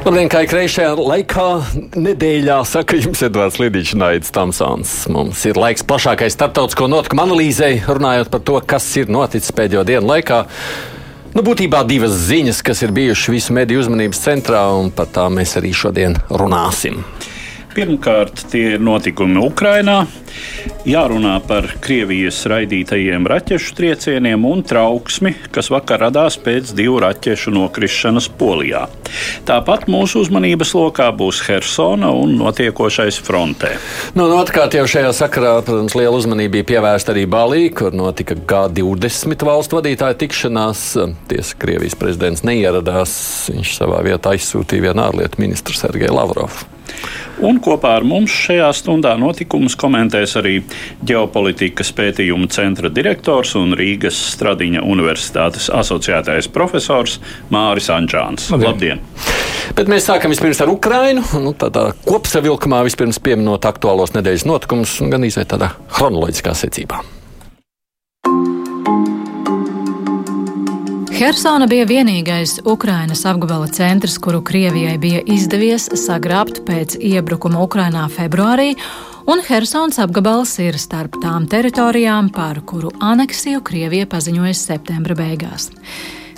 Labdien, 0.00 0.30
kā 0.32 0.40
ikreišajā 0.46 0.94
laikā, 0.96 1.42
nedēļā, 1.92 2.54
saka 2.64 2.96
jums 2.96 3.20
Edvards 3.26 3.58
Lidīčs, 3.60 3.92
Naids 4.00 4.32
Tamsons. 4.32 4.94
Mums 5.12 5.42
ir 5.44 5.60
laiks 5.60 5.84
plašākai 5.84 6.30
starptautisko 6.32 6.88
notikumu 6.88 7.26
analīzei, 7.26 7.82
runājot 7.84 8.30
par 8.32 8.40
to, 8.48 8.56
kas 8.64 8.86
ir 8.96 9.12
noticis 9.12 9.52
pēdējo 9.52 9.82
dienu 9.90 10.08
laikā. 10.08 10.38
Nu, 11.36 11.44
būtībā 11.44 11.82
divas 11.84 12.16
ziņas, 12.30 12.62
kas 12.64 12.80
ir 12.80 12.96
bijušas 12.96 13.28
visu 13.34 13.58
mediju 13.58 13.84
uzmanības 13.84 14.22
centrā, 14.24 14.62
un 14.80 14.88
par 14.88 15.12
tām 15.12 15.36
mēs 15.36 15.52
arī 15.60 15.74
šodien 15.76 16.16
runāsim. 16.32 17.02
Pirmkārt, 17.76 18.46
tie 18.48 18.78
ir 18.78 18.80
notikumi 18.82 19.36
Ukrajinā. 19.44 20.00
Jārunā 20.88 21.34
par 21.44 21.66
Krievijas 21.84 22.38
raidītajiem 22.48 23.26
raķešu 23.28 23.74
triecieniem 23.76 24.44
un 24.48 24.62
trauksmi, 24.66 25.34
kas 25.52 25.70
vakar 25.72 26.04
radās 26.06 26.38
pēc 26.40 26.72
divu 26.76 26.98
raķešu 27.04 27.52
nokrišanas 27.54 28.30
Polijā. 28.40 28.86
Tāpat 29.48 29.88
mūsu 29.90 30.22
uzmanības 30.24 30.72
lokā 30.76 31.10
būs 31.16 31.42
Hersona 31.48 32.12
un 32.16 32.36
notiekošais 32.38 33.20
frontē. 33.26 33.74
Nu, 34.14 34.24
no, 34.24 34.40
otrkārt, 34.40 34.76
jau 34.78 34.86
šajā 34.88 35.12
sakarā, 35.16 35.56
protams, 35.66 35.96
liela 35.98 36.16
uzmanība 36.16 36.58
bija 36.58 36.68
pievērsta 36.74 37.14
arī 37.14 37.26
Balī, 37.30 37.62
kur 37.74 37.94
notika 37.96 38.38
G20 38.38 39.46
valstu 39.46 39.80
vadītāja 39.80 40.18
tikšanās. 40.24 40.84
Tiesa, 41.30 41.60
Krievijas 41.60 41.98
prezidents 41.98 42.44
neieradās. 42.46 43.14
Viņš 43.52 43.76
savā 43.82 44.02
vietā 44.06 44.36
aizsūtīja 44.36 44.90
vienu 44.90 45.08
ārlietu 45.08 45.42
ministru 45.42 45.76
Sergeju 45.76 46.16
Lavrovu. 46.16 46.68
Un 47.40 47.56
kopā 47.62 47.94
ar 47.96 48.04
mums 48.04 48.32
šajā 48.36 48.66
stundā 48.76 49.14
notikumus 49.16 49.72
komentēs 50.20 50.36
arī 50.36 50.60
ģeopolitikas 51.06 51.92
pētījumu 51.96 52.48
centra 52.52 52.90
direktors 52.92 53.54
un 53.56 53.74
Rīgas 53.74 54.18
Stradiņa 54.34 54.82
Universitātes 54.84 55.70
asociētais 55.72 56.50
profesors 56.52 57.20
Māris 57.50 57.88
Anģāns. 57.90 58.50
Labdien! 58.50 59.00
Labdien. 59.00 59.00
Bet 59.76 59.88
mēs 59.88 60.08
sākam 60.08 60.32
vispirms 60.32 60.60
ar 60.60 60.70
Ukrajinu. 60.72 61.22
Nu, 61.40 61.54
tādā 61.54 61.92
kopsavilkumā 62.04 62.82
vispirms 62.84 63.20
pieminot 63.22 63.64
aktuālos 63.64 64.12
nedēļas 64.16 64.44
notikumus, 64.48 64.98
gan 65.10 65.24
īsai 65.24 65.46
tādā 65.48 65.72
chronoloģiskā 65.94 66.54
secībā. 66.58 67.00
Hersona 71.20 71.66
bija 71.68 71.84
vienīgais 71.84 72.62
Ukrainas 72.64 73.26
apgabala 73.28 73.68
centrs, 73.68 74.16
kuru 74.18 74.40
Krievijai 74.40 74.94
bija 74.98 75.20
izdevies 75.28 75.90
sagrābt 76.00 76.62
pēc 76.64 76.96
iebrukuma 76.96 77.60
Ukrainā 77.60 78.06
februārī, 78.08 78.70
un 79.26 79.42
Hersons 79.48 79.98
apgabals 80.00 80.54
ir 80.62 80.78
starp 80.78 81.18
tām 81.22 81.48
teritorijām, 81.50 82.30
par 82.32 82.62
kuru 82.64 82.92
aneksiju 83.00 83.60
Krievija 83.66 84.08
paziņoja 84.10 84.56
septembra 84.56 85.18
beigās. 85.18 85.70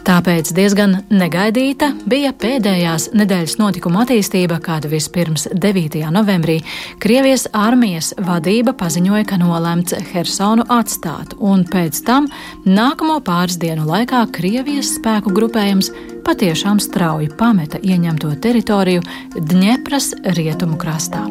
Tāpēc 0.02 0.48
diezgan 0.56 0.96
negaidīta 1.14 1.92
bija 2.10 2.32
pēdējās 2.34 3.12
nedēļas 3.14 3.54
notikuma 3.60 4.02
attīstība, 4.02 4.58
kad 4.64 4.88
vispirms 4.90 5.46
9. 5.54 6.00
novembrī 6.10 6.56
Krievijas 7.02 7.46
armijas 7.54 8.10
vadība 8.18 8.74
paziņoja, 8.78 9.28
ka 9.30 9.38
nolemts 9.38 9.94
Hersonu 10.10 10.66
atstāt, 10.74 11.36
un 11.38 11.62
pēc 11.70 12.02
tam 12.08 12.26
nākamo 12.66 13.20
pāris 13.22 13.60
dienu 13.62 13.86
laikā 13.86 14.24
Krievijas 14.34 14.96
spēku 14.96 15.30
grupējums 15.36 15.92
patiešām 16.26 16.80
strauji 16.82 17.30
pameta 17.38 17.80
ieņemto 17.82 18.32
teritoriju 18.42 19.02
Dņepras 19.36 20.12
rietumu 20.38 20.78
krastā. 20.80 21.24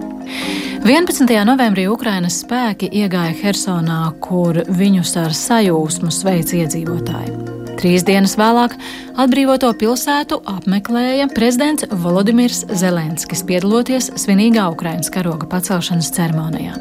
11. 0.81 1.29
novembrī 1.46 1.88
Ukrainas 1.91 2.41
spēki 2.41 2.90
iegāja 3.03 3.35
Hersonā, 3.44 4.03
kur 4.24 4.63
viņus 4.68 5.16
ar 5.22 5.35
sajūsmu 5.38 6.13
sveic 6.13 6.56
iedzīvotāji. 6.57 7.60
Trīs 7.81 8.03
dienas 8.06 8.36
vēlāk 8.38 8.75
atbrīvoto 9.18 9.72
pilsētu 9.81 10.38
apmeklēja 10.46 11.25
prezidents 11.34 11.88
Volodimirs 12.03 12.59
Zelenskis, 12.78 13.42
piedaloties 13.50 14.12
svinīgā 14.22 14.68
Ukraiņas 14.75 15.09
karoga 15.09 15.47
pacelšanas 15.50 16.12
ceremonijā. 16.14 16.75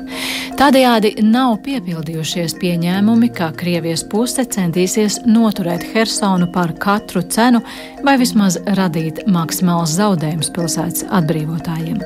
Tādējādi 0.61 1.15
nav 1.25 1.55
piepildījušies 1.65 2.53
pieņēmumi, 2.61 3.31
ka 3.33 3.49
Krievijas 3.57 4.03
puse 4.13 4.45
centīsies 4.45 5.23
noturēt 5.25 5.87
Hersonu 5.95 6.51
par 6.53 6.75
katru 6.77 7.23
cenu 7.33 7.63
vai 8.05 8.19
vismaz 8.21 8.59
radīt 8.77 9.23
maksimāls 9.25 9.97
zaudējums 9.97 10.53
pilsētas 10.53 11.07
atbrīvotājiem. 11.09 12.05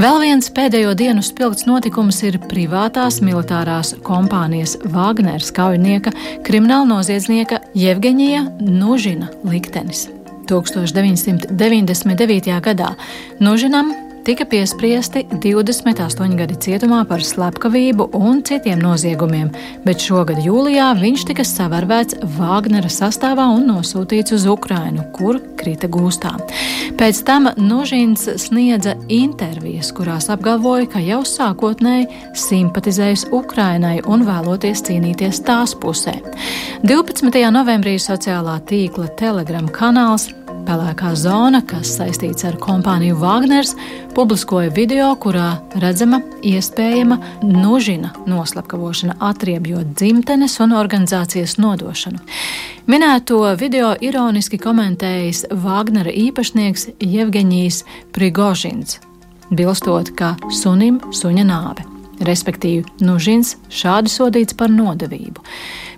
Vēl 0.00 0.20
viens 0.20 0.52
pēdējo 0.52 0.92
dienu 0.96 1.24
spilgts 1.24 1.64
notikums 1.68 2.20
ir 2.28 2.36
privātās 2.52 3.22
militārās 3.24 3.94
kompānijas 4.04 4.76
Wagners 4.92 5.48
kaujinieka 5.56 6.12
krimināla 6.44 6.88
noziedznieka 6.92 7.62
Jevgeņa 7.72 8.09
Jevgeņija 8.10 8.42
Nužina 8.60 9.28
liktenis. 9.46 10.08
1999. 10.50 12.58
gadā 12.60 12.94
Nužinam 13.38 14.09
tika 14.24 14.44
piespriesti 14.44 15.24
28 15.32 16.36
gadi 16.38 16.56
cietumā 16.60 17.00
par 17.08 17.22
slepkavību 17.24 18.10
un 18.16 18.42
citiem 18.46 18.80
noziegumiem, 18.82 19.50
bet 19.84 20.02
šogad 20.04 20.40
jūlijā 20.44 20.90
viņš 21.00 21.24
tika 21.30 21.44
savērvēts 21.46 22.18
Vāgnera 22.36 22.90
sastāvā 22.92 23.46
un 23.54 23.68
nosūtīts 23.70 24.34
uz 24.36 24.46
Ukrainu, 24.50 25.06
kur 25.16 25.40
krita 25.60 25.88
gūstā. 25.90 26.34
Pēc 27.00 27.22
tam 27.28 27.48
Nužins 27.60 28.26
sniedza 28.40 28.96
intervijas, 29.08 29.92
kurās 29.96 30.28
apgalvoja, 30.32 30.88
ka 30.92 31.04
jau 31.04 31.22
sākotnēji 31.26 32.08
simpatizējis 32.36 33.28
Ukrainai 33.36 33.98
un 34.04 34.26
vēloties 34.28 34.84
cīnīties 34.88 35.44
tās 35.46 35.76
pusē. 35.80 36.18
12. 36.84 37.40
novembrī 37.54 37.96
sociālā 38.00 38.58
tīkla 38.68 39.10
Telegram 39.20 39.68
kanāls 39.72 40.30
Pelēkā 40.66 41.10
zona, 41.16 41.60
kas 41.66 41.94
saistīts 41.96 42.44
ar 42.48 42.56
kompāniju 42.60 43.16
Wagners, 43.20 43.72
publiskoja 44.16 44.70
video, 44.74 45.08
kurā 45.20 45.54
redzama 45.80 46.20
iespējama 46.46 47.18
nužina 47.46 48.12
noslapkavošana, 48.28 49.16
atriebjot 49.30 49.94
dzimtenes 49.98 50.58
un 50.60 50.74
organizācijas 50.76 51.56
nodošanu. 51.62 52.20
Minēto 52.90 53.42
video 53.60 53.94
ironiski 54.00 54.60
komentējis 54.60 55.46
Wagnera 55.64 56.12
īpašnieks 56.12 56.90
Jevgeņijs 57.00 57.84
Prigožins, 58.16 58.98
bilstot, 59.50 60.12
ka 60.16 60.34
sunim 60.62 61.00
suņa 61.14 61.46
nāve. 61.48 61.86
Respektīvi, 62.20 62.84
Nužins 63.00 63.54
šādi 63.72 64.12
sodīts 64.12 64.56
par 64.56 64.68
nodevību. 64.68 65.40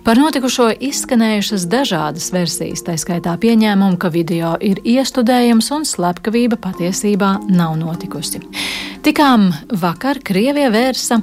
Par 0.03 0.19
notikušo 0.19 0.65
izskanējušas 0.83 1.63
dažādas 1.71 2.25
versijas, 2.35 2.81
tā 2.83 2.97
skaitā 2.99 3.37
pieņēmumu, 3.39 3.95
ka 3.95 4.09
video 4.11 4.49
ir 4.59 4.81
iestudējams 4.83 5.69
un 5.71 5.87
slepkavība 5.87 6.57
patiesībā 6.59 7.29
nav 7.47 7.77
notikusi. 7.79 8.41
Tikām 9.03 9.49
vakar 9.81 10.21
Krievija 10.23 10.69
vērsa 10.71 11.17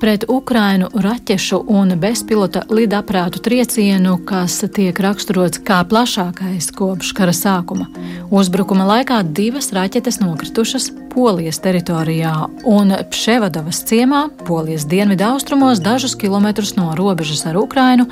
pret 0.00 0.22
Ukrainu 0.32 0.86
raķešu 1.04 1.58
un 1.68 1.92
bezpilota 2.00 2.62
lidaprātu 2.72 3.42
triecienu, 3.44 4.14
kas 4.24 4.54
tiek 4.72 4.96
raksturots 5.04 5.60
kā 5.60 5.82
plašākais 5.84 6.70
kopš 6.78 7.10
kara 7.18 7.34
sākuma. 7.36 7.90
Uzbrukuma 8.32 8.86
laikā 8.88 9.18
divas 9.36 9.68
raķetes 9.76 10.16
nokritušas 10.22 10.88
Polijas 11.12 11.60
teritorijā 11.60 12.32
un 12.64 12.96
Pševadavas 13.12 13.82
ciemā, 13.84 14.30
Polijas 14.48 14.88
dienvidu 14.88 15.28
austrumos, 15.28 15.84
dažus 15.84 16.16
kilometrus 16.16 16.72
no 16.80 16.94
robežas 16.96 17.44
ar 17.44 17.60
Ukrainu, 17.60 18.08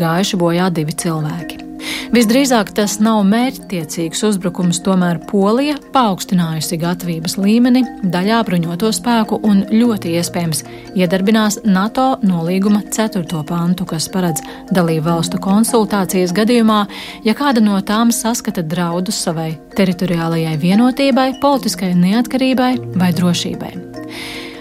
gājuši 0.00 0.40
bojā 0.40 0.72
divi 0.72 0.96
cilvēki. 0.96 1.71
Visdrīzāk 2.12 2.72
tas 2.76 2.98
nav 3.02 3.22
mērķtiecīgs 3.28 4.22
uzbrukums, 4.28 4.82
tomēr 4.84 5.20
Polija 5.30 5.78
paaugstinājusi 5.94 6.78
gatavības 6.82 7.38
līmeni 7.40 7.84
daļā 8.12 8.42
bruņoto 8.48 8.90
spēku 8.92 9.40
un 9.48 9.64
ļoti 9.72 10.12
iespējams 10.20 10.64
iedarbinās 10.98 11.62
NATO 11.64 12.18
nolīguma 12.26 12.82
4. 12.92 13.24
pantu, 13.48 13.86
kas 13.88 14.10
paredz 14.12 14.44
dalību 14.74 15.06
valstu 15.08 15.40
konsultācijas 15.42 16.34
gadījumā, 16.36 16.82
ja 17.24 17.36
kāda 17.38 17.64
no 17.64 17.80
tām 17.80 18.12
saskata 18.12 18.64
draudus 18.66 19.22
savai 19.24 19.52
teritoriālajai 19.78 20.54
vienotībai, 20.60 21.32
politiskai 21.42 21.94
neatkarībai 21.96 22.74
vai 22.98 23.12
drošībai. 23.16 23.74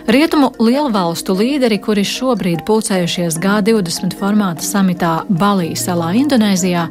Rietumu 0.08 0.50
lielvalstu 0.58 1.36
līderi, 1.38 1.78
kuri 1.78 2.02
šobrīd 2.08 2.64
pulcējušies 2.66 3.38
G20 3.42 4.16
formāta 4.18 4.66
samitā 4.66 5.12
Balī 5.30 5.76
salā 5.78 6.16
Indonēzijā, 6.18 6.88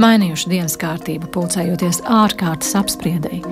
mainījuši 0.00 0.48
dienas 0.48 0.78
kārtību, 0.80 1.28
pulcējoties 1.34 2.00
ārkārtas 2.08 2.72
apspriedēji. 2.80 3.42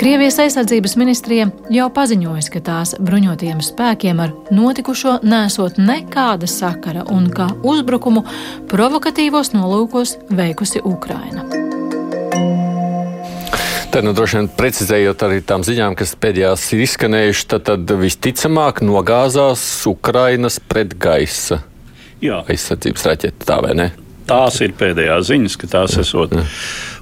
Krievijas 0.00 0.40
aizsardzības 0.46 0.96
ministrija 0.96 1.50
jau 1.74 1.90
paziņojusi, 1.92 2.54
ka 2.56 2.64
tās 2.70 2.96
bruņotajiem 3.04 3.60
spēkiem 3.68 4.24
ar 4.24 4.32
notikušo 4.54 5.18
nesot 5.28 5.76
nekāda 5.78 6.48
sakara 6.48 7.04
un 7.12 7.28
ka 7.36 7.50
uzbrukumu 7.62 8.24
provokatīvos 8.72 9.52
nolūkos 9.52 10.16
veikusi 10.32 10.80
Ukraina. 10.88 11.44
Tad, 13.94 14.02
nu, 14.02 14.10
droši 14.10 14.40
vien 14.40 14.46
precizējot 14.50 15.20
arī 15.22 15.36
tām 15.46 15.62
ziņām, 15.62 15.92
kas 15.94 16.16
pēdējās 16.18 16.64
ir 16.74 16.80
izskanējušas, 16.82 17.44
tad, 17.52 17.62
tad 17.68 17.92
visticamāk 18.00 18.80
nogāzās 18.82 19.62
Ukrainas 19.86 20.56
pretgaisa 20.58 21.60
aizsardzības 22.18 23.06
raķete, 23.06 23.46
tā 23.46 23.60
vai 23.62 23.76
ne? 23.78 23.86
Tās 24.26 24.58
ir 24.66 24.74
pēdējās 24.80 25.28
ziņas, 25.28 25.56
ka 25.62 25.70
tās 25.76 25.94
esot 26.02 26.34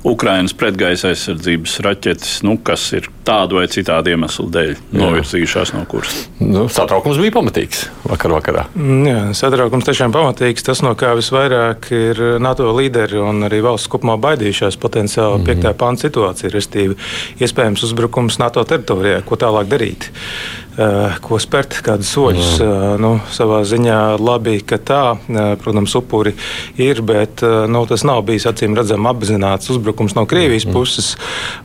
Ukrainas 0.04 0.50
pretgaisa 0.58 1.12
aizsardzības 1.12 1.76
raķetes, 1.84 2.40
nu, 2.42 2.56
kas 2.58 2.88
ir 2.96 3.06
tādu 3.26 3.60
vai 3.60 3.68
citādu 3.70 4.10
iemeslu 4.10 4.48
dēļ 4.50 4.72
novirzījušās 4.98 5.72
no 5.76 5.84
kursa. 5.90 6.24
Nu, 6.42 6.64
satraukums 6.72 7.20
bija 7.22 7.34
pamatīgs 7.36 7.84
vakar 8.10 8.34
vakarā. 8.34 8.64
Mm, 8.74 9.04
jā, 9.06 9.20
satraukums 9.38 9.86
tiešām 9.86 10.14
pamatīgs. 10.14 10.66
Tas, 10.66 10.82
no 10.82 10.96
kā 10.98 11.12
visvairāk 11.18 11.86
ir 11.94 12.22
NATO 12.42 12.66
līderi 12.74 13.20
un 13.22 13.46
arī 13.46 13.62
valsts 13.62 13.90
kopumā 13.92 14.18
baidījušās 14.22 14.80
potenciāli 14.82 15.38
mm 15.38 15.46
-hmm. 15.46 15.62
5. 15.70 15.78
pānta 15.78 16.08
situācija, 16.08 16.50
respektīvi 16.50 16.98
iespējams 17.38 17.86
uzbrukums 17.86 18.38
NATO 18.42 18.64
teritorijā, 18.64 19.22
ko 19.22 19.38
tālāk 19.38 19.70
darīt. 19.70 20.10
Eh, 20.72 21.16
ko 21.20 21.36
spērt, 21.36 21.82
kādus 21.84 22.08
soļus. 22.14 22.52
Mm. 22.64 23.00
Nu, 23.02 23.20
savā 23.28 23.58
ziņā 23.68 24.16
labi, 24.16 24.62
ka 24.64 24.78
tā, 24.78 25.18
eh, 25.28 25.56
protams, 25.60 25.92
upuri 25.94 26.32
ir, 26.80 27.02
bet 27.02 27.42
nu, 27.68 27.86
tas 27.86 28.04
nav 28.04 28.22
bijis 28.24 28.46
acīm 28.46 28.72
redzami 28.74 29.04
apzināts 29.04 29.68
uzbrukums 29.68 29.91
no 30.16 30.24
Krievijas 30.28 30.66
mm. 30.68 30.76
puses. 30.76 31.10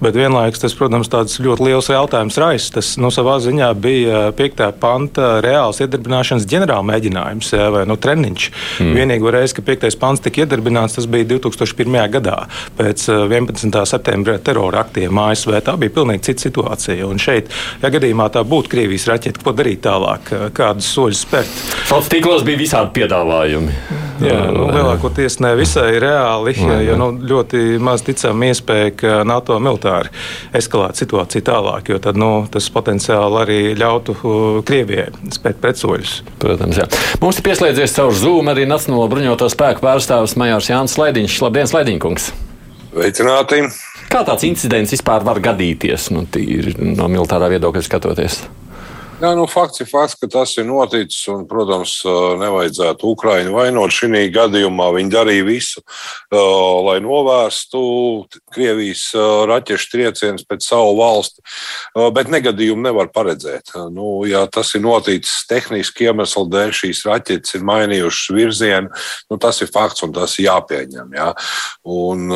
Bet 0.02 0.18
vienlaikus 0.18 0.64
tas, 0.64 0.76
protams, 0.78 1.12
tāds 1.12 1.38
ļoti 1.44 1.68
liels 1.68 1.92
jautājums 1.92 2.40
raisa. 2.42 2.74
Tas 2.80 2.96
nu, 3.02 3.12
savā 3.14 3.38
ziņā 3.44 3.70
bija 3.80 4.24
5. 4.38 4.66
panta 4.82 5.30
reāls 5.46 5.82
iedarbināšanas 5.86 6.48
ģenerāla 6.50 6.88
mēģinājums 6.92 7.54
vai 7.76 7.86
nu, 7.90 8.00
treniņš. 8.02 8.50
Mm. 8.82 8.98
Vienīgā 8.98 9.36
reize, 9.38 9.58
kad 9.60 9.70
5. 9.70 10.00
pants 10.02 10.26
tika 10.26 10.44
iedarbināts, 10.44 10.98
tas 10.98 11.10
bija 11.12 11.30
2001. 11.36 12.00
gadā 12.18 12.40
pēc 12.80 13.08
11. 13.14 13.78
septembra 13.90 14.38
terora 14.42 14.84
aktiem 14.84 15.24
ASV. 15.28 15.58
Tā 15.64 15.78
bija 15.80 15.96
pilnīgi 16.00 16.32
cita 16.32 16.48
situācija. 16.50 17.08
Un 17.08 17.22
šeit, 17.22 17.52
ja 17.84 17.94
gadījumā 17.94 18.30
tā 18.34 18.44
būtu 18.48 18.74
Krievija, 18.74 18.88
Krievijas 18.88 19.08
raķeti, 19.10 19.42
ko 19.44 19.52
darīt 19.52 19.82
tālāk, 19.84 20.30
kādus 20.56 20.88
soļus 20.96 21.20
spērt. 21.26 21.56
Sociālos 21.90 22.08
tīklos 22.12 22.44
bija 22.48 22.60
visādi 22.62 22.94
piedāvājumi. 22.96 23.74
Jā, 24.24 24.38
nu, 24.50 24.64
lielākoties 24.74 25.36
ne 25.44 25.52
visai 25.60 26.00
reāli, 26.02 26.54
jā, 26.58 26.78
jo 26.88 26.96
nu, 26.98 27.10
ļoti 27.30 27.78
maz 27.84 28.02
ticam 28.18 28.44
iespēja, 28.48 28.94
ka 28.98 29.14
NATO 29.28 29.58
militāri 29.62 30.10
eskalētu 30.58 31.04
situāciju 31.04 31.46
tālāk, 31.46 31.92
jo 31.94 32.00
tad, 32.02 32.18
nu, 32.20 32.48
tas 32.52 32.70
potenciāli 32.74 33.42
arī 33.44 33.60
ļautu 33.78 34.18
Krievijai 34.68 35.12
spēt 35.34 35.62
pretsoļus. 35.62 36.22
Protams, 36.42 36.82
jā. 36.82 36.88
Mums 37.22 37.40
ir 37.40 37.48
pieslēdzies 37.48 37.96
caur 37.98 38.16
Zoom 38.18 38.50
arī 38.52 38.66
Nacionālo 38.70 39.08
bruņoto 39.12 39.50
spēku 39.54 39.86
pārstāvis 39.86 40.38
Majors 40.40 40.72
Jānis 40.72 40.98
Slaidiņš. 40.98 41.40
Labdien, 41.46 41.70
Slaidiņkungs! 41.70 42.32
Veicināti! 42.98 43.62
Kā 44.08 44.24
tāds 44.26 44.46
incidents 44.48 44.94
vispār 44.96 45.26
var 45.28 45.42
gadīties 45.44 46.10
nu, 46.16 46.24
no 46.96 47.10
militārā 47.12 47.52
viedokļa 47.52 47.84
skatoties? 47.86 48.40
Jā, 49.18 49.32
nu, 49.34 49.48
fakts 49.50 49.82
ir 49.82 49.88
fakts, 49.90 50.14
ka 50.22 50.28
tas 50.30 50.52
ir 50.62 50.68
noticis. 50.70 51.24
Un, 51.34 51.48
protams, 51.50 51.96
nevajadzētu 52.38 53.08
Ukraiņu 53.16 53.56
vainot 53.56 53.90
šī 53.96 54.28
gadījumā. 54.30 54.92
Viņi 54.94 55.10
darīja 55.10 55.46
visu, 55.48 55.82
lai 56.30 57.00
novērstu 57.02 57.82
Krievijas 58.54 59.08
raķešu 59.50 59.90
triecienus 59.90 60.46
pēc 60.46 60.68
savu 60.68 60.94
valsti. 61.00 61.42
Bet 62.14 62.30
negadījumu 62.30 62.86
nevar 62.86 63.10
paredzēt. 63.10 63.74
Nu, 63.90 64.20
ja 64.30 64.44
tas 64.54 64.76
ir 64.78 64.86
noticis 64.86 65.48
tehniski 65.50 66.12
iemeslu 66.12 66.46
dēļ, 66.54 66.76
šīs 66.84 67.02
raķetes 67.10 67.58
ir 67.58 67.66
mainījušas 67.66 68.38
virzienu, 68.38 68.94
nu, 69.34 69.40
tas 69.42 69.64
ir 69.66 69.74
fakts 69.74 70.06
un 70.06 70.14
tas 70.14 70.38
ir 70.38 70.52
jāpieņem. 70.52 71.18
Jā. 71.18 71.32
Un, 71.90 72.30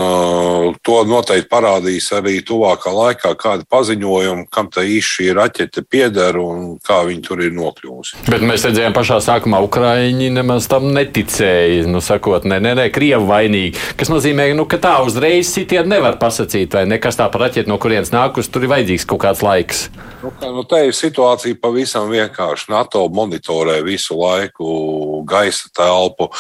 to 0.82 0.98
noteikti 1.06 1.52
parādīs 1.54 2.10
arī 2.18 2.40
tuvākā 2.42 2.90
laikā 2.98 3.38
kādi 3.38 3.70
paziņojumi, 3.70 4.50
kam 4.50 4.74
tā 4.74 4.90
īsti 4.90 5.14
šī 5.20 5.32
raķete 5.38 5.86
pieder. 5.86 6.42
Un, 6.42 6.71
kā 6.86 7.02
viņi 7.08 7.24
tur 7.26 7.42
ir 7.44 7.54
nokļuvusi. 7.56 8.22
Bet 8.30 8.46
mēs 8.46 8.66
redzējām, 8.68 8.96
pašā 8.96 9.20
sākumā 9.24 9.62
Ukrāņi 9.66 10.30
nemaz 10.34 10.68
tam 10.72 10.90
neticēja. 10.96 11.88
Nu, 11.92 12.02
sakot, 12.04 12.46
nē, 12.48 12.62
nē, 12.64 12.74
nē 12.80 12.88
Krievi 12.94 13.28
vainīgi. 13.28 13.82
Tas 14.00 14.12
nozīmē, 14.12 14.50
nu, 14.58 14.68
ka 14.70 14.80
tā 14.82 14.94
uzreiz 15.06 15.52
sitienu 15.52 15.92
nevar 15.92 16.18
pasakīt, 16.22 16.78
vai 16.78 16.86
nekas 16.90 17.20
tā 17.20 17.28
par 17.34 17.46
raķeti, 17.48 17.70
no 17.72 17.80
kurienes 17.82 18.14
nākus, 18.14 18.50
tur 18.52 18.66
ir 18.66 18.74
vajadzīgs 18.74 19.08
kaut 19.10 19.24
kāds 19.26 19.44
laiks. 19.46 19.86
Nu, 20.22 20.32
kā, 20.38 20.52
nu, 20.54 20.66
te 20.70 20.84
ir 20.88 20.96
situācija 20.98 21.60
pavisam 21.62 22.10
vienkārši. 22.12 22.70
NATO 22.72 23.04
monitorē 23.12 23.80
visu 23.86 24.18
laiku 24.20 25.22
gaisa 25.28 25.70
telpu, 25.76 26.32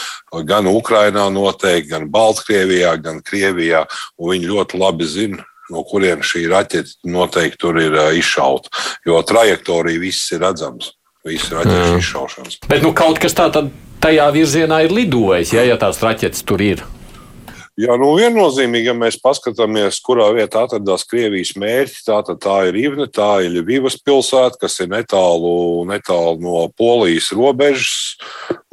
gan 0.47 0.69
Ukrainā 0.71 1.27
noteikti, 1.33 1.91
gan 1.91 2.09
Baltkrievijā, 2.11 2.95
gan 3.01 3.21
Krievijā. 3.25 3.85
Viņi 4.21 4.51
ļoti 4.51 4.81
labi 4.81 5.07
zina, 5.09 5.45
no 5.71 5.83
kurienes 5.87 6.27
šī 6.27 6.45
raķete 6.51 7.11
noteikti 7.11 7.61
tur 7.61 7.79
ir 7.81 7.97
izšauta. 8.19 8.71
Jo 9.07 9.21
trajektorija 9.27 10.01
viss 10.01 10.31
ir 10.35 10.43
redzams. 10.45 10.93
Visas 11.27 11.51
raķešu 11.53 11.97
izšaušanas. 12.01 12.57
Bet 12.69 12.81
nu, 12.85 12.95
kaut 12.97 13.21
kas 13.21 13.35
tāds 13.37 13.69
tajā 14.01 14.25
virzienā 14.33 14.81
ir 14.87 14.95
lidojis, 14.95 15.53
ja, 15.53 15.65
ja 15.67 15.77
tās 15.81 16.01
raķetes 16.01 16.45
tur 16.49 16.63
ir. 16.65 16.81
Jā, 17.79 17.95
nu 17.95 18.09
viennozīmīgi, 18.17 18.89
ja 18.89 18.93
mēs 18.97 19.15
paskatāmies, 19.23 20.01
kurā 20.03 20.25
vietā 20.35 20.65
atrodas 20.65 21.05
Krievijas 21.07 21.53
mērķi, 21.55 22.01
tā, 22.03 22.17
tā 22.43 22.55
ir 22.67 22.75
Ivne, 22.81 23.05
tā 23.07 23.29
ir 23.45 23.53
Ļuvivas 23.53 23.95
pilsēta, 24.03 24.59
kas 24.59 24.75
ir 24.83 24.89
netālu, 24.91 25.85
netālu 25.87 26.35
no 26.43 26.65
Polijas 26.75 27.29
robežas. 27.31 28.19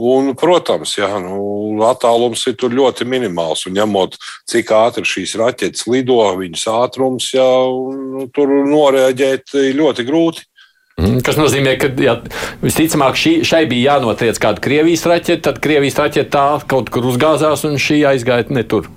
Un, 0.03 0.33
protams, 0.39 0.97
jā, 0.99 1.13
nu, 1.23 1.79
attālums 1.87 2.43
ir 2.51 2.59
tur 2.59 2.75
ļoti 2.75 3.07
minimāls. 3.07 3.69
Un 3.71 3.79
ņemot, 3.79 4.19
cik 4.51 4.75
ātri 4.75 5.07
šīs 5.07 5.37
raķetes 5.39 5.87
lido, 5.87 6.19
viņas 6.43 6.67
ātrums, 6.75 7.31
jā, 7.39 7.49
nu, 8.19 8.27
tur 8.35 8.51
noreaģēt 8.67 9.55
ļoti 9.79 10.09
grūti. 10.11 10.48
Mhm, 10.99 11.21
kas 11.23 11.37
nozīmē, 11.39 11.77
ka 11.79 11.93
jā, 12.03 12.17
visticamāk 12.59 13.19
šī, 13.19 13.33
šai 13.47 13.63
bija 13.71 13.95
jānotriec 13.95 14.41
kāda 14.43 14.63
Krievijas 14.63 15.07
raķete, 15.07 15.43
tad 15.47 15.61
Krievijas 15.63 15.99
raķete 16.01 16.31
tā 16.35 16.47
kaut 16.67 16.91
kur 16.91 17.07
uzgāzās 17.07 17.63
un 17.69 17.79
šī 17.79 18.03
aizgāja 18.11 18.51
ne 18.51 18.67
tur. 18.67 18.89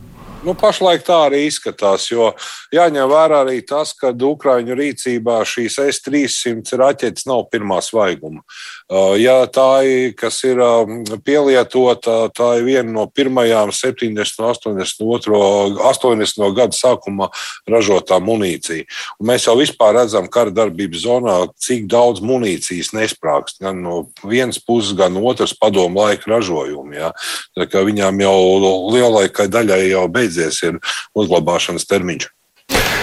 Nu, 0.41 0.55
pašlaik 0.57 1.03
tā 1.05 1.19
arī 1.27 1.43
izskatās, 1.45 2.07
jo 2.09 2.31
jāņem 2.73 3.05
vērā 3.11 3.43
arī 3.43 3.59
tas, 3.67 3.91
ka 3.93 4.09
Ukrāņu 4.09 4.73
rīcībā 4.77 5.35
šīs 5.45 5.77
S-300 5.83 6.79
raķetes 6.81 7.27
nav 7.29 7.45
pirmā 7.53 7.77
svaiguma. 7.85 8.41
Uh, 8.91 9.13
ja 9.15 9.45
tā 9.47 9.67
ir, 9.87 10.15
kas 10.19 10.41
ir 10.47 10.59
um, 10.59 11.03
pielietota, 11.23 12.25
tā 12.35 12.49
ir 12.59 12.65
viena 12.67 12.89
no 12.91 13.05
pirmajām 13.07 13.71
70, 13.71 14.41
82, 14.41 15.77
80 15.79 16.57
gadu 16.57 16.75
sākumā 16.75 17.29
ražotā 17.69 18.19
munīcija. 18.19 18.87
Un 19.21 19.31
mēs 19.31 19.45
jau 19.47 19.55
vispār 19.59 19.95
redzam 20.01 20.27
kara 20.31 20.51
darbības 20.51 21.05
zonā, 21.05 21.37
cik 21.61 21.85
daudz 21.91 22.23
munīcijas 22.25 22.91
nesprāgst 22.97 23.61
gan 23.63 23.79
no 23.85 24.01
vienas 24.25 24.59
puses, 24.59 24.95
gan 24.97 25.15
otras 25.21 25.53
padomu 25.55 26.03
laika 26.03 26.33
ražojumi. 26.33 26.99
Ja? 26.99 27.13
Viņām 27.61 28.19
jau 28.25 28.37
lielākai 28.91 29.47
daļai 29.51 29.81
jau 29.93 30.07
beidz 30.11 30.31
beidzies, 30.31 30.61
ir 30.63 30.79
uzglabāšanas 31.17 31.87
termiņš. 31.89 32.29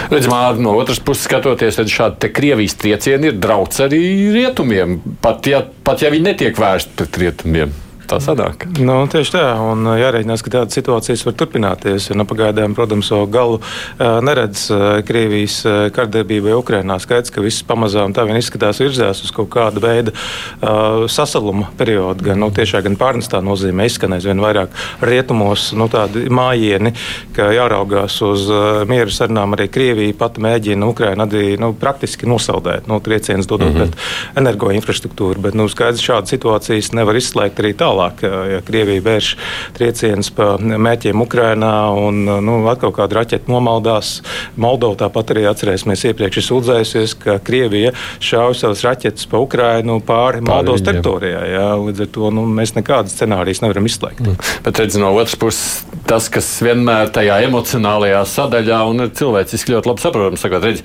Redzamā, 0.08 0.40
no 0.56 0.72
otras 0.80 1.02
puses, 1.04 1.26
skatoties, 1.28 1.76
tad 1.76 1.90
šādi 1.92 2.30
Krievijas 2.32 2.78
triecieni 2.80 3.28
ir 3.28 3.42
drauds 3.42 3.82
arī 3.84 4.00
rietumiem, 4.32 4.96
pat 5.24 5.50
ja, 5.50 5.60
pat 5.84 6.04
ja 6.04 6.12
viņi 6.14 6.30
netiek 6.30 6.64
vērsti 6.64 6.96
pret 6.96 7.20
rietumiem 7.24 7.76
tā 8.08 8.18
sanāk. 8.22 8.64
Nu, 8.80 9.00
tieši 9.10 9.34
tā, 9.34 9.44
un 9.60 9.84
jārēķinās, 9.98 10.42
ka 10.44 10.52
tādas 10.54 10.76
situācijas 10.78 11.24
var 11.26 11.36
turpināties. 11.38 12.08
Nu, 12.16 12.24
pagaidām, 12.28 12.74
protams, 12.76 13.10
vēl 13.12 13.26
galu 13.32 13.58
neredz 13.98 14.68
Krievijas 15.08 15.60
kardarbībai 15.94 16.54
Ukrainā. 16.56 16.98
Skaidrs, 17.02 17.32
ka 17.34 17.44
viss 17.44 17.64
pamazām 17.68 18.14
tā 18.16 18.24
vien 18.28 18.38
izskatās 18.40 18.80
virzās 18.82 19.20
uz 19.24 19.32
kaut 19.34 19.50
kādu 19.52 19.82
veidu 19.84 20.14
uh, 20.14 21.04
sasaluma 21.10 21.68
periodu. 21.78 22.24
Gan 22.30 22.40
nu, 22.42 22.50
tiešā, 22.54 22.80
gan 22.86 22.96
pārnestā 23.00 23.42
nozīmē 23.44 23.88
izskanēs 23.88 24.26
vien 24.28 24.40
vairāk 24.42 24.72
rietumos 25.04 25.70
nu, 25.78 25.88
tādi 25.92 26.26
mājieni, 26.32 26.94
ka 27.36 27.50
jāraugās 27.54 28.18
uz 28.24 28.48
uh, 28.52 28.82
mieru 28.88 29.12
sarunām 29.14 29.56
arī 29.56 29.68
Krievija 29.72 30.16
pati 30.18 30.44
mēģina 30.44 30.88
Ukrainu 30.88 31.28
arī 31.28 31.44
nu, 31.60 31.72
praktiski 31.78 32.28
nosaldēt, 32.30 32.88
nu, 32.90 33.00
triecienus 33.04 33.48
dodot 33.50 33.68
mm 33.68 33.76
-hmm. 33.76 33.92
pret 33.92 34.42
energoinfrastruktūru. 34.42 35.44
Bet 35.44 35.58
nu, 35.58 35.68
skaidrs, 35.68 36.04
šādas 36.04 36.34
situācijas 36.34 36.92
nevar 36.96 37.16
izslēgt 37.20 37.60
arī 37.60 37.74
tālāk 37.76 37.97
tālāk, 37.98 38.22
ja 38.52 38.60
Krievija 38.64 39.02
vērš 39.02 39.30
triecienus 39.76 40.30
pa 40.34 40.56
mērķiem 40.58 41.22
Ukrainā 41.22 41.72
un 41.98 42.22
nu, 42.44 42.58
atkal 42.70 42.92
kāda 42.94 43.20
raķeta 43.20 43.50
nomaldās. 43.50 44.18
Moldova 44.60 44.98
tāpat 45.04 45.34
arī 45.34 45.46
atcerēsimies 45.50 46.06
iepriekš 46.10 46.48
sūdzējusies, 46.48 47.16
ka 47.22 47.38
Krievija 47.44 47.94
šauj 48.24 48.58
savas 48.62 48.84
raķetes 48.86 49.28
pa 49.30 49.42
Ukrainu 49.42 49.98
pāri 50.04 50.42
Moldovas 50.46 50.84
teritorijā. 50.86 51.42
Jā. 51.48 51.66
Līdz 51.82 52.04
ar 52.06 52.12
to 52.14 52.32
nu, 52.34 52.46
mēs 52.58 52.74
nekādas 52.76 53.16
scenārijas 53.16 53.62
nevaram 53.64 53.88
izslēgt. 53.88 54.22
Mm. 54.24 54.38
Bet 54.66 54.82
redz, 54.82 54.98
no 55.00 55.12
otras 55.16 55.36
puses, 55.38 55.84
tas, 56.08 56.28
kas 56.32 56.48
vienmēr 56.64 57.12
tajā 57.14 57.40
emocionālajā 57.48 58.22
sadaļā 58.28 58.80
un 58.90 59.06
ir 59.06 59.14
cilvēciski 59.18 59.74
ļoti 59.74 59.92
labi 59.92 60.04
saprotams. 60.04 60.44
Sakot, 60.44 60.66
redz, 60.68 60.84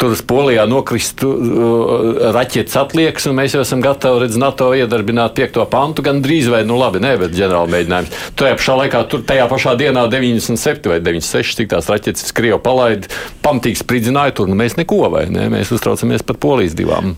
tur 0.00 0.14
uz 0.14 0.22
Polijā 0.24 0.66
nokristu 0.70 1.30
uh, 1.34 2.30
raķetes 2.34 2.76
atliekas, 2.78 3.28
un 3.30 3.38
mēs 3.38 3.56
jau 3.56 3.64
esam 3.64 3.82
gatavi 3.84 4.24
redz, 4.24 4.38
NATO 4.40 4.70
iedarbināt 4.76 5.36
piekto 5.38 5.64
pantu 5.70 6.04
gan 6.06 6.22
drīz 6.44 6.52
vai, 6.52 6.62
nu 6.68 6.76
labi, 6.78 7.00
ne, 7.02 7.14
bet 7.20 7.34
ģenerāla 7.34 7.70
mēģinājums. 7.72 8.22
Tajā 8.38 8.58
pašā 8.58 8.76
laikā, 8.82 9.02
tur 9.10 9.24
tajā 9.26 9.46
pašā 9.50 9.74
dienā 9.80 10.06
97 10.12 10.90
vai 10.92 11.00
96, 11.04 11.56
cik 11.60 11.70
tās 11.72 11.88
raķetes 11.90 12.34
Krievi 12.36 12.60
palaida, 12.62 13.10
pamatīgi 13.44 13.80
spridzināja 13.80 14.36
tur, 14.36 14.50
nu 14.50 14.58
mēs 14.60 14.76
neko 14.80 15.08
vai 15.12 15.26
ne, 15.32 15.48
mēs 15.52 15.72
uztraucamies 15.74 16.24
par 16.26 16.40
Polijas 16.42 16.76
divām. 16.78 17.14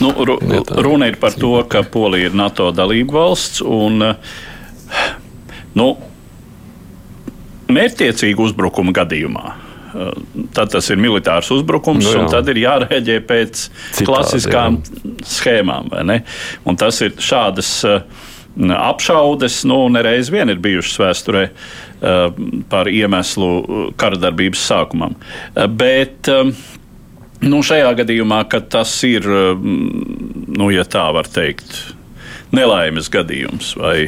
Nu, 0.00 0.12
ru, 0.12 0.36
runa 0.84 1.08
ir 1.08 1.16
par 1.20 1.36
to, 1.36 1.54
ka 1.70 1.82
Polija 1.88 2.30
ir 2.30 2.36
NATO 2.36 2.68
dalība 2.76 3.16
valsts 3.16 3.62
un 3.64 4.02
nu, 5.76 5.86
mērķtiecīgu 7.72 8.50
uzbrukumu 8.50 8.94
gadījumā. 8.96 9.54
Tad 10.52 10.74
tas 10.74 10.90
ir 10.92 10.98
militārs 11.00 11.48
uzbrukums, 11.54 12.04
nu, 12.04 12.12
jā. 12.12 12.20
un 12.20 12.28
tad 12.28 12.48
ir 12.52 12.60
jārēģē 12.60 13.16
pēc 13.24 13.62
Citādi, 13.62 14.06
klasiskām 14.10 14.76
jā. 14.82 15.14
schēmām. 15.24 15.88
Tas 16.76 17.00
ir 17.06 17.14
šādas 17.16 17.70
apšaudes, 18.56 19.62
nu, 19.68 19.82
nereiz 19.92 20.30
vien 20.32 20.48
ir 20.52 20.62
bijušas 20.62 21.00
vēsturē 21.02 21.44
par 22.70 22.88
iemeslu 22.88 23.92
karadarbības 24.00 24.64
sākumam. 24.70 25.16
Bet 25.76 26.30
Nu, 27.44 27.60
šajā 27.64 27.90
gadījumā, 27.98 28.40
kad 28.48 28.70
tas 28.72 28.92
ir, 29.04 29.26
nu, 29.26 30.68
ja 30.72 30.86
tā 30.88 31.04
var 31.12 31.28
teikt, 31.28 31.74
nelaimes 32.54 33.10
gadījums 33.12 33.74
vai 33.76 34.06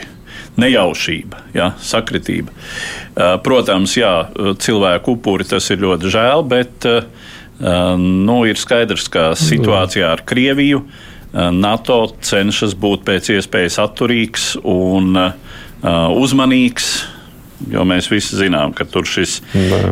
nejaušība, 0.59 1.43
ja, 1.55 1.73
sakritība. 1.85 2.55
Protams, 3.45 3.99
jā, 3.99 4.13
cilvēku 4.65 5.19
upuri 5.19 5.47
tas 5.49 5.69
ir 5.71 5.85
ļoti 5.85 6.13
žēl, 6.15 6.47
bet 6.49 6.89
nu, 7.61 8.39
ir 8.49 8.59
skaidrs, 8.59 9.11
ka 9.13 9.31
situācijā 9.39 10.15
ar 10.17 10.25
Krieviju 10.27 10.83
NATO 11.55 12.01
cenšas 12.25 12.75
būt 12.79 13.05
pēc 13.07 13.31
iespējas 13.37 13.79
atturīgs 13.83 14.51
un 14.67 15.15
uzmanīgs 16.19 16.89
Jo 17.67 17.83
mēs 17.89 18.07
visi 18.07 18.37
zinām, 18.39 18.71
ka 18.77 18.85
tur 18.87 19.07
šis 19.09 19.41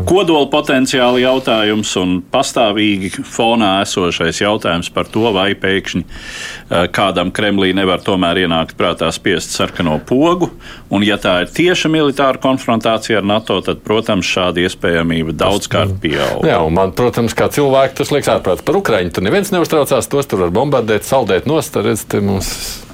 kodola 0.06 0.46
potenciāla 0.52 1.18
jautājums 1.18 1.90
un 1.98 2.20
pastāvīgi 2.30 3.24
fonā 3.26 3.80
esošais 3.82 4.38
jautājums 4.44 4.92
par 4.94 5.10
to, 5.10 5.24
vai 5.34 5.48
pēkšņi 5.58 6.04
eh, 6.04 6.86
kādam 6.94 7.32
Kremlī 7.34 7.72
nevar 7.74 8.04
tomēr 8.06 8.44
ienākt 8.44 8.78
prātā 8.78 9.10
spiest 9.14 9.56
sarkano 9.56 9.98
pogu. 10.06 10.52
Un, 10.94 11.02
ja 11.02 11.18
tā 11.18 11.40
ir 11.42 11.50
tieša 11.50 11.90
militāra 11.90 12.38
konfrontācija 12.42 13.18
ar 13.18 13.26
NATO, 13.26 13.58
tad, 13.66 13.82
protams, 13.86 14.30
šāda 14.30 14.62
iespējamība 14.62 15.34
daudzkārt 15.34 15.98
pieaug. 16.02 16.46
Jā, 16.46 16.62
man, 16.70 16.94
protams, 16.96 17.34
kā 17.34 17.50
cilvēki, 17.50 17.98
tas 17.98 18.14
liekas 18.14 18.36
ārprāts 18.38 18.66
par 18.66 18.78
Ukraiņu. 18.78 19.16
Tur 19.16 19.26
neviens 19.26 19.50
neuztraucās, 19.54 20.10
tos 20.12 20.30
tur 20.30 20.46
var 20.46 20.54
bombardēt, 20.54 21.06
saldēt 21.08 21.50
nost, 21.50 21.82
redz, 21.82 22.06
te 22.06 22.22
mums 22.22 22.85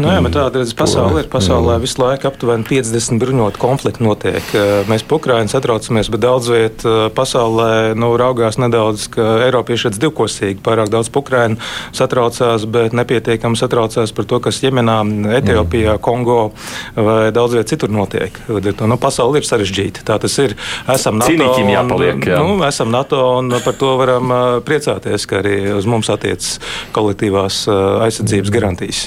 Nu, 0.00 0.08
jā, 0.10 0.20
tāda 0.32 0.62
ir 0.62 0.72
pasaule. 0.78 1.22
Ir 1.24 1.28
pasaulē 1.30 1.76
visu 1.82 2.00
laiku 2.02 2.28
aptuveni 2.30 2.66
50 2.68 3.20
bruņotu 3.20 3.60
konfliktu 3.60 4.04
notiek. 4.06 4.52
Mēs 4.90 5.04
par 5.06 5.20
Ukraiņu 5.20 5.52
satraucamies, 5.52 6.10
bet 6.12 6.22
daudz 6.22 6.50
vietā 6.52 6.94
pasaulē 7.16 7.96
nu, 7.98 8.12
raugās 8.20 8.60
nedaudz, 8.62 9.08
ka 9.16 9.26
Eiropieši 9.46 9.90
ir 9.90 10.00
divkosīgi. 10.06 10.62
Pārāk 10.66 10.90
daudz 10.92 11.10
par 11.12 11.24
Ukraiņu 11.24 11.58
satraucās, 11.96 12.66
bet 12.70 12.96
nepietiekami 12.96 13.58
satraucās 13.58 14.14
par 14.16 14.28
to, 14.30 14.40
kas 14.44 14.62
Jemenā, 14.64 15.00
Etiopijā, 15.40 15.96
Kongo 16.02 16.52
vai 16.94 17.32
daudz 17.34 17.58
vietā 17.58 17.74
citur 17.74 17.92
notiek. 17.92 18.38
Nu, 18.46 18.98
pasaule 19.00 19.42
ir 19.42 19.48
sarežģīta. 19.48 20.06
Tā 20.06 20.20
tas 20.22 20.38
ir. 20.42 20.56
Esam 20.92 21.18
NATO, 21.20 21.50
un, 21.56 21.72
jāpaliek, 21.72 22.22
jā. 22.30 22.38
nu, 22.42 22.60
esam 22.66 22.92
NATO 22.94 23.22
un 23.40 23.50
par 23.64 23.76
to 23.78 23.96
varam 24.00 24.32
priecāties, 24.66 25.26
ka 25.28 25.40
arī 25.42 25.56
uz 25.74 25.88
mums 25.88 26.10
attiecas 26.12 26.56
kolektīvās 26.96 27.64
aizsardzības 28.06 28.54
garantijas. 28.54 29.06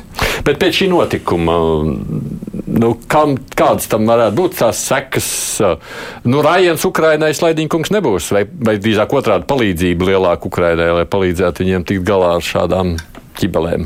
Bet 0.50 0.58
pēc 0.58 0.80
šī 0.80 0.86
notikuma, 0.90 1.56
nu, 2.82 2.88
kam, 3.12 3.36
kādas 3.54 3.86
tam 3.92 4.08
varētu 4.10 4.34
būt 4.40 4.56
tās 4.64 4.80
sekas? 4.82 5.28
Nu, 6.26 6.42
Rājens 6.42 6.88
Ukrainai 6.90 7.36
slaidīņkungs 7.38 7.94
nebūs, 7.94 8.32
vai, 8.34 8.48
vai 8.50 8.80
drīzāk 8.82 9.14
otrādi 9.14 9.46
palīdzība 9.52 10.10
lielāka 10.10 10.50
Ukrainai, 10.50 10.90
lai 10.98 11.06
palīdzētu 11.06 11.68
viņiem 11.68 11.86
tikt 11.92 12.08
galā 12.10 12.34
ar 12.40 12.50
šādām 12.50 12.96
ķibelēm? 13.38 13.86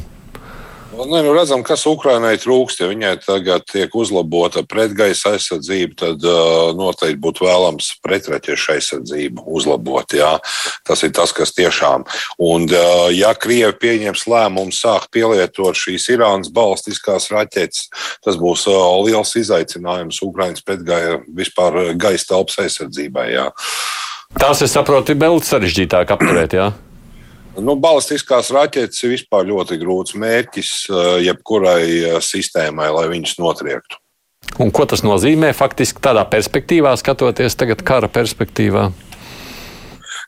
Ne, 0.94 1.24
nu 1.24 1.34
redzam, 1.34 1.64
kas 1.66 1.86
Ukrainai 1.90 2.36
trūkst. 2.38 2.84
Ja 2.84 2.90
viņai 2.92 3.14
tagad 3.26 3.66
tiek 3.70 3.94
uzlabota 3.98 4.62
pretgaisa 4.70 5.34
aizsardzība, 5.34 5.96
tad 5.98 6.26
uh, 6.28 6.70
noteikti 6.78 7.20
būtu 7.24 7.48
vēlams 7.48 7.90
pretraķešu 8.06 8.76
aizsardzību 8.76 9.46
uzlabot. 9.58 10.14
Jā. 10.14 10.36
Tas 10.86 11.04
ir 11.06 11.14
tas, 11.18 11.34
kas 11.36 11.56
tiešām. 11.58 12.06
Un, 12.38 12.68
uh, 12.70 13.10
ja 13.14 13.34
Krievi 13.34 13.74
pieņems 13.82 14.28
lēmumu 14.30 14.76
sākt 14.76 15.10
pielietot 15.16 15.78
šīs 15.80 16.08
Irānas 16.14 16.54
balistiskās 16.54 17.32
raķetes, 17.34 17.90
tas 18.24 18.38
būs 18.40 18.68
uh, 18.70 18.86
liels 19.08 19.34
izaicinājums 19.40 20.22
Ukraiņas 20.26 20.66
pretgaisa 20.68 21.20
vispār 21.34 21.94
gaisa 21.98 22.34
telpas 22.36 22.62
aizsardzībai. 22.68 23.28
Jā. 23.34 23.50
Tās, 24.40 24.62
es 24.66 24.74
saprotu, 24.74 25.14
ir 25.14 25.22
vēl 25.22 25.42
sarežģītāk 25.42 26.14
apturēt. 26.14 26.58
Jā. 26.58 26.72
Nu, 27.62 27.76
balistiskās 27.78 28.50
raķetes 28.54 29.04
ir 29.06 29.14
vispār 29.14 29.46
ļoti 29.46 29.78
grūts 29.82 30.16
mērķis 30.18 30.72
eh, 30.90 31.10
jebkurai 31.28 31.84
eh, 31.86 32.16
sistēmai, 32.24 32.90
lai 32.96 33.06
viņas 33.12 33.38
notriektu. 33.42 34.00
Un 34.62 34.74
ko 34.74 34.86
tas 34.90 35.04
nozīmē 35.06 35.54
faktiski 35.56 36.02
tādā 36.04 36.26
perspektīvā, 36.30 36.96
skatoties 36.98 37.56
tagad 37.58 37.84
kara 37.86 38.10
perspektīvā? 38.12 38.88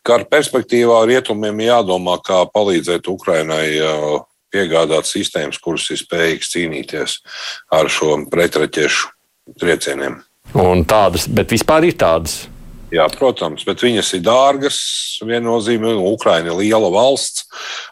Kara 0.05 0.25
perspektīvā 0.29 1.01
rietumiem 1.09 1.65
jādomā, 1.65 2.19
kā 2.25 2.43
palīdzēt 2.53 3.09
Ukrainai 3.09 3.67
eh, 3.73 4.07
piegādāt 4.53 5.09
sistēmas, 5.09 5.57
kuras 5.61 5.89
ir 5.91 6.03
spējīgas 6.03 6.53
cīnīties 6.53 7.19
ar 7.73 7.89
šo 7.89 8.19
pretraķešu 8.29 9.55
triecieniem. 9.61 10.21
Un 10.61 10.85
tādas, 10.85 11.25
bet 11.25 11.49
vispār 11.51 11.89
ir 11.89 11.97
tādas. 11.97 12.45
Jā, 12.93 13.05
protams, 13.09 13.63
bet 13.65 13.81
viņas 13.81 14.11
ir 14.17 14.23
dārgas. 14.25 14.77
Viennozīmīgi, 15.25 16.05
Ukraina 16.05 16.51
ir 16.51 16.59
liela 16.59 16.91
valsts, 16.93 17.47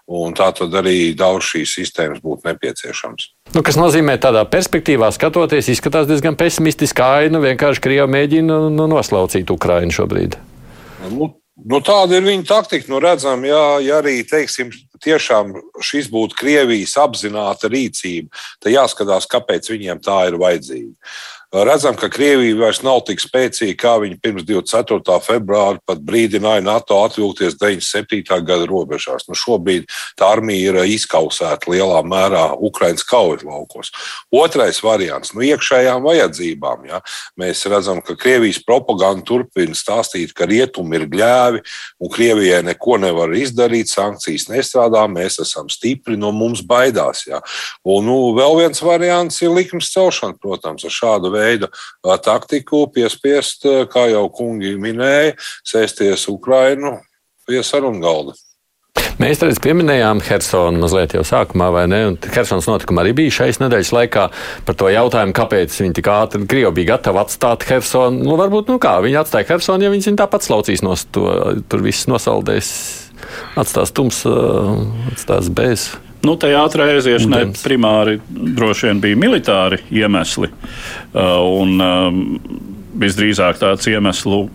un 0.05 0.35
tā 0.37 0.51
tad 0.55 0.75
arī 0.77 1.13
daudz 1.17 1.49
šīs 1.49 1.75
sistēmas 1.79 2.21
būtu 2.23 2.45
nepieciešams. 2.51 3.29
Nu, 3.55 3.63
kas 3.65 3.77
nozīmē, 3.79 4.19
tādā 4.21 4.45
perspektīvā 4.49 5.09
skatoties, 5.15 5.71
izskatās 5.73 6.09
diezgan 6.09 6.37
pesimistiski 6.39 7.05
aina. 7.05 7.41
Vienkārši 7.41 7.83
Krievija 7.83 8.09
mēģina 8.11 8.59
nu, 8.73 8.89
noslaucīt 8.91 9.53
Ukrainu 9.53 9.95
šobrīd. 9.95 10.37
Nu, 11.13 11.33
Nu, 11.53 11.77
tāda 11.85 12.17
ir 12.17 12.25
viņa 12.25 12.47
taktika. 12.49 12.89
Nu, 12.89 12.97
redzam, 13.03 13.43
ja, 13.45 13.77
ja 13.83 13.99
arī 14.01 14.17
teiksim, 14.25 14.71
tiešām 15.03 15.53
šis 15.85 16.09
būtu 16.11 16.37
Krievijas 16.39 16.95
apzināta 16.97 17.69
rīcība, 17.69 18.33
tad 18.63 18.73
jāskatās, 18.73 19.27
kāpēc 19.29 19.69
viņiem 19.69 20.01
tā 20.03 20.17
ir 20.31 20.39
vajadzīga. 20.41 21.13
Redzam, 21.53 21.93
ka 21.93 22.07
Krievija 22.09 22.55
vairs 22.57 22.79
nav 22.81 23.03
tik 23.05 23.19
spēcīga, 23.21 23.75
kā 23.77 23.91
viņa 24.01 24.15
pirms 24.25 24.41
24. 24.47 25.19
februāra 25.21 25.77
pat 25.85 25.99
brīdināja 26.01 26.63
NATO 26.65 26.97
atvilkties 27.05 27.59
97. 27.61 28.39
gada 28.41 28.65
robežās. 28.65 29.27
Nu, 29.29 29.37
šobrīd 29.37 29.85
tā 30.17 30.31
armija 30.33 30.71
ir 30.71 30.79
izkausēta 30.95 31.69
lielā 31.69 31.99
mērā 32.09 32.47
Ukraiņas 32.57 33.05
kaujas 33.05 33.45
laukos. 33.45 33.91
Otrais 34.33 34.79
variants 34.81 35.35
nu,- 35.35 35.45
iekšējām 35.51 36.01
vajadzībām. 36.01 36.87
Ja? 36.89 37.03
Mēs 37.37 37.61
redzam, 37.69 38.01
ka 38.01 38.17
Krievijas 38.17 38.57
propaganda 38.57 39.21
turpina 39.21 39.77
stāstīt, 39.77 40.33
ka 40.33 40.49
rietumi 40.49 40.95
ir 40.95 41.05
gļēvi 41.05 41.61
un 42.01 42.09
Krievijai 42.09 42.63
neko 42.63 42.97
nevar 42.97 43.29
izdarīt, 43.29 43.93
sankcijas 43.93 44.49
nestrādā, 44.49 45.05
mēs 45.05 45.37
esam 45.37 45.69
stipri, 45.69 46.17
no 46.17 46.31
mums 46.31 46.63
baidās. 46.63 47.27
Ja? 47.27 47.41
Un, 47.85 48.05
nu, 48.09 48.33
vēl 48.33 48.57
viens 48.57 48.81
variants 48.81 49.39
ir 49.43 49.49
likums 49.49 49.93
celšana, 49.93 50.33
protams, 50.41 50.83
ar 50.83 50.89
šādu 50.89 51.29
veidu 51.29 51.42
veida 51.43 51.69
taktiku, 52.23 52.85
piespiest, 52.93 53.67
kā 53.91 54.07
jau 54.13 54.25
kungi 54.33 54.75
minēja, 54.79 55.35
sēsties 55.67 56.27
Ukrainu 56.31 56.97
pie 57.47 57.63
sarunu 57.65 58.01
galda. 58.03 58.35
Mēs 59.21 59.41
redz, 59.43 59.59
pieminējām 59.61 60.23
Helsonu 60.25 60.79
mazliet 60.81 61.13
jau 61.13 61.21
sākumā, 61.27 61.67
vai 61.73 61.83
ne? 61.89 61.99
Helsonas 62.33 62.65
notikuma 62.69 63.03
arī 63.03 63.11
bija 63.17 63.33
šais 63.37 63.59
nedēļas 63.61 63.91
laikā 63.93 64.23
par 64.65 64.77
to 64.79 64.89
jautājumu, 64.89 65.35
kāpēc 65.37 65.75
viņi 65.83 65.97
tik 65.99 66.09
ātri 66.09 66.41
Krievi 66.49 66.71
bija 66.79 66.95
gatavi 66.95 67.21
atstāt 67.21 67.65
Helsonu. 67.69 68.23
Nu, 68.25 68.37
varbūt, 68.39 68.71
nu 68.73 68.79
kā, 68.81 68.95
viņi 69.05 69.19
atstāja 69.21 69.51
Helsonu, 69.51 69.85
ja 69.85 69.93
viņi 69.93 70.15
tāpat 70.17 70.47
slaucīs 70.47 70.81
no 70.85 70.97
to, 71.13 71.27
tur 71.69 71.85
viss 71.85 72.09
nosaldēs, 72.09 72.71
atstās 73.61 73.93
tums, 73.93 74.23
atstās 75.13 75.53
bez. 75.53 75.91
Nu, 76.23 76.37
tajā 76.39 76.61
ātrā 76.63 76.87
aiziešanai 76.93 77.49
primāri 77.59 78.19
droši 78.29 78.87
vien 78.87 79.01
bija 79.03 79.19
militāri 79.19 79.81
iemesli. 79.91 80.47
Uh, 80.47 81.41
un 81.59 81.83
um, 81.83 82.21
visdrīzāk 82.99 83.59
tāds 83.59 83.89
iemeslu 83.91 84.45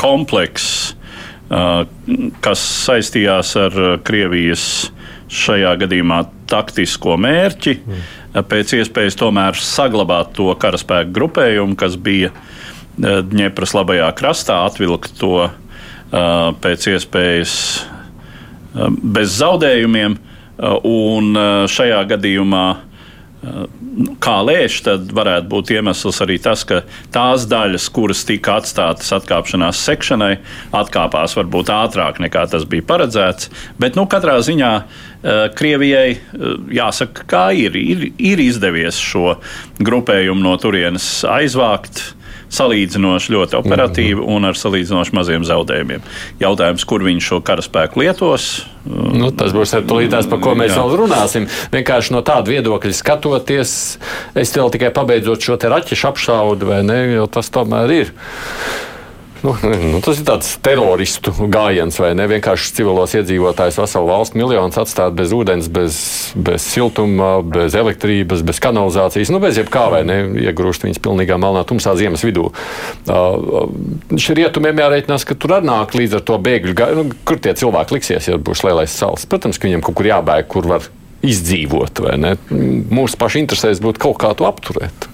komplekss, 0.00 0.94
uh, 1.52 1.82
kas 2.44 2.64
saistījās 2.86 3.52
ar 3.60 3.76
Krievijas 4.08 4.64
šajā 5.32 5.74
gadījumā 5.84 6.22
taktisko 6.48 7.18
mērķi, 7.20 7.76
mm. 7.76 8.40
pēc 8.48 8.74
iespējas 8.80 9.16
tomēr 9.20 9.60
saglabāt 9.60 10.32
to 10.36 10.48
karaspēku 10.60 11.12
grupējumu, 11.16 11.76
kas 11.80 11.96
bija 12.00 12.32
Dņepras 13.00 13.72
labajā 13.72 14.10
krastā, 14.12 14.58
atvilkt 14.68 15.14
to 15.16 15.46
pēc 16.12 16.90
iespējas 16.92 17.54
bez 19.00 19.38
zaudējumiem. 19.38 20.18
Un 20.62 21.34
šajā 21.70 22.02
gadījumā 22.12 22.66
kā 24.22 24.36
lēš, 24.46 24.76
tad 24.86 25.10
varētu 25.14 25.48
būt 25.50 25.72
iemesls 25.74 26.20
arī 26.22 26.36
tas, 26.42 26.62
ka 26.68 26.82
tās 27.14 27.48
daļas, 27.50 27.88
kuras 27.94 28.22
tika 28.28 28.60
atstātas 28.60 29.10
atkāpšanās 29.16 29.80
sekšanai, 29.82 30.36
atkāpās 30.78 31.34
varbūt 31.38 31.72
ātrāk 31.74 32.20
nekā 32.22 32.46
tas 32.52 32.66
bija 32.70 32.86
paredzēts. 32.86 33.50
Bet 33.82 33.98
nu, 33.98 34.06
katrā 34.10 34.38
ziņā 34.46 34.72
Krievijai 35.58 36.16
jāsaka, 36.74 37.26
kā 37.30 37.44
ir, 37.54 37.76
ir, 37.78 38.08
ir 38.18 38.42
izdevies 38.42 38.98
šo 39.02 39.36
grupējumu 39.82 40.42
no 40.42 40.56
turienes 40.62 41.06
aizvākt 41.26 42.08
salīdzinoši 42.52 43.32
ļoti 43.32 43.56
operatīvi 43.58 44.18
mm 44.18 44.22
-hmm. 44.22 44.36
un 44.36 44.50
ar 44.50 44.58
salīdzinoši 44.58 45.16
maziem 45.16 45.46
zaudējumiem. 45.48 46.04
Jautājums, 46.40 46.84
kur 46.84 47.04
viņi 47.04 47.24
šo 47.24 47.40
karaspēku 47.40 48.02
lietos? 48.02 48.66
Nu, 48.84 49.30
tas 49.30 49.54
būs 49.54 49.72
tās, 50.10 50.26
par 50.28 50.40
ko 50.42 50.54
mēs 50.58 50.74
jā. 50.74 50.78
vēl 50.82 50.96
runāsim. 51.04 51.48
Vienkārši 51.72 52.12
no 52.12 52.22
tāda 52.26 52.50
viedokļa 52.50 52.92
skatoties, 52.98 53.98
es 54.34 54.56
vēl 54.56 54.72
tikai 54.74 54.90
pabeidzot 54.90 55.40
šo 55.40 55.56
raķešu 55.56 56.08
apšaudu, 56.08 56.66
vai 56.66 56.82
ne, 56.82 56.98
jo 57.14 57.26
tas 57.26 57.50
tomēr 57.50 57.90
ir. 57.90 58.12
Nu, 59.42 59.56
nu, 59.58 59.98
tas 59.98 60.20
ir 60.20 60.26
tāds 60.26 60.52
teroristu 60.62 61.32
gājiens, 61.50 61.96
vai 61.98 62.12
ne? 62.14 62.28
Vienkārši 62.30 62.76
civilos 62.76 63.14
iedzīvotājus 63.18 63.80
veselu 63.82 64.06
valstu 64.06 64.38
miljonus 64.38 64.78
atstāt 64.78 65.16
bez 65.18 65.32
ūdens, 65.34 65.66
bez, 65.72 65.96
bez 66.38 66.62
siltuma, 66.62 67.32
bez 67.42 67.74
elektrības, 67.78 68.44
bez 68.46 68.62
kanalizācijas, 68.62 69.32
nu, 69.34 69.40
bez 69.42 69.58
jebkā, 69.58 69.88
vai 69.96 70.04
ne? 70.06 70.18
Iegrūst 70.46 70.86
viņus 70.86 71.02
pilnīgā 71.02 71.40
melnā 71.42 71.64
tumsā 71.66 71.96
ziemas 71.98 72.22
vidū. 72.26 72.52
Uh, 73.10 73.66
Šī 74.14 74.38
rietumiem 74.38 74.78
jārēķinās, 74.78 75.26
ka 75.26 75.34
tur 75.34 75.56
nāk 75.66 75.96
līdz 75.98 76.20
ar 76.20 76.26
to 76.28 76.38
bēgļu 76.46 76.76
gājienu. 76.78 77.06
Nu, 77.10 77.22
kur 77.26 77.40
tie 77.42 77.56
cilvēki 77.58 77.98
liksies, 77.98 78.28
ja 78.30 78.38
būs 78.38 78.62
lielais 78.66 78.94
sals? 78.94 79.26
Protams, 79.26 79.58
ka 79.58 79.66
viņiem 79.66 79.82
kaut 79.82 79.98
kur 79.98 80.06
jābēg, 80.06 80.46
kur 80.54 80.70
var 80.70 80.86
izdzīvot, 81.26 82.02
vai 82.06 82.14
ne? 82.20 82.36
Mūsu 82.50 83.18
pašu 83.18 83.42
interesēs 83.42 83.82
būtu 83.82 84.02
kaut 84.06 84.20
kā 84.22 84.32
to 84.38 84.46
apturēt. 84.46 85.10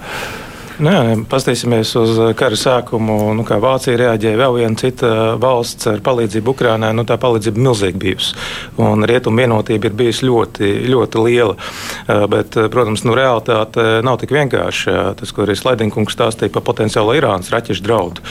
Nu, 0.79 0.93
jā, 0.95 1.15
paskatīsimies 1.27 1.91
uz 1.99 2.19
uh, 2.21 2.29
kara 2.39 2.55
sākumu. 2.55 3.33
Nu, 3.35 3.43
kā 3.47 3.57
Vācija 3.59 3.99
reaģēja, 3.99 4.39
vēl 4.39 4.59
viena 4.61 4.79
cita 4.79 5.09
valsts 5.43 5.89
ar 5.91 5.99
palīdzību 6.07 6.53
Ukraiņai. 6.55 6.93
Nu, 6.95 7.03
tā 7.09 7.17
palīdzība 7.19 7.65
milzīga 7.65 7.99
bijusi. 7.99 8.37
Un 8.79 9.03
rietumu 9.11 9.43
vienotība 9.43 9.91
ir 9.91 9.97
bijusi 9.99 10.29
ļoti, 10.29 10.71
ļoti 10.87 11.25
liela. 11.25 11.57
Uh, 11.59 12.29
bet, 12.31 12.55
protams, 12.71 13.03
nu, 13.09 13.17
realitāte 13.19 13.89
nav 14.07 14.21
tik 14.23 14.37
vienkārša. 14.37 14.95
Tas, 15.19 15.35
ko 15.35 15.43
arī 15.43 15.57
Slaidinkungs 15.59 16.15
stāstīja 16.15 16.55
par 16.55 16.63
potenciālo 16.71 17.17
Irānas 17.19 17.51
raķešu 17.51 17.83
draudu. 17.83 18.23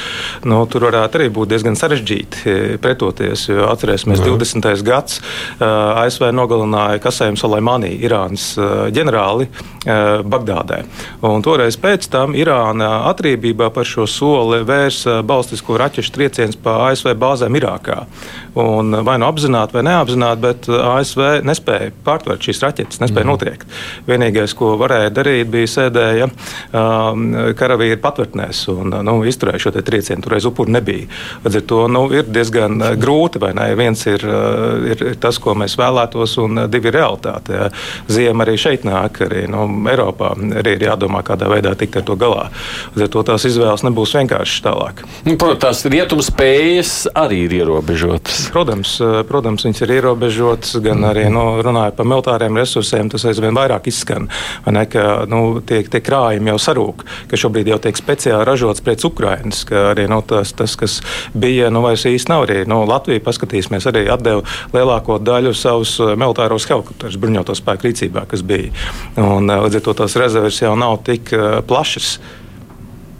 Nu, 0.48 0.62
tur 0.72 0.88
varētu 0.88 1.20
arī 1.20 1.28
būt 1.36 1.52
diezgan 1.52 1.76
sarežģīti 1.76 2.80
pretoties. 2.80 3.50
Atcerēsimies, 3.68 4.24
Jā. 4.24 4.32
20. 4.32 4.88
gads 4.88 5.20
ASV 5.60 6.30
nogalināja 6.32 7.04
Kasēmu 7.04 7.44
Salaimani, 7.44 7.92
Irānas 8.08 8.54
ģenerāli 8.96 9.52
Bagdādē. 9.84 10.82
Un 11.28 11.44
toreiz 11.44 11.76
pēc 11.80 12.08
tam 12.12 12.37
Irāna 12.38 12.90
atriebībā 13.10 13.72
par 13.74 13.88
šo 13.88 14.06
soli 14.10 14.62
vērsa 14.68 15.22
balstisko 15.26 15.78
raķešu 15.82 16.14
triecienus 16.14 16.60
pa 16.62 16.76
ASV 16.90 17.16
bāzēm 17.18 17.58
Irākā. 17.58 18.04
Un 18.58 19.00
vai 19.06 19.18
nu 19.22 19.28
apzināti 19.28 19.78
vai 19.78 19.84
neapzināti, 19.88 20.42
bet 20.44 20.70
ASV 20.72 21.24
nespēja 21.48 21.92
pārtvert 22.06 22.46
šīs 22.46 22.62
raķetes, 22.64 23.02
nespēja 23.04 23.26
mm. 23.26 23.32
notriekt. 23.32 23.76
Vienīgais, 24.08 24.56
ko 24.58 24.76
varēja 24.80 25.12
darīt, 25.14 25.50
bija 25.54 25.72
sēdēja 25.74 26.30
um, 26.30 27.26
karavīri 27.58 28.00
patvērtnēs 28.04 28.64
un 28.74 28.96
nu, 29.08 29.18
izturēja 29.28 29.68
šo 29.68 29.76
triecienu. 29.78 30.24
Toreiz 30.26 30.48
upuri 30.50 30.76
nebija. 30.78 31.10
Līdz 31.46 31.60
ar 31.62 31.68
to 31.74 31.82
nu, 31.92 32.06
ir 32.16 32.30
diezgan 32.30 32.80
grūti, 33.02 33.42
vai 33.44 33.54
ne? 33.58 33.68
Viens 33.78 34.06
ir, 34.10 34.24
ir, 34.94 35.06
ir 35.12 35.20
tas, 35.22 35.40
ko 35.42 35.58
mēs 35.58 35.78
vēlētos, 35.80 36.38
un 36.44 36.64
divi 36.72 36.92
ir 36.92 37.00
realitāte. 37.00 37.58
Ja. 37.58 37.70
Ziema 38.12 38.46
arī 38.46 38.58
šeit 38.62 38.88
nāk, 38.88 39.22
arī 39.28 39.46
nu, 39.52 39.66
Eiropā 39.92 40.34
arī 40.62 40.78
ir 40.78 40.88
jādomā, 40.90 41.24
kādā 41.26 41.50
veidā 41.52 41.74
tikt 41.78 42.02
ar 42.02 42.08
to 42.08 42.18
galā 42.20 42.28
galā. 42.28 42.48
Līdz 42.96 43.06
ar 43.06 43.12
to 43.14 43.24
tās 43.32 43.46
izvēles 43.48 43.84
nebūs 43.86 44.16
vienkāršas 44.18 44.64
tālāk. 44.66 45.04
Nu, 45.26 45.36
protams, 45.40 45.64
tās 45.64 45.86
rietumu 45.92 46.26
spējas 46.26 46.94
arī 47.18 47.46
ir 47.48 47.58
ierobežotas. 47.62 48.47
Protams, 48.52 48.96
eh, 49.02 49.24
protams 49.28 49.66
viņas 49.66 49.82
ir 49.84 49.94
ierobežotas, 49.98 50.78
gan 50.84 51.04
arī 51.08 51.28
nu, 51.34 51.44
runājot 51.66 51.98
par 51.98 52.08
militāriem 52.08 52.58
resursiem, 52.58 53.10
tas 53.12 53.26
aizvien 53.28 53.56
vairāk 53.56 53.90
izskan. 53.92 54.30
Ne, 54.66 54.86
ka 54.86 55.26
nu, 55.28 55.60
tie, 55.62 55.82
tie 55.84 56.02
krājumi 56.04 56.54
jau 56.54 56.58
sarūk, 56.68 57.04
ka 57.30 57.40
šobrīd 57.40 57.72
jau 57.72 57.80
tiek 57.84 58.00
speciāli 58.00 58.48
ražots 58.48 58.84
pēc 58.86 59.06
Ukrainas, 59.10 59.64
ka 59.68 59.92
arī 59.94 60.08
nu, 60.12 60.22
tas, 60.22 60.54
tas, 60.58 60.76
kas 60.80 61.02
bija, 61.34 61.70
nu, 61.74 61.84
vairs 61.86 62.08
īsti 62.08 62.34
nav 62.34 62.48
arī. 62.48 62.64
Nu, 62.70 62.84
Latvija, 62.88 63.24
paskatīsimies, 63.26 63.88
arī 63.92 64.08
atdeva 64.14 64.44
lielāko 64.74 65.20
daļu 65.20 65.54
savus 65.58 65.98
eh, 66.00 66.16
militāros 66.16 66.68
helikopterus 66.70 67.20
bruņoto 67.22 67.56
spēku 67.58 67.90
rīcībā, 67.90 68.28
kas 68.32 68.44
bija. 68.48 68.72
Un, 69.18 69.50
eh, 69.50 69.64
līdz 69.68 69.82
ar 69.82 69.88
to 69.88 69.98
tās 70.04 70.20
rezerves 70.20 70.62
jau 70.64 70.76
nav 70.80 71.02
tik 71.08 71.34
plašas. 71.68 72.18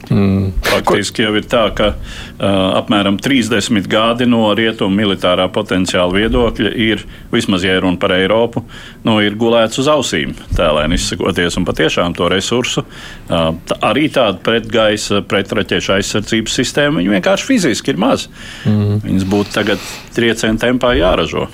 Mm. 0.10 0.52
Faktiski 0.64 1.26
jau 1.26 1.34
ir 1.36 1.46
tā, 1.50 1.66
ka 1.76 1.90
uh, 1.92 2.48
apmēram 2.80 3.18
30 3.20 3.90
gadi 3.92 4.28
no 4.30 4.46
rietumu 4.56 4.96
militārā 4.96 5.48
potenciāla 5.54 6.14
viedokļa 6.16 6.72
ir, 6.88 7.04
vismaz 7.34 7.66
ja 7.68 7.76
runa 7.84 8.00
par 8.00 8.16
Eiropu, 8.16 8.64
nu, 9.08 9.18
ir 9.24 9.36
gulēts 9.40 9.82
uz 9.82 9.90
ausīm, 9.92 10.36
tēlēni 10.56 11.00
izsakoties, 11.00 11.60
un 11.60 11.68
patiešām 11.68 12.16
to 12.18 12.30
resursu, 12.32 12.86
uh, 12.88 13.50
tā, 13.68 13.80
arī 13.92 14.08
tāda 14.14 14.40
pretgaisa, 14.44 15.24
pretraķešu 15.28 15.98
aizsardzības 15.98 16.60
sistēma, 16.62 17.02
viņi 17.02 17.18
vienkārši 17.18 17.50
fiziski 17.52 17.94
ir 17.94 18.02
maz. 18.02 18.30
Mm. 18.68 19.02
Viņas 19.04 19.28
būtu 19.28 19.58
tagad 19.60 19.90
triecienu 20.16 20.62
tempā 20.62 20.96
jāražo. 20.98 21.50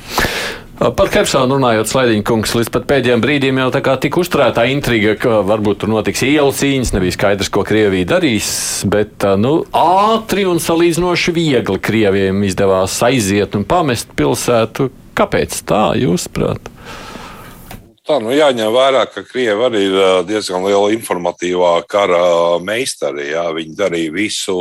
Par 0.73 1.09
Kepsonu 1.13 1.59
runājot, 1.59 1.87
Slēdiņa 1.91 2.25
kungs, 2.25 2.55
līdz 2.57 2.71
pat 2.73 2.87
pēdējiem 2.89 3.21
brīdiem 3.21 3.59
jau 3.61 3.67
tā 3.75 3.79
kā 3.85 3.93
tika 4.01 4.17
uzturēta 4.23 4.65
intriga, 4.71 5.13
ka 5.21 5.43
varbūt 5.45 5.83
tur 5.83 5.91
notiks 5.93 6.25
ielu 6.25 6.49
cīņas, 6.49 6.95
nebija 6.95 7.13
skaidrs, 7.13 7.51
ko 7.53 7.61
Krievija 7.67 8.09
darīs, 8.15 8.49
bet 8.89 9.25
nu, 9.37 9.53
ātri 9.77 10.47
un 10.49 10.57
salīdzinoši 10.63 11.35
viegli 11.37 11.77
Krievijiem 11.77 12.41
izdevās 12.49 12.97
aiziet 13.05 13.53
un 13.59 13.67
pamest 13.69 14.17
pilsētu. 14.17 14.89
Kāpēc 15.13 15.59
tā, 15.69 15.91
jūsuprāt? 16.01 16.72
Tā 18.03 18.17
nu 18.19 18.33
jāņem 18.35 18.67
vērā, 18.75 19.05
ka 19.07 19.21
Krievija 19.23 19.69
arī 19.69 19.81
ir 19.87 19.93
diezgan 20.27 20.65
liela 20.65 20.89
informatīvā 20.91 21.69
kara 21.87 22.23
meistari. 22.59 23.29
Jā. 23.29 23.45
Viņi 23.55 23.77
darīja 23.79 24.11
visu, 24.11 24.57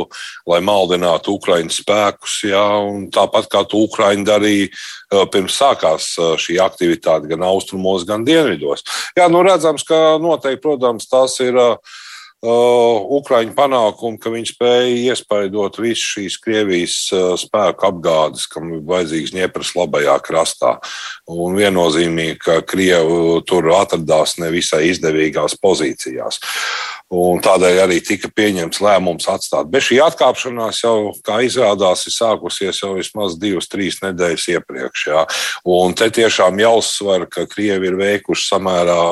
lai 0.47 0.61
maldinātu 0.63 1.35
Ukraiņu 1.35 1.75
spēkus. 1.75 2.37
Jā, 2.47 2.63
tāpat 3.11 3.49
kā 3.51 3.65
to 3.67 3.83
Ukraiņu 3.83 4.23
darīja 4.29 5.25
pirms 5.33 5.57
sākās 5.59 6.13
šī 6.39 6.55
aktivitāte 6.63 7.27
gan 7.33 7.43
austrumos, 7.49 8.07
gan 8.07 8.23
dienvidos. 8.23 8.85
Jā, 9.19 9.27
nu 9.27 9.43
redzams, 9.43 9.83
ka 9.91 10.15
noteikti, 10.23 10.63
protams, 10.63 11.11
tas 11.11 11.35
ir. 11.43 11.59
Uh, 11.59 11.99
Ukrāņu 12.43 13.53
panākumu, 13.55 14.17
ka 14.19 14.31
viņi 14.33 14.49
spēja 14.51 15.13
iespaidot 15.13 15.77
visu 15.79 16.17
šīs 16.17 16.35
Krievijas 16.43 16.95
uh, 17.15 17.37
spēku 17.39 17.87
apgādes, 17.87 18.49
kam 18.51 18.73
ir 18.75 18.81
vajadzīgs 18.83 19.31
Dņepras 19.31 19.71
labajā 19.77 20.17
krastā. 20.25 20.73
Un 21.31 21.55
viennozīmīgi, 21.55 22.41
ka 22.43 22.57
Krievi 22.67 23.39
tur 23.47 23.69
atradās 23.77 24.35
nevisai 24.43 24.89
izdevīgās 24.89 25.55
pozīcijās. 25.63 26.41
Un 27.13 27.39
tādēļ 27.45 27.79
arī 27.83 27.99
tika 28.03 28.27
pieņemts 28.33 28.81
lēmums 28.83 29.29
atstāt. 29.31 29.69
Bet 29.71 29.85
šī 29.85 30.01
atkāpšanās 30.03 30.81
jau, 30.83 31.13
kā 31.23 31.39
izrādās, 31.45 32.07
ir 32.09 32.15
sākusies 32.15 32.81
jau 32.83 32.95
vismaz 32.97 33.37
divas, 33.39 33.69
trīs 33.71 34.01
nedēļas 34.03 34.49
iepriekš. 34.57 35.05
Jā. 35.13 35.23
Un 35.69 35.95
te 35.95 36.09
tiešām 36.11 36.59
jāuzsver, 36.59 37.29
ka 37.31 37.47
Krievi 37.47 37.91
ir 37.91 37.99
veikuši 38.01 38.49
samērā 38.49 39.05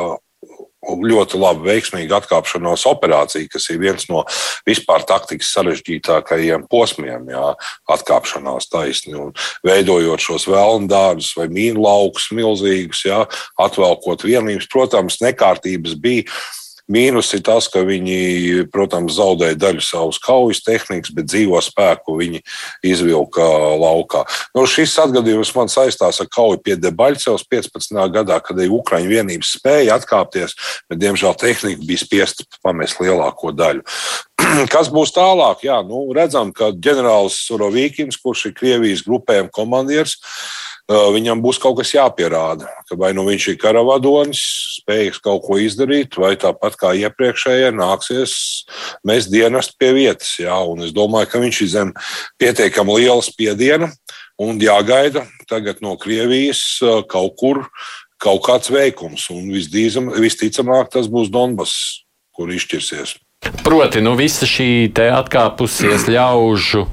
ļoti 0.82 1.40
labi, 1.40 1.68
veiksmīga 1.70 2.18
atkāpšanās 2.22 2.86
operācija, 2.90 3.50
kas 3.52 3.70
ir 3.70 3.82
viens 3.82 4.08
no 4.10 4.24
vispār 4.68 5.06
taktikas 5.08 5.52
sarežģītākajiem 5.56 6.66
posmiem, 6.72 7.30
jā, 7.32 7.52
atkāpšanās 7.94 8.70
taisni. 8.72 9.14
Un 9.18 9.36
veidojot 9.66 10.22
šos 10.22 10.48
vēlnu 10.50 10.90
dārzus 10.92 11.36
vai 11.38 11.48
mīnu 11.54 11.86
laukus 11.86 12.32
milzīgus, 12.36 13.06
jā, 13.06 13.24
atvelkot 13.62 14.26
vienības, 14.26 14.70
protams, 14.72 15.22
nekārtības 15.22 15.96
bija 16.02 16.26
Mīnus 16.92 17.32
ir 17.38 17.44
tas, 17.46 17.68
ka 17.72 17.84
viņi, 17.88 18.68
protams, 18.74 19.16
zaudēja 19.18 19.58
daļu 19.60 19.84
savas 19.86 20.20
kaujas 20.22 20.62
tehnikas, 20.66 21.14
bet 21.16 21.30
dzīvo 21.30 21.60
spēku 21.64 22.18
viņi 22.20 22.42
izvilka 22.88 23.46
laukā. 23.80 24.26
Nu, 24.58 24.66
šis 24.70 24.98
atgadījums 25.04 25.54
man 25.56 25.72
saistās 25.72 26.22
ar 26.24 26.30
kauju 26.32 26.60
pie 26.66 26.76
Debaļcevas 26.80 27.46
15. 27.48 27.96
gadā, 28.14 28.42
kad 28.44 28.60
Ukraiņu 28.62 29.12
vienības 29.12 29.56
spēja 29.58 30.00
atkāpties, 30.00 30.58
bet, 30.90 31.00
diemžēl, 31.02 31.36
tehnika 31.40 31.88
bija 31.88 32.04
spiesta 32.04 32.48
pamest 32.64 33.00
lielāko 33.02 33.54
daļu. 33.56 33.86
Kas 34.74 34.90
būs 34.92 35.14
tālāk? 35.16 35.66
Jā, 35.68 35.80
nu, 35.86 36.04
redzam, 36.16 36.52
ka 36.56 36.72
ģenerālis 36.74 37.40
Surovīkins, 37.48 38.20
kurš 38.22 38.50
ir 38.50 38.58
Krievijas 38.58 39.06
grupējuma 39.08 39.52
komandieris, 39.54 40.18
viņam 40.90 41.42
būs 41.44 41.60
kaut 41.62 41.78
kas 41.80 41.94
jāpierāda. 41.94 42.70
Ka 42.90 42.98
vai 43.00 43.12
nu 43.18 43.26
viņš 43.28 43.48
ir 43.52 43.60
karavadonis, 43.62 44.42
spējīgs 44.82 45.22
kaut 45.24 45.44
ko 45.46 45.60
izdarīt, 45.62 46.18
vai 46.20 46.34
tāpat 46.40 46.78
kā 46.80 46.94
iepriekšējie 47.04 47.72
nāksies 47.78 48.36
mest 49.08 49.32
dienestu 49.34 49.78
pie 49.80 49.94
vietas. 49.98 50.34
Jā. 50.42 50.58
Un 50.68 50.86
es 50.88 50.96
domāju, 50.96 51.32
ka 51.32 51.42
viņš 51.44 51.64
ir 51.66 51.72
zem 51.72 51.96
pietiekami 52.42 53.02
liela 53.02 53.22
spiediena 53.26 53.92
un 54.42 54.62
jāgaida 54.62 55.28
tagad 55.50 55.84
no 55.84 55.98
Krievijas 56.00 56.64
kaut 57.12 57.36
kur 57.40 57.66
kaut 58.22 58.44
kāds 58.46 58.72
veikums. 58.74 59.28
Un 59.34 59.50
visticamāk, 59.52 60.92
tas 60.94 61.10
būs 61.12 61.32
Donbass, 61.34 62.04
kur 62.36 62.52
izšķirsies. 62.54 63.18
Proti, 63.66 64.04
nu, 64.06 64.14
visa 64.18 64.46
šī 64.46 64.92
atkāpusies 64.94 66.06
ļaužu. 66.12 66.86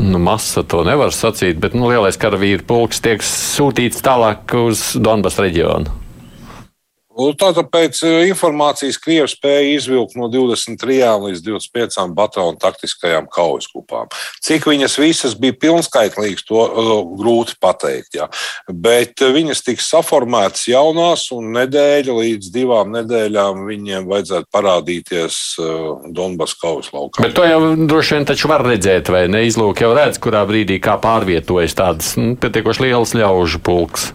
Nu, 0.00 0.18
masa 0.22 0.62
to 0.64 0.80
nevar 0.86 1.12
sacīt, 1.12 1.58
bet 1.60 1.74
nu, 1.76 1.90
lielais 1.90 2.16
karavīru 2.20 2.64
pulks 2.66 3.02
tiek 3.04 3.20
sūtīts 3.24 4.00
tālāk 4.04 4.54
uz 4.56 4.94
Donbass 4.96 5.40
reģionu. 5.42 5.92
Tātad 7.40 7.68
pēc 7.72 8.00
eh, 8.06 8.26
informācijas 8.30 8.98
Krievija 9.00 9.28
spēja 9.30 9.74
izvilkt 9.74 10.16
no 10.18 10.28
23 10.32 10.98
līdz 11.26 11.42
25 11.46 12.14
bataljonu 12.16 12.60
taktiskajām 12.60 13.28
kaujas 13.32 13.68
grupām. 13.72 14.10
Cik 14.44 14.68
viņas 14.70 14.96
visas 15.00 15.36
bija 15.38 15.56
pilnskaitlīgas, 15.60 16.46
to 16.48 16.60
uh, 16.62 16.92
grūti 17.18 17.56
pateikt. 17.60 18.16
Jā. 18.18 18.28
Bet 18.70 19.20
eh, 19.24 19.32
viņas 19.34 19.64
tiks 19.66 19.90
saformētas 19.92 20.68
jaunās, 20.70 21.26
un 21.36 21.52
nedēļa 21.56 22.16
līdz 22.20 22.52
divām 22.54 22.94
nedēļām 22.96 23.66
viņiem 23.68 24.08
vajadzētu 24.10 24.50
parādīties 24.54 25.40
uh, 25.60 26.06
Donbass 26.14 26.58
kaujas 26.60 26.92
laukā. 26.94 27.26
Bet 27.26 27.36
to 27.36 27.46
jau 27.48 27.60
droši 27.90 28.18
vien 28.18 28.30
taču 28.30 28.50
var 28.50 28.64
redzēt, 28.66 29.12
vai 29.12 29.26
ne? 29.32 29.44
Izlūk 29.50 29.82
jau 29.84 29.92
redz, 29.96 30.20
kurā 30.22 30.44
brīdī 30.48 30.80
kā 30.82 30.96
pārvietojas 31.02 31.76
tādas 31.78 32.14
nu, 32.20 32.34
pietiekoši 32.40 32.88
lielas 32.88 33.16
ļaužu 33.18 33.62
pulks. 33.66 34.10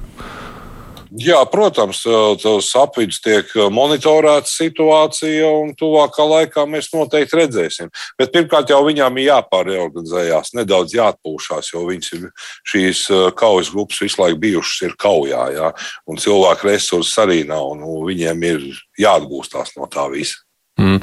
Jā, 1.16 1.38
protams, 1.48 2.02
tas 2.42 2.70
apvidus 2.76 3.22
tiek 3.24 3.52
monitorēta 3.72 4.50
situācija, 4.52 5.48
un 5.62 5.72
tuvākā 5.78 6.26
laikā 6.28 6.66
mēs 6.68 6.90
noteikti 6.92 7.40
redzēsim. 7.40 7.92
Bet 8.20 8.34
pirmkārt, 8.34 8.74
jau 8.74 8.82
viņām 8.84 9.22
ir 9.22 9.30
jāpārreorganizējās, 9.30 10.52
nedaudz 10.60 10.96
jāatpūšās, 10.98 11.72
jo 11.72 11.86
ir 11.94 12.30
šīs 12.68 13.06
kaujas 13.40 13.72
grupas 13.72 14.02
visu 14.04 14.22
laiku 14.24 14.42
bijušas 14.44 14.90
ir 14.90 14.98
kaujā, 15.00 15.44
jā, 15.56 15.72
un 16.10 16.20
cilvēku 16.20 16.72
resursi 16.72 17.22
arī 17.24 17.44
nav, 17.48 17.72
un 17.76 17.86
nu, 17.86 18.00
viņiem 18.10 18.50
ir 18.52 18.68
jāatgūstās 19.00 19.78
no 19.80 19.88
tā 19.92 20.10
visa. 20.12 20.45
Mm. 20.76 20.98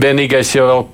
Vienīgais 0.00 0.54
jau, 0.56 0.86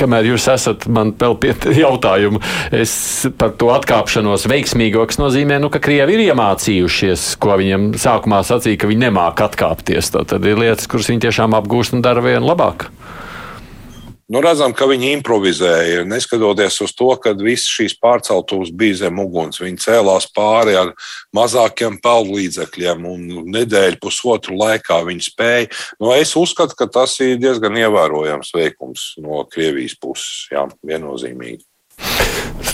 kamēr 0.00 0.30
jūs 0.30 0.46
esat 0.48 0.86
man 0.88 1.10
vēl 1.20 1.34
pie 1.42 1.52
jautājumu, 1.84 2.40
es 2.72 2.94
par 3.36 3.52
to 3.60 3.68
atkāpšanos 3.74 4.46
veiksmīgo, 4.48 5.04
kas 5.10 5.20
nozīmē, 5.20 5.60
nu, 5.60 5.68
ka 5.72 5.82
Krievi 5.84 6.16
ir 6.16 6.24
iemācījušies, 6.30 7.34
ko 7.42 7.58
viņam 7.60 7.90
sākumā 8.00 8.40
sacīja, 8.40 8.80
ka 8.80 8.88
viņi 8.88 9.08
nemāk 9.10 9.44
atkāpties. 9.50 10.14
Tad 10.16 10.48
ir 10.48 10.62
lietas, 10.64 10.88
kuras 10.88 11.12
viņi 11.12 11.26
tiešām 11.28 11.58
apgūst 11.60 11.98
un 11.98 12.04
dara 12.06 12.24
vien 12.24 12.46
labāk. 12.46 12.88
Nu, 14.26 14.40
redzam, 14.42 14.72
ka 14.74 14.88
viņi 14.90 15.12
improvizēja. 15.14 16.00
Neskatoties 16.10 16.80
uz 16.82 16.90
to, 16.98 17.12
ka 17.22 17.30
visas 17.38 17.68
šīs 17.70 17.94
pārceltuvas 18.02 18.72
bija 18.74 18.96
zem 19.04 19.20
uguns, 19.22 19.60
viņi 19.62 19.78
cēlās 19.84 20.26
pāri 20.34 20.74
ar 20.74 20.90
mazākiem 21.36 22.00
pelnu 22.02 22.34
līdzekļiem, 22.40 23.06
un 23.06 23.52
nedēļu, 23.54 24.00
pusotru 24.02 24.58
laikā 24.58 24.98
viņi 25.06 25.28
spēja. 25.28 25.70
Nu, 26.02 26.10
es 26.16 26.34
uzskatu, 26.34 26.74
ka 26.74 26.90
tas 26.90 27.14
ir 27.22 27.38
diezgan 27.38 27.78
ievērojams 27.78 28.50
veikums 28.56 29.12
no 29.22 29.44
Krievijas 29.46 29.94
puses. 30.02 30.48
Jā, 30.50 30.66
viennozīmīgi. 30.82 31.62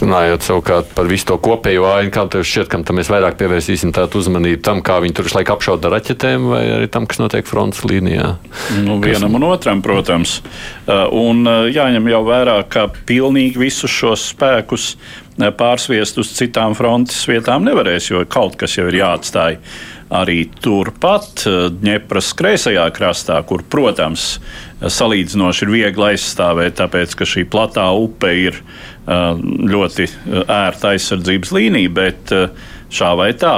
Runājot 0.02 0.42
savukārt 0.42 0.88
par 0.96 1.06
visu 1.06 1.28
to 1.28 1.36
kopējo 1.42 1.84
ainu, 1.86 2.10
kā 2.10 2.24
tev 2.30 2.42
šķiet, 2.46 2.66
kam 2.72 2.82
mēs 2.98 3.10
vairāk 3.12 3.36
pievērsīsim 3.38 3.92
tādu 3.94 4.18
uzmanību 4.18 4.58
tam, 4.66 4.80
kā 4.82 4.96
viņi 5.02 5.14
tur 5.14 5.28
laiku 5.36 5.54
apšauda 5.54 5.88
ar 5.88 5.94
raķetēm, 5.94 6.48
vai 6.50 6.62
arī 6.78 6.88
tam, 6.90 7.06
kas 7.06 7.20
notiek 7.22 7.46
frontes 7.46 7.84
līnijā? 7.86 8.32
Nu, 8.82 8.98
vienam 9.02 9.38
un 9.38 9.46
otram, 9.52 9.82
protams. 9.84 10.40
Uh, 10.42 11.06
un 11.14 11.46
uh, 11.46 11.68
jāņem 11.70 12.10
jau 12.10 12.22
vērā, 12.26 12.58
ka 12.72 12.88
pilnīgi 13.06 13.62
visus 13.62 13.94
šos 13.94 14.26
spēkus 14.32 14.90
uh, 14.96 15.52
pārsviest 15.54 16.18
uz 16.18 16.34
citām 16.34 16.74
frontes 16.78 17.22
vietām 17.30 17.62
nevarēs, 17.68 18.10
jo 18.10 18.26
kaut 18.26 18.58
kas 18.58 18.74
jau 18.80 18.88
ir 18.90 19.04
jāatstāj 19.04 19.60
arī 20.12 20.42
turpat 20.60 21.46
Dņepras 21.72 22.34
kreisajā 22.36 22.84
krastā, 22.92 23.38
kur, 23.48 23.62
protams, 23.64 24.34
salīdzinoši 24.82 25.64
ir 25.64 25.72
viegli 25.72 26.10
aizstāvēt, 26.10 26.76
tāpēc 26.82 27.14
ka 27.16 27.28
šī 27.28 27.46
platā 27.48 27.86
upe 27.96 28.32
ir 28.42 28.58
ļoti 29.06 30.06
ērta 30.46 30.92
aizsardzības 30.92 31.50
līnija, 31.56 31.90
bet 31.90 32.34
šā 32.92 33.08
vai 33.18 33.32
tā, 33.34 33.56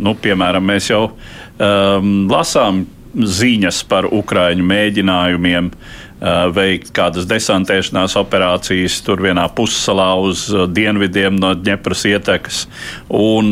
nu, 0.00 0.16
piemēram, 0.18 0.64
mēs 0.66 0.90
jau 0.90 1.04
um, 1.12 2.08
lasām 2.32 2.82
ziņas 3.12 3.82
par 3.90 4.08
Ukraiņu 4.08 4.64
mēģinājumiem 4.66 5.70
veikt 6.54 6.92
kādas 6.94 7.26
desantēšanās 7.26 8.14
operācijas 8.20 9.00
tur 9.02 9.22
vienā 9.24 9.48
pussalā 9.56 10.12
uz 10.22 10.44
dienvidiem 10.70 11.34
no 11.34 11.50
Dņepras 11.58 12.04
ietekas. 12.12 12.60
Un 13.10 13.50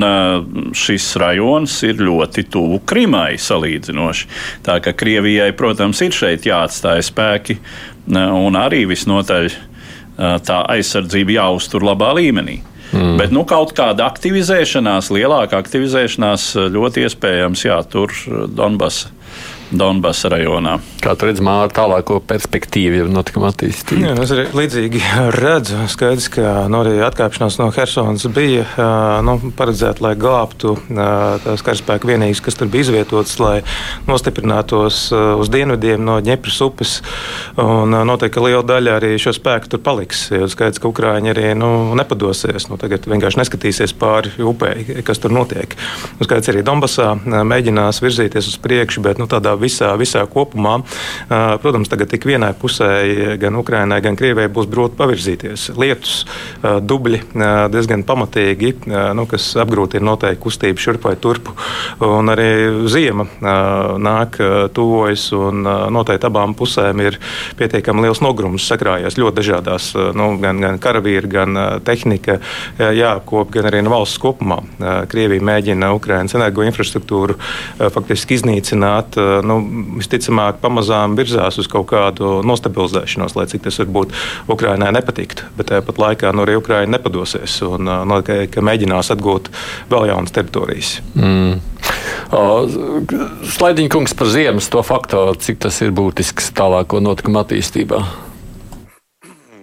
šis 0.78 1.08
rajons 1.20 1.80
ir 1.88 2.04
ļoti 2.06 2.46
tuvu 2.54 2.78
Krimai 2.86 3.34
salīdzinoši. 3.42 4.28
Tā 4.66 4.78
ka 4.84 4.94
Krievijai, 4.94 5.50
protams, 5.58 6.02
ir 6.06 6.14
šeit 6.14 6.46
jāatstāj 6.46 7.02
spēki 7.10 7.58
un 8.14 8.58
arī 8.58 8.84
visnotaļ 8.90 9.50
tā 10.16 10.58
aizsardzība 10.74 11.38
jāuztur 11.38 11.84
labā 11.86 12.10
līmenī. 12.18 12.58
Mm. 12.90 13.14
Bet 13.20 13.30
nu, 13.30 13.44
kaut 13.46 13.70
kāda 13.78 14.08
aktivizēšanās, 14.10 15.12
lielāka 15.14 15.60
aktivizēšanās 15.62 16.48
ļoti 16.74 17.06
iespējams, 17.06 17.64
jā, 17.68 17.78
tur 17.86 18.14
Donbass 18.50 19.06
Donbass 19.70 20.26
rajonā. 20.26 20.78
Kā 21.00 21.14
tu 21.16 21.28
redzi, 21.28 21.42
māra 21.46 21.70
tālāko 21.72 22.18
perspektīvu 22.26 23.04
ir 23.04 23.10
notikuma 23.12 23.52
attīstība? 23.52 24.10
Jā, 24.10 24.14
es 24.24 24.32
arī 24.34 24.46
līdzīgi 24.58 25.02
redzu. 25.36 25.78
Skaidrs, 25.92 26.26
ka 26.34 26.54
nu, 26.70 26.80
arī 26.82 26.98
atkāpšanās 27.06 27.58
no 27.60 27.68
Helsonas 27.74 28.26
bija 28.34 28.66
nu, 29.24 29.36
paredzēta, 29.56 30.02
lai 30.04 30.12
glābtu 30.18 30.74
tās 30.90 31.62
karaspēka 31.66 32.10
vienības, 32.10 32.42
kas 32.44 32.58
tur 32.58 32.70
bija 32.72 32.88
izvietotas, 32.88 33.36
lai 33.40 33.60
nostiprinātos 34.10 34.98
uz 35.14 35.52
dienvidiem 35.54 36.02
no 36.04 36.18
Dņepras 36.24 36.58
upes. 36.66 36.96
Un 37.60 37.94
noteikti, 37.94 38.34
ka 38.36 38.44
liela 38.44 38.64
daļa 38.66 38.98
arī 38.98 39.14
šo 39.22 39.32
spēku 39.38 39.70
tur 39.70 39.84
paliks. 39.86 40.26
Jo 40.34 40.50
skaidrs, 40.50 40.82
ka 40.82 40.90
Ukrāņi 40.90 41.32
arī 41.32 41.54
nu, 41.58 41.70
nepadosies. 41.98 42.66
Nu, 42.72 42.80
tagad 42.80 43.06
vienkārši 43.06 43.40
neskatīsies 43.44 43.94
pāri 43.96 44.34
upei, 44.42 45.02
kas 45.06 45.22
tur 45.22 45.32
notiek. 45.34 45.78
Un 46.18 46.26
skaidrs, 46.26 46.50
arī 46.52 46.66
Donbassā 46.66 47.14
mēģinās 47.24 48.02
virzīties 48.02 48.50
uz 48.50 48.60
priekšu, 48.60 49.06
bet 49.06 49.22
nu, 49.22 49.30
tādā 49.30 49.56
visā, 49.60 49.92
visā 50.00 50.24
kopumā. 50.30 50.78
Protams, 51.62 51.90
tagad 51.90 52.10
tik 52.12 52.26
vienai 52.28 52.52
pusē, 52.58 52.88
gan 53.40 53.58
Ukrainai, 53.60 54.00
gan 54.04 54.18
Krievijai 54.18 54.50
būs 54.52 54.68
grūti 54.70 54.98
pavirzīties. 54.98 55.70
Lietus, 55.80 56.24
dubļi 56.62 57.22
diezgan 57.72 58.04
pamatīgi, 58.08 58.74
nu, 59.16 59.26
kas 59.30 59.52
apgrūtina 59.60 60.06
noteikti 60.10 60.42
kustību 60.44 60.82
šurp 60.82 61.08
vai 61.08 61.14
turpu. 61.20 61.54
Un 62.04 62.32
arī 62.32 62.50
ziema 62.90 63.26
nāk, 64.00 64.40
tuvojas, 64.76 65.28
un 65.36 65.64
noteikti 65.94 66.28
abām 66.30 66.54
pusēm 66.58 67.04
ir 67.04 67.18
pietiekami 67.60 68.06
liels 68.06 68.22
nogrums 68.24 68.66
sakrājies 68.70 69.18
ļoti 69.20 69.40
dažādās, 69.40 69.90
nu, 70.16 70.32
gan, 70.42 70.60
gan 70.62 70.78
karavīri, 70.82 71.30
gan 71.30 71.58
tehnika 71.86 72.38
jāapkop, 72.78 73.50
gan 73.54 73.68
arī 73.70 73.82
no 73.84 73.92
valsts 73.94 74.20
kopumā. 74.22 74.60
Krievija 75.10 75.44
mēģina 75.46 75.90
Ukrainas 75.96 76.36
energoinfrastruktūru 76.38 77.36
faktiski 77.92 78.38
iznīcināt 78.38 79.18
nu, 79.46 79.49
visticamāk 80.00 80.60
pamazām 80.62 81.16
virzās 81.18 81.58
uz 81.60 81.68
kaut 81.70 81.88
kādu 81.92 82.40
nostabilizēšanos, 82.46 83.36
lai 83.38 83.46
cik 83.50 83.64
tas 83.66 83.80
varbūt 83.82 84.14
Ukraiņai 84.52 84.92
nepatiktu. 84.96 85.48
Bet 85.58 85.72
tāpat 85.72 86.00
laikā 86.00 86.32
nu, 86.36 86.44
arī 86.46 86.58
Ukraiņa 86.60 86.94
nepadosies 86.96 87.60
un 87.66 87.88
nu, 87.88 88.20
ka, 88.26 88.44
ka 88.52 88.64
mēģinās 88.64 89.12
atgūt 89.16 89.50
vēl 89.90 90.10
jaunas 90.12 90.34
teritorijas. 90.36 90.96
Mm. 91.18 91.60
Slaidiņa 93.50 93.90
kungs 93.90 94.14
par 94.14 94.30
ziemas 94.30 94.70
to 94.70 94.82
faktoru, 94.86 95.34
cik 95.34 95.58
tas 95.64 95.80
ir 95.82 95.90
būtisks 95.96 96.52
tālāko 96.56 97.02
notikumu 97.02 97.42
attīstībā. 97.42 98.04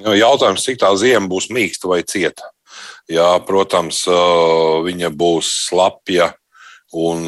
Jautājums, 0.07 0.63
cik 0.63 0.79
tā 0.79 0.91
zima 0.99 1.27
būs 1.31 1.49
mīksta 1.51 1.89
vai 1.91 2.01
cieta. 2.07 2.51
Jā, 3.11 3.37
protams, 3.47 4.03
viņa 4.83 5.11
būs 5.15 5.49
slapja 5.69 6.33
un 6.91 7.23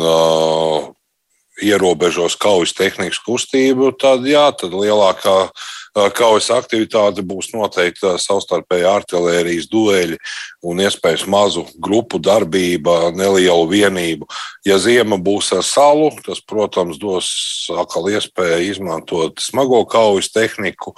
ierobežos 1.65 2.37
kaujas 2.39 2.73
tehnikas 2.77 3.19
kustību, 3.25 3.93
tad 3.99 4.25
jā, 4.27 4.47
tad 4.57 4.75
lielākā 4.75 5.37
kaujas 6.15 6.49
aktivitāte 6.53 7.23
būs 7.25 7.49
noteikti 7.53 8.13
savstarpēja 8.21 8.91
artērijas 8.99 9.67
dueļi 9.71 10.17
un 10.69 10.81
iespējams 10.83 11.25
mazu 11.31 11.65
grupu 11.81 12.19
darbība, 12.21 13.09
nelielu 13.15 13.65
vienību. 13.69 14.27
Ja 14.67 14.77
ziema 14.81 15.17
būs 15.17 15.51
ar 15.55 15.63
salu, 15.65 16.11
tas, 16.25 16.41
protams, 16.45 16.99
dos 17.01 17.29
atkal 17.73 18.09
iespēju 18.13 18.69
izmantot 18.69 19.41
smago 19.43 19.81
kaujas 19.89 20.31
tehniku. 20.35 20.93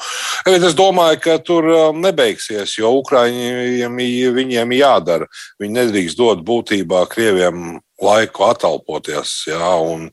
Bet 0.46 0.66
es 0.68 0.76
domāju, 0.78 1.22
ka 1.24 1.38
tur 1.40 1.70
nebeigsies, 1.96 2.78
jo 2.78 2.92
Ukraiņiem 3.00 4.02
viņiem 4.36 4.76
jādara. 4.76 5.30
Viņi 5.62 5.78
nedrīkst 5.80 6.20
dot 6.20 6.44
būtībā 6.46 7.06
Krieviem 7.12 7.80
laiku 8.04 8.50
atalpoties. 8.50 9.44
Jā, 9.52 9.76
un, 9.82 10.10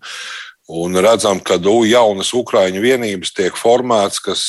Un 0.68 0.92
redzam, 1.01 1.38
ka 1.40 1.57
jaunas 1.57 2.29
Ukrāņu 2.37 2.83
vienības 2.85 3.31
tiek 3.33 3.55
formētas, 3.57 4.18
kas 4.20 4.42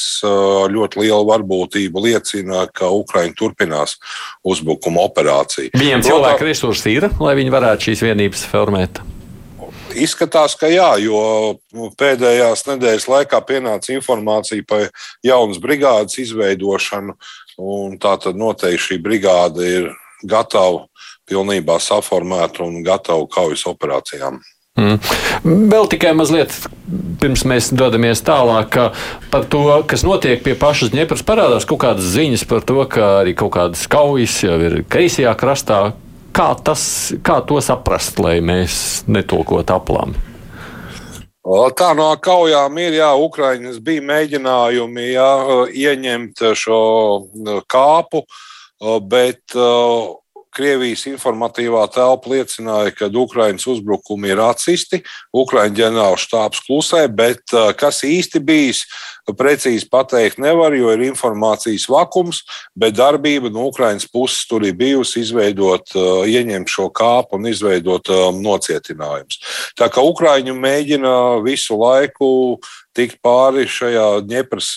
ļoti 0.68 1.00
liela 1.00 1.24
varbūtība 1.24 2.02
liecina, 2.04 2.66
ka 2.76 2.90
Ukrāņi 2.92 3.38
turpinās 3.40 3.96
uzbrukuma 4.44 5.06
operāciju. 5.08 5.72
Viņiem 5.80 6.04
cilvēku 6.04 6.44
resursi 6.44 6.98
ir, 6.98 7.08
lai 7.24 7.38
viņi 7.40 7.54
varētu 7.56 7.88
šīs 7.88 8.04
vienības 8.04 8.44
formēt. 8.52 9.00
Izskatās, 9.96 10.58
ka 10.60 10.68
jā, 10.68 10.90
jo 11.00 11.22
nu, 11.72 11.88
pēdējās 11.96 12.66
nedēļas 12.68 13.08
laikā 13.08 13.40
pienāca 13.48 13.96
informācija 13.96 14.68
par 14.68 14.90
jaunas 15.24 15.64
brigādes 15.64 16.20
izveidošanu. 16.20 17.16
Tā 18.04 18.14
tad 18.20 18.36
noteikti 18.36 18.90
šī 18.90 19.00
brigāde 19.08 19.72
ir 19.72 19.90
gatava 20.28 20.84
pilnībā 21.30 21.80
saformēta 21.84 22.66
un 22.66 22.82
gatava 22.86 23.28
kaujas 23.32 23.66
operācijām. 23.70 24.42
Mm. 24.80 25.00
Vēl 25.72 25.88
tikai 25.92 26.14
mazliet 26.16 26.54
pirms 27.20 27.44
mēs 27.48 27.72
dodamies 27.76 28.22
tālāk 28.24 28.78
par 29.32 29.48
to, 29.52 29.64
kas 29.90 30.06
notiek 30.08 30.44
pie 30.46 30.56
pašas 30.60 30.94
ņepras. 30.96 31.26
Parādās 31.28 31.68
kaut 31.68 31.82
kādas 31.84 32.14
ziņas 32.14 32.46
par 32.50 32.64
to, 32.68 32.80
ka 32.92 33.10
arī 33.24 33.36
kaut 33.38 33.54
kādas 33.58 33.84
kaujas 33.92 34.38
jau 34.46 34.56
ir 34.64 34.82
kreisajā 34.90 35.34
krastā. 35.40 35.82
Kā, 36.36 36.54
tas, 36.64 36.82
kā 37.26 37.40
to 37.44 37.58
saprast, 37.66 38.20
lai 38.22 38.38
mēs 38.46 39.04
netulkotu 39.10 39.74
aplām? 39.76 40.14
Tā 41.76 41.90
no 41.98 42.12
kaujām 42.22 42.78
ir, 42.78 43.00
jā, 43.00 43.10
Ukraiņas 43.18 43.80
bija 43.82 44.04
mēģinājumi 44.06 45.08
jā, 45.10 45.30
ieņemt 45.74 46.44
šo 46.60 46.82
kāpu, 47.66 48.22
bet 49.10 49.58
Krievijas 50.56 51.06
informatīvā 51.10 51.84
telpa 51.94 52.32
liecināja, 52.34 52.94
ka 52.96 53.10
Ukraiņas 53.14 53.68
uzbrukumi 53.70 54.32
ir 54.34 54.42
atsisti, 54.42 55.04
Ukraiņu 55.36 55.78
ģenerāla 55.78 56.18
štābs 56.20 56.64
klusē, 56.66 57.04
bet 57.14 57.54
kas 57.78 58.02
īsti 58.08 58.42
bijis, 58.42 58.84
precīzi 59.38 59.86
pateikt 59.92 60.40
nevar, 60.42 60.74
jo 60.74 60.90
ir 60.96 61.06
informācijas 61.06 61.86
vakums, 61.92 62.42
bet 62.74 62.98
darbība 62.98 63.52
no 63.54 63.68
Ukraiņas 63.70 64.10
puses 64.10 64.48
tur 64.50 64.66
ir 64.66 64.74
bijusi 64.80 65.22
izveidot, 65.22 65.94
ieņemt 66.26 66.72
šo 66.72 66.90
kāpu 66.90 67.38
un 67.38 67.50
izveidot 67.52 68.10
nocietinājumus. 68.40 69.38
Tā 69.78 69.90
kā 69.94 70.02
Ukraiņu 70.02 70.58
mēģina 70.58 71.16
visu 71.46 71.78
laiku 71.78 72.32
tikt 72.98 73.22
pāri 73.22 73.70
šajā 73.70 74.08
Ņepras 74.26 74.74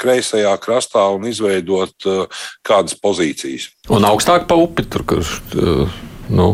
kreisajā 0.00 0.52
krastā 0.62 1.02
un 1.14 1.26
izveidot 1.28 2.08
uh, 2.08 2.40
kādas 2.66 2.96
pozīcijas. 3.00 3.70
Un 3.88 4.06
augstāk 4.08 4.46
pa 4.50 4.58
upi 4.60 4.86
tur, 4.90 5.04
kur 5.08 5.24
uh, 5.24 6.00
nu, 6.28 6.48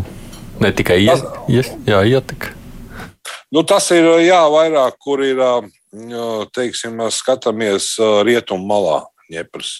ne 0.63 0.73
tikai 0.73 1.03
iet, 1.05 1.25
iet, 1.49 1.73
jā, 1.89 2.03
ietek. 2.07 2.53
Nu, 3.53 3.63
tas 3.69 3.91
ir 3.93 4.07
jā, 4.25 4.41
vairāk, 4.49 4.97
kur 5.03 5.21
ir 5.25 5.41
teiksim, 6.57 7.03
skatāmies 7.13 7.95
rietumu 8.25 8.65
malā, 8.65 9.01
Ņepras. 9.33 9.75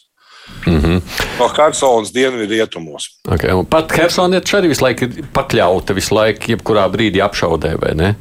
Mm 0.67 0.81
-hmm. 0.81 1.01
No 1.39 1.49
Helsinas 1.49 2.13
dienvidu 2.13 2.51
rietumos. 2.51 3.05
Okay, 3.29 3.65
pat 3.71 3.93
Helsinietis 3.93 4.55
arī 4.55 4.69
visu 4.69 4.85
laiku 4.85 5.05
ir 5.05 5.25
pakļauta 5.33 5.95
visu 5.95 6.15
laiku, 6.15 6.53
jebkurā 6.53 6.89
brīdī 6.91 7.23
apšaudē, 7.23 7.81
vai 7.81 7.95
ne? 7.95 8.15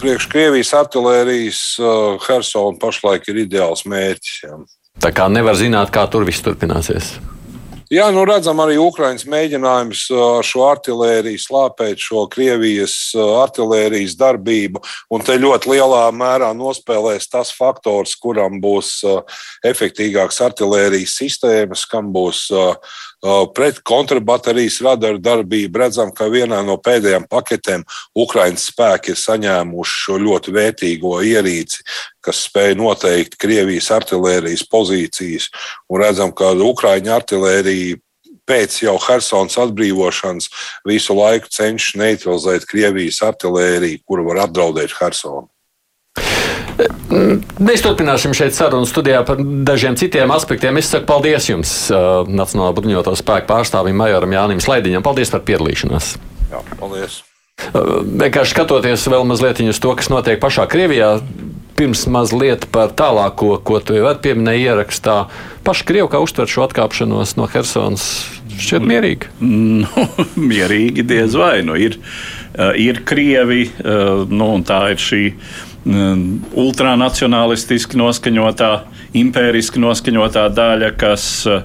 Priekš 0.00 0.28
Krievijas 0.32 0.72
artērijas 0.76 1.62
uh, 1.80 2.18
Helsona 2.26 2.78
pašlaik 2.80 3.28
ir 3.32 3.44
ideāls 3.46 3.86
mērķis. 3.88 4.42
Jā. 4.44 4.58
Tā 5.02 5.12
kā 5.14 5.30
nevar 5.32 5.58
zināt, 5.58 5.92
kā 5.94 6.06
tur 6.10 6.26
viss 6.28 6.44
turpināsies. 6.44 7.16
Jā, 7.86 8.08
nu 8.10 8.24
redzam 8.26 8.58
arī 8.58 8.80
Ukraiņas 8.82 9.28
mēģinājums 9.30 10.00
uh, 10.10 10.22
ar 10.40 10.46
šo 10.46 10.64
artēriju 10.66 11.38
slāpēt 11.38 12.02
šo 12.02 12.24
Krievijas 12.32 12.96
uh, 13.14 13.36
artērijas 13.44 14.16
darbību. 14.18 14.82
Un 15.14 15.22
te 15.22 15.36
ļoti 15.38 15.70
lielā 15.70 16.02
mērā 16.10 16.50
nospēlēs 16.58 17.30
tas 17.30 17.52
faktors, 17.54 18.16
kuram 18.18 18.58
būs 18.62 18.98
efektīvāks 19.66 20.42
artērijas 20.48 21.14
sistēmas, 21.20 21.86
kam 21.86 22.10
būs 22.14 22.48
pret 23.56 23.80
kontrabaterijas 23.86 24.80
radaru 24.84 25.18
darbību. 25.22 25.80
Redzam, 25.80 26.12
ka 26.14 26.28
vienā 26.32 26.60
no 26.66 26.76
pēdējām 26.82 27.26
paketēm 27.30 27.84
Ukraiņas 28.16 28.68
spēki 28.70 29.14
ir 29.14 29.20
saņēmuši 29.20 30.00
šo 30.04 30.18
ļoti 30.22 30.54
vērtīgo 30.56 31.14
ierīci, 31.24 31.82
kas 32.24 32.44
spēj 32.48 32.76
noteikt 32.78 33.38
Krievijas 33.40 33.90
artērijas 33.94 34.66
pozīcijas. 34.70 35.50
Un 35.88 36.02
redzam, 36.04 36.34
ka 36.36 36.52
Ukraiņu 36.52 37.14
artērija 37.16 38.00
pēc 38.46 38.78
jau 38.84 38.94
Helsinas 39.02 39.58
atbrīvošanas 39.58 40.48
visu 40.86 41.16
laiku 41.18 41.50
cenšas 41.50 41.98
neutralizēt 41.98 42.68
Krievijas 42.70 43.22
artēriju, 43.26 44.04
kura 44.06 44.26
var 44.28 44.44
apdraudēt 44.46 44.94
Helsonu. 45.00 45.48
Mēs 46.76 47.84
turpināsim 47.84 48.34
šeit 48.36 48.56
sarunu 48.56 48.88
studijā 48.88 49.22
par 49.26 49.40
dažiem 49.40 49.96
citiem 49.96 50.32
aspektiem. 50.34 50.76
Es 50.80 50.90
saku 50.92 51.08
paldies 51.08 51.48
jums, 51.48 51.72
uh, 51.88 52.28
Nacionālā 52.28 52.74
bruņoto 52.76 53.14
spēku 53.16 53.48
pārstāvim 53.48 53.96
Majoram 53.96 54.34
Jānim 54.36 54.60
Slaidiņam. 54.62 55.04
Paldies 55.06 55.32
par 55.32 55.44
piedalīšanos. 55.48 56.12
Jā, 56.52 56.60
paldies. 56.76 57.22
Uh, 57.70 58.02
vienkārši 58.04 58.52
skatoties 58.52 59.06
vēl 59.08 59.24
mazliet 59.28 59.62
uz 59.64 59.80
to, 59.80 59.94
kas 59.96 60.10
notiek 60.12 60.40
pašā 60.42 60.66
Krievijā, 60.68 61.14
pirms 61.76 62.04
mazliet 62.12 62.66
par 62.72 62.92
tālāko, 62.96 63.54
ko 63.64 63.80
tu 63.80 63.96
jau 63.96 64.12
pieminēji 64.12 64.68
ierakstā. 64.68 65.16
Paši 65.64 65.86
Krievi 65.88 66.10
kā 66.12 66.20
uztver 66.24 66.50
šo 66.50 66.66
atkāpšanos 66.66 67.36
no 67.40 67.48
Helsonas 67.52 68.04
šķiet 68.56 68.84
mierīgi? 68.84 69.32
Nu, 69.40 70.04
mierīgi 70.50 71.06
diez 71.08 71.36
vai. 71.36 71.62
Nu, 71.64 71.78
ir, 71.80 71.96
uh, 71.96 72.76
ir 72.76 73.00
Krievi, 73.08 73.70
nu, 73.80 74.52
un 74.58 74.68
tā 74.68 74.82
ir 74.92 75.00
šī 75.00 75.22
Mm, 75.30 75.65
ultranacionālistiski 75.86 77.98
noskaņotā, 78.00 78.70
impēriski 79.16 79.82
noskaņotā 79.82 80.48
daļa, 80.56 80.90
kas 80.98 81.28
uh, 81.50 81.62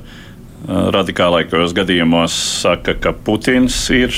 radikālākajos 0.68 1.74
gadījumos 1.78 2.38
saka, 2.62 2.98
ka 3.02 3.16
Putins 3.26 3.84
ir 3.96 4.16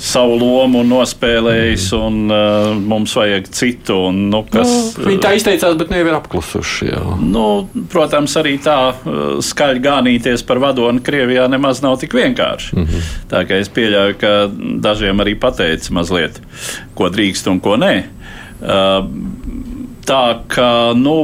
savu 0.00 0.38
lomu 0.40 0.80
nospēlējis, 0.86 1.90
mm. 1.92 2.04
un 2.06 2.32
uh, 2.32 2.70
mums 2.92 3.12
vajag 3.18 3.50
citu. 3.52 3.98
Un, 4.08 4.22
nu, 4.32 4.40
kas, 4.48 4.70
nu, 4.96 5.10
viņi 5.10 5.20
tā 5.20 5.34
izteicās, 5.36 5.74
bet 5.76 5.90
nevienam 5.92 6.14
ir 6.14 6.18
apklusuši. 6.22 6.88
Jā. 6.88 7.02
Nu, 7.20 7.44
protams, 7.92 8.36
arī 8.40 8.54
tā 8.64 8.78
uh, 8.94 9.18
skaļi 9.44 9.82
gānīties 9.84 10.46
par 10.48 10.62
vadoni 10.62 11.04
Krievijā 11.04 11.44
nemaz 11.52 11.82
nav 11.84 11.98
tik 12.00 12.16
vienkārši. 12.16 12.78
Mm 12.78 12.86
-hmm. 12.86 13.10
Tā 13.32 13.44
kā 13.48 13.60
es 13.60 13.68
pieļauju, 13.68 14.16
ka 14.22 14.32
dažiem 14.88 15.20
arī 15.20 15.34
pateica 15.34 15.92
mazliet, 15.92 16.40
ko 16.94 17.12
drīkst 17.12 17.52
un 17.52 17.60
ko 17.60 17.76
nē. 17.76 18.19
Tā 20.10 20.24
kā 20.50 20.70
nu, 20.98 21.14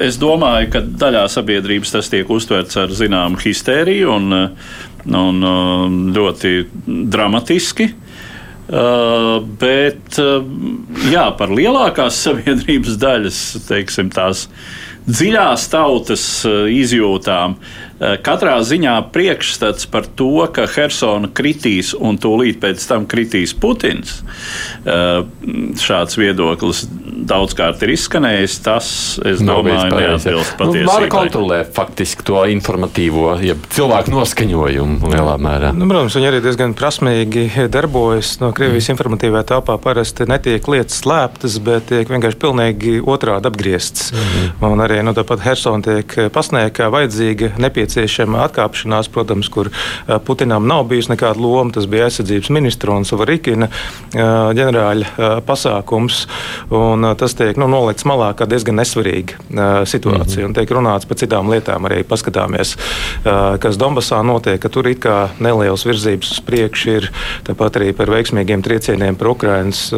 es 0.00 0.16
domāju, 0.22 0.70
ka 0.72 0.80
daļā 1.02 1.26
sabiedrības 1.32 1.92
tas 1.96 2.08
tiek 2.12 2.30
uztverts 2.30 2.78
ar 2.80 2.92
zināmu 2.94 3.40
histēriju 3.42 4.12
un, 4.16 4.40
un 5.20 5.46
ļoti 6.16 6.52
dramatiski. 6.86 7.90
Uh, 8.66 9.44
bet 9.60 10.16
uh, 10.18 10.40
jā, 11.06 11.28
par 11.38 11.52
lielākās 11.54 12.16
sabiedrības 12.24 12.96
daļas, 12.98 13.36
teiksim, 13.68 14.08
tās 14.10 14.48
dziļās 15.06 15.68
tautas 15.70 16.24
uh, 16.48 16.64
izjūtām, 16.74 17.54
katrā 17.98 18.58
ziņā 18.60 18.94
priekšstats 19.14 19.88
par 19.88 20.04
to, 20.18 20.44
ka 20.52 20.66
Helsona 20.68 21.30
kritīs 21.32 21.94
un 21.96 22.18
tūlīt 22.20 22.60
pēc 22.60 22.82
tam 22.90 23.06
kritīs 23.08 23.54
Putins. 23.56 24.18
Šāds 24.84 26.18
viedoklis 26.20 26.84
daudzkārt 27.26 27.80
ir 27.86 27.94
izskanējis, 27.94 28.56
tas, 28.62 28.88
es 29.26 29.40
domāju, 29.40 29.88
neatbilst 29.96 30.52
nu, 30.52 30.58
patiesībai. 30.60 30.90
Var 30.90 31.06
kontrolēt 31.10 31.72
faktiski 31.74 32.26
to 32.28 32.44
informatīvo, 32.52 33.32
ja 33.42 33.56
cilvēku 33.72 34.12
noskaņojumu 34.12 35.10
lielā 35.14 35.38
mērā. 35.42 35.72
Nu, 35.74 35.88
protams, 35.90 36.14
viņi 36.18 36.30
arī 36.30 36.42
diezgan 36.44 36.76
prasmīgi 36.78 37.48
darbojas. 37.72 38.36
No 38.42 38.52
Krievijas 38.56 38.90
mm. 38.90 38.94
informatīvā 38.94 39.42
telpā 39.48 39.78
parasti 39.82 40.28
netiek 40.28 40.68
lietas 40.70 41.00
slēptas, 41.02 41.58
bet 41.64 41.88
tiek 41.90 42.12
vienkārši 42.12 42.40
pilnīgi 42.44 42.94
otrādi 43.00 43.50
apgrieztas. 43.50 44.12
Mm. 44.12 44.70
Un 44.70 44.84
arī 44.84 45.00
nu, 45.06 45.16
tāpat 45.16 45.42
Hersona 45.48 45.82
tiek 45.82 46.16
pasniegta 46.34 46.82
kā 46.82 46.92
vajadzīga, 46.92 47.54
nepieciešama 47.56 47.85
atkāpšanās, 47.86 49.08
protams, 49.12 49.48
kur 49.48 49.70
Putinam 50.24 50.66
nav 50.66 50.84
bijusi 50.90 51.12
nekāda 51.12 51.40
loma. 51.40 51.72
Tas 51.72 51.86
bija 51.86 52.06
aizsardzības 52.06 52.50
ministra 52.50 52.94
un 52.96 53.04
Savarikina 53.04 53.68
ģenerāļa 54.14 55.40
pasākums. 55.46 56.26
Un 56.70 57.14
tas 57.18 57.34
tiek 57.34 57.56
nu, 57.56 57.68
nolikts 57.70 58.06
malā 58.08 58.32
kā 58.36 58.46
diezgan 58.48 58.78
nesvarīga 58.80 59.84
situācija. 59.84 60.38
Mm 60.38 60.44
-hmm. 60.44 60.46
Un 60.46 60.54
tiek 60.54 60.70
runāts 60.70 61.06
par 61.08 61.16
citām 61.16 61.50
lietām, 61.50 61.84
arī 61.86 62.02
paskatāmies, 62.04 62.76
kas 63.60 63.76
Donbasā 63.76 64.22
notiek, 64.22 64.60
ka 64.60 64.68
tur 64.68 64.86
kā 64.86 65.28
nelielas 65.38 65.86
virzības 65.86 66.30
uz 66.30 66.40
priekšu 66.40 66.90
ir. 66.90 67.10
Tāpat 67.44 67.76
arī 67.76 67.92
par 67.92 68.06
veiksmīgiem 68.06 68.62
triecieniem 68.62 69.16
par 69.16 69.28
Ukrainas 69.28 69.92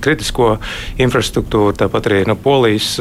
kritisko 0.00 0.58
infrastruktūru, 0.98 1.72
tāpat 1.72 2.06
arī 2.06 2.26
no 2.26 2.36
Polijas 2.36 3.00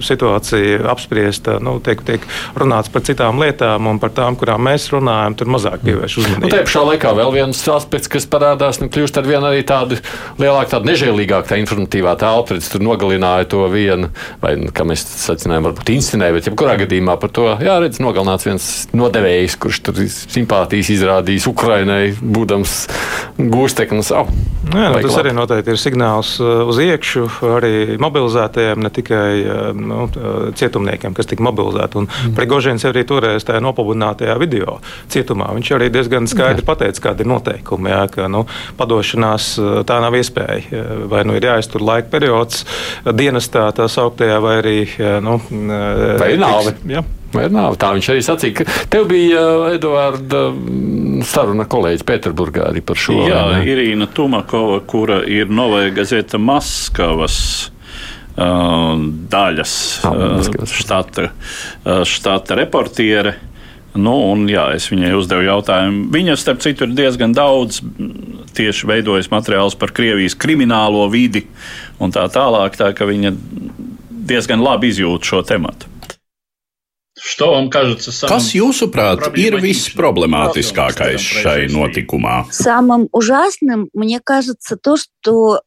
situācija 0.00 0.90
apspriesta. 0.90 1.58
Nu, 1.60 1.80
tiek, 1.80 2.02
tiek 2.02 2.20
runāts 2.54 2.92
par 2.92 3.02
citām 3.02 3.22
lietām 3.22 3.41
un 3.92 4.00
par 4.02 4.12
tām, 4.14 4.36
kurām 4.38 4.62
mēs 4.66 4.88
runājam, 4.92 5.36
tur 5.38 5.50
mazāk 5.52 5.82
pievērš 5.86 6.18
uzmanību. 6.22 6.44
Nu, 6.44 6.52
tā 6.52 6.62
pašā 6.66 6.84
laikā 6.88 7.12
vēl 7.18 7.32
viens 7.34 7.62
aspekts, 7.74 8.10
kas 8.12 8.28
parādās, 8.30 8.80
nu, 8.82 8.88
kļūst 8.92 9.18
ar 9.20 9.28
vien 9.28 9.46
arī 9.46 9.62
tādu 9.66 9.98
lielāku, 10.40 10.70
tādu 10.74 10.90
nežēlīgāku 10.90 11.50
tā 11.50 11.58
informatīvā 11.62 12.14
telpa. 12.20 12.58
Tur 12.72 12.84
nogalināja 12.84 13.48
to 13.52 13.64
vienu, 13.72 14.10
vai 14.42 14.54
nu, 14.60 14.70
kā 14.74 14.86
mēs 14.88 15.04
secinājām, 15.24 15.68
varbūt 15.68 15.92
inscenēja, 15.94 16.36
bet 16.36 16.48
jebkurā 16.50 16.76
gadījumā 16.82 17.18
par 17.20 17.32
to, 17.34 17.48
jā, 17.62 17.76
redz, 17.82 18.00
nogalināts 18.02 18.48
viens 18.48 18.68
nodevējs, 18.96 19.58
kurš 19.62 19.82
tur 19.88 20.00
simpātijas 20.08 20.92
izrādījis 20.96 21.48
Ukrainai, 21.50 22.14
būdams 22.20 22.76
gūsteknis. 23.38 24.12
Oh, 24.16 24.30
jā, 24.70 24.88
nu, 24.92 25.02
tas 25.02 25.18
arī 25.20 25.34
noteikti 25.36 25.74
ir 25.74 25.80
signāls 25.80 26.34
uh, 26.42 26.64
uz 26.68 26.80
iekšu 26.82 27.26
arī 27.56 27.72
mobilizētajiem, 28.02 28.82
ne 28.84 28.92
tikai 28.94 29.26
uh, 29.42 29.62
nu, 29.76 30.04
uh, 30.06 30.50
cietumniekiem, 30.58 31.16
kas 31.16 31.30
tika 31.30 31.44
mobilizēti. 31.46 32.00
Un 32.02 32.08
mm. 32.08 32.36
Prigožins 32.38 32.86
arī 32.88 33.04
toreiz 33.08 33.31
tajā 33.40 33.62
nopabudinātajā 33.64 34.36
video 34.40 34.78
cietumā. 35.12 35.50
Viņš 35.56 35.72
arī 35.76 35.88
diezgan 35.94 36.28
skaidri 36.30 36.66
pateica, 36.66 37.08
kādi 37.08 37.24
ir 37.24 37.30
noteikumi. 37.32 37.92
Jā, 37.92 38.02
ka, 38.12 38.28
nu, 38.32 38.44
padošanās 38.78 39.54
tā 39.88 39.98
nav 40.04 40.16
iespēja. 40.18 40.84
Vai 41.10 41.24
nu 41.28 41.38
ir 41.38 41.48
jāiztur 41.48 41.84
laika 41.84 42.12
periods 42.12 42.66
dienestā, 43.06 43.68
tā 43.76 43.88
sauktajā, 43.90 44.38
vai 44.42 44.58
arī 44.60 44.78
nu, 45.24 45.40
vai 46.20 46.32
nāve. 46.40 46.76
Jā. 46.90 47.04
Vai 47.32 47.46
nav? 47.48 47.78
Tā 47.80 47.94
viņš 47.96 48.08
arī 48.12 48.22
sacīja, 48.24 48.54
ka 48.60 48.80
tev 48.92 49.06
bija 49.08 49.40
Eduarda 49.72 50.42
saruna 51.24 51.64
kolēģis 51.70 52.04
Pēterburgā 52.08 52.66
arī 52.68 52.82
par 52.84 53.00
šo. 53.00 53.22
Jā, 53.28 53.46
Irīna 53.64 54.08
Tumakova, 54.12 54.82
kura 54.84 55.22
ir 55.24 55.48
Novaja 55.48 55.94
Gazeta 55.96 56.40
Maskavas 56.40 57.38
daļas 58.37 59.73
uh, 60.05 60.65
štata, 60.69 61.31
uh, 61.31 62.03
štata 62.05 62.57
reportiere. 62.59 63.37
Nu, 63.97 64.13
un, 64.29 64.45
jā, 64.45 64.67
es 64.77 64.91
viņai 64.91 65.15
uzdevu 65.17 65.47
jautājumu. 65.47 66.03
Viņa, 66.13 66.35
starp 66.37 66.61
citu, 66.61 66.85
ir 66.85 66.93
diezgan 66.93 67.33
daudz 67.33 67.79
tieši 68.57 68.89
veidojis 68.89 69.31
materiālus 69.33 69.77
par 69.79 69.89
Krievijas 69.95 70.37
kriminālo 70.37 71.07
vidi 71.09 71.47
un 71.97 72.13
tā 72.13 72.27
tālāk, 72.29 72.77
tā 72.77 72.91
ka 72.93 73.07
viņa 73.09 73.33
diezgan 74.29 74.61
labi 74.61 74.91
izjūt 74.93 75.25
šo 75.25 75.41
tematu. 75.47 75.89
Kas, 77.17 78.51
jūsuprāt, 78.53 79.31
ir 79.41 79.57
visproblemātiskākais 79.57 81.23
šai 81.41 81.65
notikumā? 81.73 82.45
Самым 82.53 83.07
ужасным, 83.11 83.89
мне 83.93 84.19
кажется, 84.23 84.77
то, 84.77 84.97
что 84.97 85.61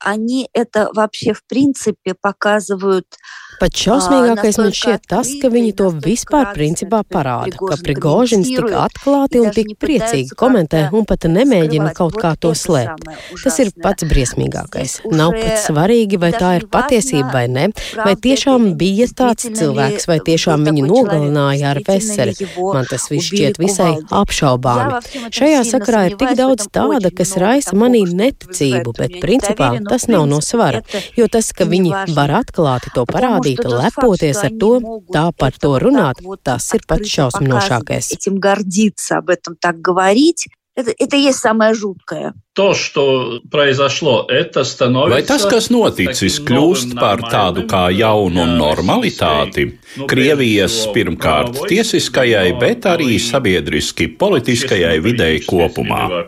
они 0.00 0.48
это 0.52 0.90
вообще 0.94 1.32
в 1.32 1.44
принципе 1.44 2.14
показывают 2.14 3.06
Pat 3.60 3.76
šausmīgākais 3.76 4.56
man 4.60 4.72
šķiet 4.72 5.06
tas, 5.10 5.30
ka 5.42 5.50
viņi 5.52 5.72
to 5.76 5.90
vispār 5.92 6.52
principā 6.56 7.02
parāda, 7.04 7.58
ka 7.60 7.76
Prigožins 7.84 8.48
tik 8.48 8.72
atklāti 8.72 9.42
un 9.42 9.50
tik 9.54 9.74
priecīgi 9.80 10.36
komentē 10.38 10.86
un 10.96 11.04
pat 11.08 11.26
nemēģina 11.28 11.92
kaut 11.96 12.16
kā 12.20 12.32
to 12.40 12.54
slēpt. 12.56 13.04
Tas 13.42 13.58
ir 13.60 13.72
pats 13.82 14.06
briesmīgākais. 14.08 15.00
Nav 15.12 15.34
pat 15.36 15.60
svarīgi, 15.66 16.20
vai 16.22 16.32
tā 16.34 16.54
ir 16.60 16.66
patiesība 16.72 17.34
vai 17.34 17.44
ne, 17.52 17.66
vai 18.00 18.14
tiešām 18.16 18.70
bija 18.80 19.08
tāds 19.16 19.50
cilvēks, 19.58 20.08
vai 20.10 20.18
tiešām 20.24 20.64
viņu 20.68 20.86
nogalināja 20.88 21.74
ar 21.74 21.82
veseli. 21.86 22.34
Man 22.58 22.88
tas 22.90 23.08
viss 23.12 23.28
šķiet 23.30 23.60
visai 23.60 23.90
apšaubāmi. 24.20 25.30
Šajā 25.36 25.60
sakarā 25.68 26.06
ir 26.08 26.16
tik 26.20 26.34
daudz 26.38 26.68
tāda, 26.72 27.12
kas 27.12 27.36
raisa 27.40 27.76
manī 27.76 28.02
neticību, 28.08 28.96
bet 28.96 29.20
principā 29.22 29.72
tas 29.88 30.08
nav 30.10 30.26
no 30.30 30.40
svara, 30.44 30.82
jo 31.18 31.28
tas, 31.28 31.52
ka 31.56 31.68
viņi 31.68 32.14
var 32.16 32.32
atklāti 32.40 32.92
to 32.94 33.04
parādīt, 33.08 33.49
sodīt, 33.49 33.63
lepoties 33.65 34.43
ar 34.45 34.53
to, 34.61 34.73
tā 35.13 35.25
par 35.37 35.57
to 35.61 35.75
runāt, 35.81 36.21
tas 36.45 36.69
ir 36.77 36.85
pats 36.87 37.15
šausminošākais. 37.17 38.13
Это, 40.77 40.93
это 40.99 41.15
есть 41.15 41.39
самое 41.39 41.73
жуткое. 41.73 42.33
To, 42.53 42.73
Vai 45.09 45.21
tas, 45.23 45.45
kas 45.47 45.69
noticis, 45.71 46.39
kļūst 46.43 46.95
par 46.99 47.23
tādu 47.31 47.63
kā 47.67 47.87
jaunu 47.95 48.43
normalitāti 48.59 49.69
Krievijas 50.07 50.75
pirmkārt 50.91 51.61
tiesiskajai, 51.71 52.59
bet 52.59 52.87
arī 52.91 53.15
sabiedriski 53.23 54.09
politiskajai 54.19 54.99
videi 54.99 55.39
kopumā? 55.47 56.27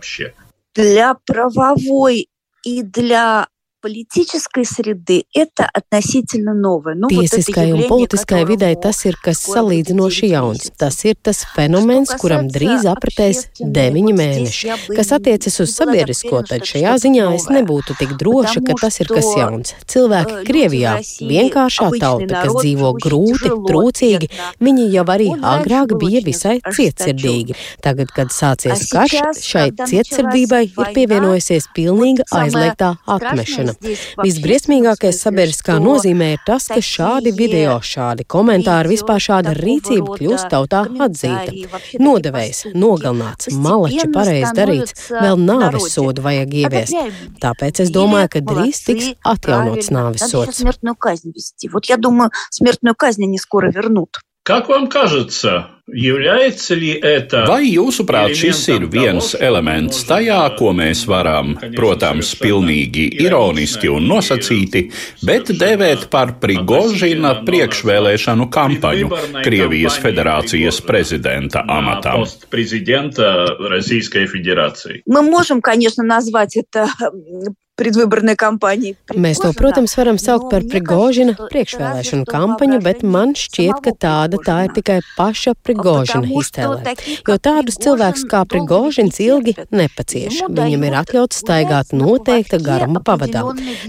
Для 0.75 1.15
правовой 1.27 2.27
и 2.63 2.83
для 2.83 3.47
политической 3.81 4.65
среды 4.65 5.25
это 5.33 5.69
относительно 5.71 6.53
новое. 6.53 6.95
Nu, 6.95 7.07
Tiesiskai 7.07 7.71
un 7.71 7.87
politiskai 7.87 8.45
videi 8.45 8.75
tas 8.75 9.05
ir 9.05 9.15
kas 9.21 9.39
salīdzinoši 9.45 10.31
jauns. 10.31 10.71
Tas 10.77 11.03
ir 11.05 11.15
tas 11.21 11.43
fenomens, 11.55 12.09
kuram 12.17 12.49
drīz 12.49 12.87
apritēs 12.89 13.43
deviņi 13.59 14.13
mēneši. 14.17 14.73
Kas 14.97 15.13
attiecas 15.13 15.59
uz 15.61 15.75
sabiedrisko, 15.75 16.41
tad 16.49 16.65
šajā 16.65 16.95
ziņā 17.03 17.27
es 17.37 17.47
nebūtu 17.53 17.97
tik 17.99 18.15
droša, 18.17 18.63
ka 18.65 18.77
tas 18.81 18.99
ir 19.03 19.11
kas 19.13 19.29
jauns. 19.37 19.75
Cilvēki 19.85 20.35
э, 20.39 20.43
Krievijā, 20.47 20.95
vienkāršā 21.21 21.91
tauta, 22.01 22.43
kas 22.47 22.57
dzīvo 22.57 22.93
grūti, 23.03 23.53
trūcīgi, 23.69 24.31
viņi 24.63 24.89
jau 24.95 25.05
arī 25.13 25.29
agrāk 25.37 25.95
bija 26.01 26.23
visai 26.25 26.57
cietsirdīgi. 26.65 27.57
Tagad, 27.85 28.11
kad 28.15 28.33
sācies 28.33 28.87
karš, 28.91 29.41
šai 29.43 29.69
cietsirdībai 29.85 30.65
ir 30.71 30.93
pievienojusies 30.97 31.69
pilnīga 31.77 32.27
aizliegtā 32.41 32.95
atmešana 33.05 33.67
ikdiena. 33.67 33.70
Visbriesmīgākais 34.21 35.19
sabiedriskā 35.23 35.77
nozīmē 35.83 36.29
ir 36.35 36.43
tas, 36.47 36.67
ka 36.71 36.79
šādi 36.83 37.33
video, 37.37 37.77
šādi 37.83 38.25
komentāri, 38.29 38.93
vispār 38.95 39.23
šāda 39.23 39.53
rīcība 39.57 40.17
kļūst 40.19 40.49
tautā 40.53 40.83
atzīta. 41.07 41.81
Nodevējs, 42.03 42.63
nogalnāts, 42.75 43.51
malači 43.55 44.07
pareizi 44.13 44.53
darīts, 44.57 45.09
vēl 45.13 45.41
nāves 45.41 45.89
sodu 45.93 46.25
vajag 46.25 46.55
ieviest. 46.63 47.17
Tāpēc 47.43 47.83
es 47.85 47.93
domāju, 47.93 48.33
ka 48.37 48.43
drīz 48.51 48.83
tiks 48.87 49.11
atjaunots 49.25 49.91
nāves 49.93 50.27
sods. 50.27 50.63
Вот 51.71 51.85
я 51.85 51.97
думаю, 51.97 52.31
смертную 52.49 52.95
казнь 52.95 53.23
они 53.23 53.37
скоро 53.37 53.71
вернут. 53.71 54.17
Как 54.43 54.69
вам 54.69 54.87
кажется, 54.87 55.77
Vai 57.47 57.63
jūsuprāt, 57.63 58.33
šis 58.35 58.59
ir 58.73 58.85
viens 58.91 59.29
elements 59.39 60.01
tajā, 60.03 60.39
ko 60.59 60.73
mēs 60.75 61.05
varam, 61.07 61.53
protams, 61.77 62.33
pilnīgi 62.35 63.05
ironiski 63.23 63.87
un 63.87 64.03
nosacīti, 64.11 64.81
bet 65.23 65.47
dēvēt 65.55 66.09
par 66.11 66.33
Prigožina 66.43 67.37
priekšvēlēšanu 67.47 68.49
kampaņu 68.51 69.07
Krievijas 69.45 69.95
federācijas 70.03 70.81
prezidenta 70.83 71.63
amatam? 71.63 72.27
Мы 75.05 75.21
можем, 75.21 75.61
конечно, 75.61 76.03
назвать 76.03 76.57
это 76.57 76.89
predvibranai 77.82 78.36
kampanijai. 78.38 78.96
Mēs 79.18 79.42
to, 79.42 79.52
protams, 79.56 79.94
varam 79.98 80.18
saukt 80.20 80.48
par 80.52 80.64
Prigožina 80.70 81.34
priekšvēlēšanu 81.36 82.26
kampaņu, 82.28 82.78
bet 82.84 83.02
man 83.06 83.34
šķiet, 83.38 83.82
ka 83.84 83.94
tāda 84.06 84.40
tā 84.46 84.58
ir 84.66 84.74
tikai 84.76 84.98
paša 85.16 85.54
Prigožina 85.66 86.28
iztēle. 86.40 86.94
Jo 87.28 87.38
tādus 87.42 87.78
cilvēkus 87.82 88.24
kā 88.30 88.44
Prigožins 88.48 89.18
ilgi 89.22 89.56
nepacieš. 89.74 90.44
Viņam 90.52 90.86
ir 90.88 90.98
atļauts 91.02 91.42
staigāt 91.42 91.94
noteikta 91.96 92.60
garuma 92.62 93.02
pavadā. 93.04 93.44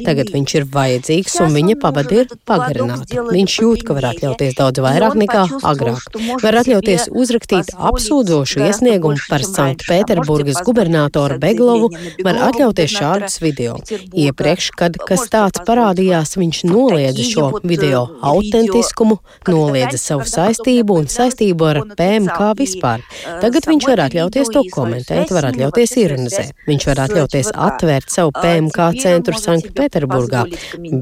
Tagad 0.05 0.33
viņš 0.33 0.55
ir 0.59 0.67
vajadzīgs 0.73 1.37
un 1.45 1.57
viņa 1.57 1.77
pavada 1.81 2.23
ir 2.23 2.33
pagarināta. 2.49 3.25
Viņš 3.33 3.57
jūt, 3.61 3.85
ka 3.87 3.97
var 3.97 4.09
atļauties 4.13 4.57
daudz 4.59 4.83
vairāk 4.83 5.17
nekā 5.19 5.45
agrāk. 5.73 6.19
Var 6.43 6.59
atļauties 6.63 7.09
uzrakstīt 7.13 7.73
apsūdzošu 7.77 8.63
iesniegumu 8.67 9.21
par 9.29 9.45
Sanktpēterburgas 9.47 10.63
gubernatoru 10.65 11.39
Beglovu, 11.43 11.91
var 12.25 12.41
atļauties 12.49 12.97
šādus 12.97 13.39
video. 13.43 13.77
Iepriekš, 13.91 14.69
kad 14.77 14.97
kas 15.07 15.25
tāds 15.31 15.61
parādījās, 15.67 16.35
viņš 16.39 16.61
noliedza 16.69 17.25
šo 17.27 17.45
video 17.63 18.03
autentiskumu, 18.23 19.17
noliedza 19.49 19.99
savu 19.99 20.27
saistību 20.29 20.97
un 21.01 21.09
saistību 21.11 21.67
ar 21.67 21.79
PMK 21.97 22.51
vispār. 22.59 23.03
Tagad 23.41 23.67
viņš 23.69 23.87
var 23.89 24.03
atļauties 24.05 24.51
to 24.53 24.63
komentēt, 24.73 25.33
var 25.35 25.49
atļauties 25.49 25.95
ironizēt. 26.03 26.53
Viņš 26.69 26.87
var 26.89 27.03
atļauties 27.07 27.51
atvērt 27.67 28.13
savu 28.13 28.33
PMK 28.37 28.89
centru 29.03 29.39
Sanktpēterburgā, 29.39 30.45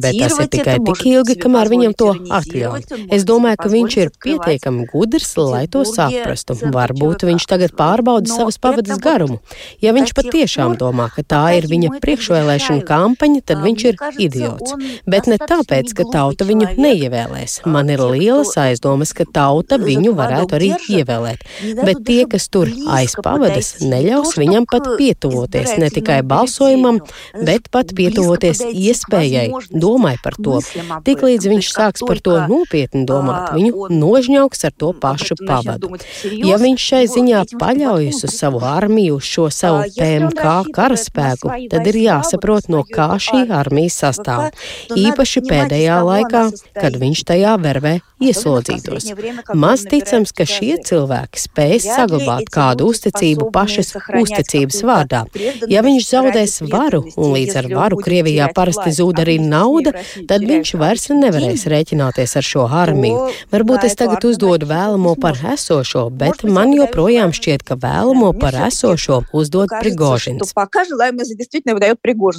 bet 0.01 0.17
tas 0.21 0.39
ir 0.39 0.51
tikai 0.55 0.77
tik 0.87 1.05
ilgi, 1.11 1.37
kamēr 1.41 1.71
viņam 1.71 1.97
to 1.97 2.11
atļauj. 2.39 2.87
Es 3.13 3.27
domāju, 3.27 3.61
ka 3.61 3.71
viņš 3.75 3.99
ir 4.01 4.13
pietiekami 4.25 4.87
gudrs, 4.91 5.35
lai 5.37 5.65
to 5.71 5.83
saprastu. 5.87 6.57
Varbūt 6.71 7.27
viņš 7.29 7.47
tagad 7.51 7.75
pārbauda 7.77 8.31
savas 8.31 8.57
pavadas 8.61 9.01
garumu. 9.01 9.41
Ja 9.83 9.93
viņš 9.95 10.15
patiešām 10.17 10.77
domā, 10.79 11.09
ka 11.13 11.25
tā 11.25 11.43
ir 11.59 11.67
viņa 11.71 11.99
priekšvēlēšana 12.01 12.60
kampaņa, 12.87 13.41
tad 13.51 13.63
viņš 13.65 13.85
ir 13.89 13.99
idiots. 14.21 14.75
Bet 15.09 15.27
ne 15.31 15.37
tāpēc, 15.41 15.93
ka 15.97 16.05
tauta 16.11 16.47
viņu 16.47 16.73
neievēlēs. 16.77 17.61
Man 17.65 17.91
ir 17.93 18.03
lielas 18.03 18.53
aizdomas, 18.61 19.13
ka 19.17 19.25
tauta 19.25 19.79
viņu 19.81 20.13
varētu 20.17 20.57
arī 20.57 20.71
ievēlēt. 20.89 21.45
Bet 21.81 22.03
tie, 22.07 22.25
kas 22.29 22.47
tur 22.51 22.71
aiz 22.91 23.15
pavadas, 23.17 23.73
neļaus 23.83 24.35
viņam 24.39 24.67
pat 24.69 24.89
pietuvoties 24.99 25.75
ne 25.81 25.91
tikai 25.93 26.21
balsojumam, 26.27 27.01
bet 27.41 27.69
pat 27.73 27.93
pietuvoties 27.97 28.63
iespējai. 28.69 29.47
Domāj 29.71 30.19
par 30.23 30.37
to. 30.41 30.59
Tiklīdz 31.05 31.49
viņš 31.51 31.71
sāks 31.73 32.05
par 32.07 32.21
to 32.23 32.37
nopietni 32.51 33.05
domāt, 33.09 33.53
viņu 33.55 33.89
nožņauks 33.91 34.67
ar 34.69 34.75
to 34.77 34.91
pašu 35.01 35.37
pavadu. 35.41 35.93
Ja 36.41 36.59
viņš 36.61 36.87
šai 36.91 37.03
ziņā 37.11 37.43
paļaujas 37.61 38.23
uz 38.27 38.35
savu 38.37 38.61
armiju, 38.65 39.19
uz 39.19 39.27
šo 39.27 39.47
savu 39.53 39.85
PMK 39.95 40.73
karaspēku, 40.75 41.51
tad 41.71 41.87
ir 41.91 41.99
jāsaprot, 42.05 42.50
no 42.71 42.83
kā 42.87 43.09
šī 43.21 43.45
armija 43.61 43.93
sastāv. 43.93 44.49
Īpaši 44.97 45.43
pēdējā 45.47 45.99
laikā, 46.07 46.45
kad 46.77 46.97
viņš 47.01 47.25
tajā 47.31 47.57
vervē 47.61 47.99
ieslodzītos. 48.21 49.09
Maz 49.57 49.83
ticams, 49.89 50.31
ka 50.35 50.45
šie 50.47 50.75
cilvēki 50.85 51.41
spēs 51.41 51.87
saglabāt 51.89 52.49
kādu 52.53 52.89
uzticību 52.91 53.49
pašas 53.53 53.93
uzticības 54.21 54.81
vārdā. 54.87 55.23
Ja 55.71 55.83
viņš 55.85 56.07
zaudēs 56.09 56.57
varu, 56.71 57.03
un 57.15 57.33
līdz 57.35 57.57
ar 57.61 57.69
varu 57.73 57.99
Krievijā 58.01 58.51
parasti 58.55 58.93
zūd 58.97 59.23
arī 59.23 59.37
nauda, 59.41 59.95
tad 60.29 60.45
viņš 60.47 60.73
vairs 60.81 61.09
nevarēs 61.15 61.65
rēķināties 61.71 62.37
ar 62.37 62.47
šo 62.47 62.67
armiju. 62.67 63.27
Varbūt 63.53 63.87
es 63.89 63.97
tagad 63.99 64.25
uzdodu 64.27 64.69
vēlamo 64.69 65.15
par 65.21 65.39
esošo, 65.55 66.07
bet 66.21 66.45
man 66.45 66.75
joprojām 66.77 67.33
šķiet, 67.35 67.65
ka 67.67 67.79
vēlamo 67.81 68.33
par 68.37 68.57
esošo 68.69 69.23
uzdod 69.33 69.73
Prigožins. 69.81 70.53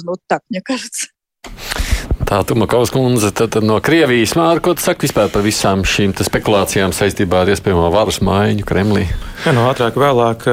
можно 0.03 0.11
вот 0.11 0.19
так, 0.27 0.41
мне 0.49 0.61
кажется. 0.61 1.07
Tā 2.21 2.39
Tumakovs 2.47 2.93
kundze 2.93 3.31
tad, 3.35 3.51
tad 3.55 3.65
no 3.67 3.79
Krievijas 3.83 4.35
māra, 4.39 4.61
ko 4.63 4.75
tu 4.77 4.85
saki 4.85 5.07
vispār 5.07 5.31
par 5.33 5.43
visām 5.45 5.83
šīm 5.87 6.13
spekulācijām 6.15 6.93
saistībā 6.95 7.43
ar 7.43 7.51
iespējamo 7.53 7.89
varas 7.93 8.21
maiņu 8.23 8.65
Kremlī? 8.69 9.07
Ja, 9.43 9.51
nu, 9.51 9.65
ātrāk 9.67 9.97
vai 9.99 10.07
vēlāk 10.07 10.45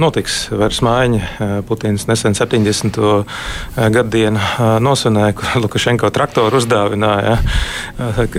notiks 0.00 0.46
varas 0.48 0.78
maiņa. 0.80 1.20
Putins 1.68 2.06
nesen 2.08 2.32
70. 2.38 2.96
gadu 3.92 4.12
dienu 4.14 4.40
nosvinēja, 4.80 5.34
kur 5.36 5.58
Lukašenko 5.64 6.08
traktoru 6.14 6.56
uzdāvināja 6.62 7.36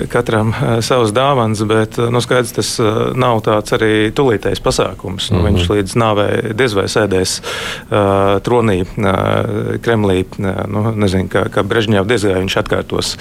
katram 0.09 0.55
savas 0.85 1.13
dāvanas, 1.13 1.61
bet 1.69 1.99
nu, 2.01 2.23
skaidrs, 2.25 2.55
tas 2.57 2.71
nav 3.19 3.43
tāds 3.45 3.75
arī 3.77 4.09
tulītais 4.15 4.63
pasākums. 4.65 5.29
Nu, 5.29 5.39
mm 5.39 5.45
-hmm. 5.45 5.59
Viņš 5.59 5.69
līdz 5.75 5.95
nāvei 5.99 6.53
diez 6.55 6.73
vai 6.73 6.87
sēdēs 6.87 7.41
uh, 7.41 8.41
tronī 8.41 8.81
uh, 8.81 9.77
Kremlī. 9.81 10.25
Uh, 10.39 10.65
nu, 10.67 10.91
nezinu, 10.95 11.29
kā, 11.29 11.49
kā 11.49 11.63
Brežņevs 11.63 12.07
diez 12.07 12.23
vai 12.23 12.39
viņš 12.39 12.57
atkārtos. 12.79 13.15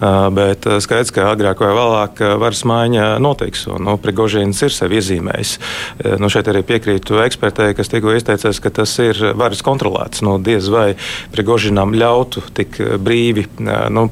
Uh, 0.00 0.28
bet 0.34 0.66
skaidrs, 0.80 1.12
ka 1.14 1.30
agrāk 1.32 1.60
vai 1.60 1.72
vēlāk 1.76 2.22
varas 2.40 2.64
maiņa 2.68 3.18
notiks. 3.22 3.66
Un, 3.70 3.84
nu, 3.86 3.96
Prigožīns 4.00 4.62
ir 4.64 4.74
sevi 4.74 5.00
iezīmējis. 5.00 5.56
Uh, 5.58 6.16
nu, 6.20 6.30
šeit 6.32 6.48
arī 6.50 6.62
piekrītu 6.66 7.20
ekspertei, 7.24 7.74
kas 7.76 7.90
tikko 7.92 8.14
izteicās, 8.16 8.60
ka 8.62 8.72
tas 8.80 8.94
ir 9.02 9.18
varas 9.38 9.62
kontrolēts. 9.66 10.22
Nu, 10.26 10.38
diez 10.42 10.68
vai 10.72 10.94
Prigožinam 11.34 11.94
ļautu 11.94 12.42
tik 12.56 12.78
brīvi 13.00 13.46
nu, 13.60 14.06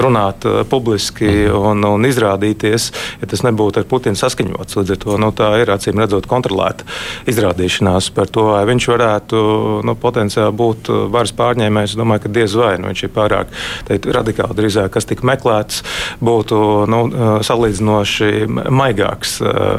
runāt 0.00 0.46
publiski 0.70 1.46
un, 1.50 1.84
un 1.84 2.08
izrādīties, 2.08 2.90
ja 3.20 3.28
tas 3.30 3.44
nebūtu 3.46 3.82
ar 3.82 3.88
Putinu 3.88 4.18
saskaņots. 4.18 4.78
Līdz 4.78 4.94
ar 4.94 5.00
to 5.04 5.18
nu, 5.20 5.30
tā 5.36 5.50
ir 5.62 5.72
acīm 5.74 6.00
redzot 6.00 6.28
kontrolēta 6.30 6.86
izrādīšanās 7.30 8.10
par 8.14 8.30
to, 8.32 8.48
vai 8.52 8.64
viņš 8.68 8.88
varētu 8.92 9.42
nu, 9.86 9.96
potenciāli 10.00 10.54
būt 10.56 10.90
varas 11.14 11.34
pārņēmējs. 11.36 11.94
Es 11.94 12.00
domāju, 12.00 12.24
ka 12.24 12.32
diez 12.34 12.54
vai 12.58 12.74
nu, 12.80 12.90
viņš 12.90 13.04
ir 13.06 13.12
pārāk 13.14 13.52
radikāli 13.98 14.58
drīzāk, 14.58 14.92
kas 14.94 15.08
tika 15.10 15.26
meklēts, 15.28 15.82
būtu 16.24 16.60
nu, 16.90 17.02
salīdzinoši 17.44 18.46
maigāks 18.74 19.38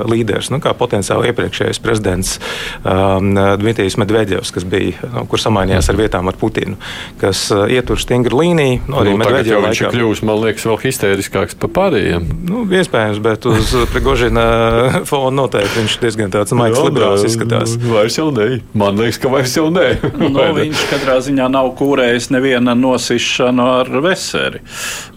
līderis, 0.10 0.52
nu, 0.54 0.62
kā 0.64 0.76
potenciāli 0.78 1.32
iepriekš 1.32 1.46
iepriekšējais 1.46 1.82
prezidents 1.84 2.40
um, 2.84 3.34
Dmitrijs 3.60 3.98
Medvedevs, 3.98 4.52
kas 4.52 4.66
bija, 4.68 4.98
nu, 5.14 5.26
kur 5.30 5.42
samainījās 5.42 5.90
ar 5.92 6.00
vietām 6.00 6.30
ar 6.30 6.38
Putinu, 6.40 6.78
kas 7.22 7.48
ietur 7.72 8.00
stingru 8.02 8.42
līniju. 8.42 8.82
Nu, 8.90 9.00
arī 9.02 9.14
nu, 9.14 9.22
Medvedevs 9.22 9.66
viņš 9.66 9.82
ir 9.84 9.94
kļuvis, 9.94 10.24
man 10.28 10.42
liekas, 10.44 10.66
vēl 10.68 10.80
histēriskāks 10.84 11.58
par 11.62 11.72
pārējiem. 11.76 12.28
Nu, 12.50 12.66
iespējams, 12.68 13.22
bet 13.24 13.48
uz 13.50 13.74
Prigožina 13.94 14.46
fona 15.08 15.34
noteikti 15.42 15.82
viņš 15.82 15.98
diezgan 16.04 16.34
tāds 16.34 16.56
maigs 16.58 16.82
liberāls 16.82 17.26
izskatās. 17.28 17.78
Vairs 17.86 18.20
jau 18.20 18.30
nē. 18.36 18.50
Man 18.78 19.00
liekas, 19.00 19.22
ka 19.22 19.32
vairs 19.34 19.56
jau 19.58 19.68
nē. 19.74 19.88
nu, 20.20 20.32
viņš 20.60 20.86
katrā 20.92 21.20
ziņā 21.26 21.50
nav 21.52 21.72
kūrējis 21.80 22.32
neviena 22.36 22.76
nosišanu 22.78 23.70
ar 23.80 23.92
veseri. 24.06 24.62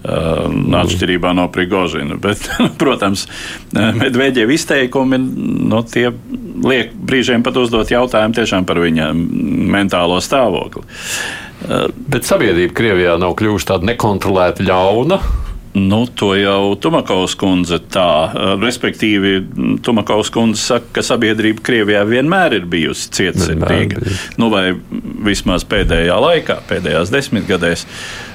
Uh, 0.02 0.48
atšķirībā 0.82 1.34
no 1.36 1.48
Prigožina. 1.54 2.18
Bet, 2.24 2.48
protams, 2.80 3.26
Medvedeva 3.72 4.54
izteikumi 4.54 5.20
no, 5.20 5.82
tie 5.86 6.08
liek 6.64 6.94
brīžiem 6.94 7.44
pat 7.46 7.58
uzdot 7.60 7.92
jautājumu 7.92 8.36
tiešām 8.38 8.66
par 8.68 8.80
viņa 8.82 9.12
mentālo 9.14 10.18
stāvokli. 10.24 10.86
Bet 12.08 12.26
sabiedrība 12.26 12.74
Krievijā 12.76 13.16
nav 13.18 13.34
kļuvusi 13.38 13.66
tāda 13.72 13.88
nekontrolēta 13.90 14.66
ļauna. 14.66 15.18
Nu, 15.74 16.06
to 16.06 16.32
jau 16.38 16.74
Tumakovs 16.80 17.34
kundze 17.38 17.80
tā. 17.92 18.08
Respektīvi, 18.62 19.34
Tumakovs 19.84 20.32
kundze 20.34 20.62
saka, 20.62 20.92
ka 20.98 21.04
sabiedrība 21.06 21.64
Krievijā 21.64 22.04
vienmēr 22.08 22.58
ir 22.60 22.70
bijusi 22.70 23.10
cietsirdīga. 23.18 24.00
Nu, 24.40 24.48
vai 24.54 24.70
vismaz 25.28 25.66
pēdējā 25.68 26.16
laikā, 26.24 26.62
pēdējās 26.70 27.12
desmitgadēs. 27.14 27.86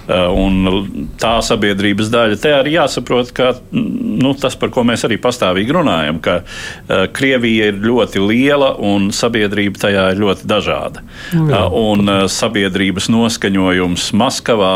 Eh, 0.04 0.28
un 0.36 1.14
tā 1.16 1.38
sabiedrības 1.46 2.10
daļa 2.12 2.38
te 2.44 2.52
arī 2.52 2.74
jāsaprot, 2.76 3.30
ka 3.36 3.54
nu, 3.72 4.34
tas, 4.36 4.58
par 4.60 4.74
ko 4.76 4.84
mēs 4.84 5.06
arī 5.08 5.16
pastāvīgi 5.22 5.72
runājam, 5.78 6.20
ka 6.24 6.34
uh, 6.44 7.06
Krievija 7.16 7.70
ir 7.72 7.80
ļoti 7.84 8.20
liela 8.20 8.74
un 8.84 9.14
sabiedrība 9.16 9.80
tajā 9.86 10.04
ir 10.12 10.20
ļoti 10.20 10.50
dažāda. 10.50 11.06
Jā. 11.32 11.62
Uh, 11.64 11.78
un 11.94 12.12
sabiedrības 12.28 13.08
noskaņojums 13.14 14.10
Maskavā, 14.20 14.74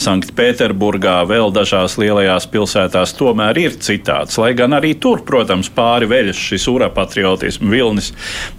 Sanktpēterburgā, 0.00 1.18
vēl 1.28 1.52
dažās 1.52 1.98
lielajās 2.00 2.48
pilsētās 2.50 3.14
tomēr 3.18 3.60
ir 3.60 3.76
citāds. 3.82 4.38
Lai 4.40 4.52
gan 4.58 4.74
arī 4.76 4.94
tur, 5.00 5.22
protams, 5.26 5.70
pāri 5.74 6.08
veļas 6.10 6.40
šis 6.50 6.66
urapatriotismu 6.72 7.70
vilnis 7.70 8.12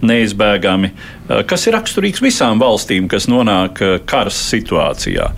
neizbēgami, 0.06 0.94
kas 1.50 1.68
ir 1.68 1.78
raksturīgs 1.78 2.24
visām 2.24 2.62
valstīm, 2.62 3.10
kas 3.12 3.30
nonāk 3.32 3.82
karas 4.10 4.40
situācijā. 4.52 5.32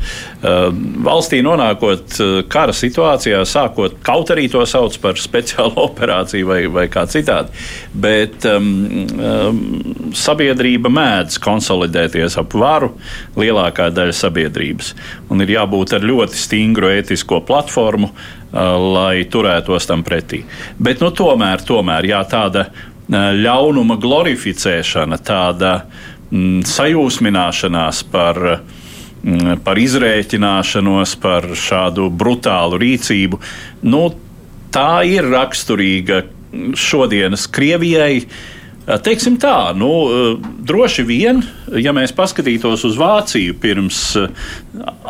Valstī 0.43 1.39
nonākot 1.39 2.17
eh, 2.19 2.31
kara 2.51 2.73
situācijā, 2.75 3.39
sākot 3.47 3.95
kaut 4.03 4.31
arī 4.33 4.49
to 4.51 4.65
sauc 4.67 4.97
par 4.99 5.19
speciālu 5.19 5.77
operāciju 5.87 6.49
vai, 6.49 6.59
vai 6.67 6.85
kā 6.91 7.05
citādi, 7.07 7.53
bet 7.95 8.43
um, 8.51 8.67
um, 9.15 9.61
sabiedrība 10.11 10.91
mēdz 10.91 11.39
konsolidēties 11.43 12.35
ap 12.41 12.57
varu 12.59 12.91
lielākā 13.39 13.87
daļa 13.95 14.17
sabiedrības. 14.19 14.91
Un 15.31 15.45
ir 15.45 15.55
jābūt 15.55 15.95
ar 15.95 16.03
ļoti 16.11 16.39
stingru 16.41 16.91
ētisko 16.91 17.39
platformu, 17.47 18.11
uh, 18.11 18.75
lai 18.97 19.23
turētos 19.23 19.87
tam 19.87 20.03
pretī. 20.03 20.43
Bet 20.75 20.99
nu, 20.99 21.13
tomēr, 21.15 21.63
tomēr 21.63 22.11
jā, 22.11 22.19
tāda 22.27 22.67
uh, 22.67 23.31
ļaunuma 23.39 23.95
glorificēšana, 23.95 25.23
tāda 25.23 25.77
mm, 26.33 26.65
sajūsmināšanās 26.67 28.07
par 28.11 28.47
uh, 28.57 28.71
par 29.63 29.79
izrēķināšanos, 29.79 31.15
par 31.23 31.47
šādu 31.57 32.09
brutālu 32.11 32.79
rīcību. 32.81 33.39
Nu, 33.87 34.07
tā 34.73 35.03
ir 35.07 35.29
raksturīga 35.31 36.23
šodienas 36.77 37.47
Krievijai. 37.51 38.25
Teiksim 38.83 39.37
tā, 39.39 39.71
nu, 39.79 39.89
droši 40.67 41.05
vien 41.07 41.39
ja 41.79 41.93
mēs 41.95 42.11
paskatītos 42.15 42.83
uz 42.87 42.97
Vāciju 42.99 43.55
pirms 43.61 44.01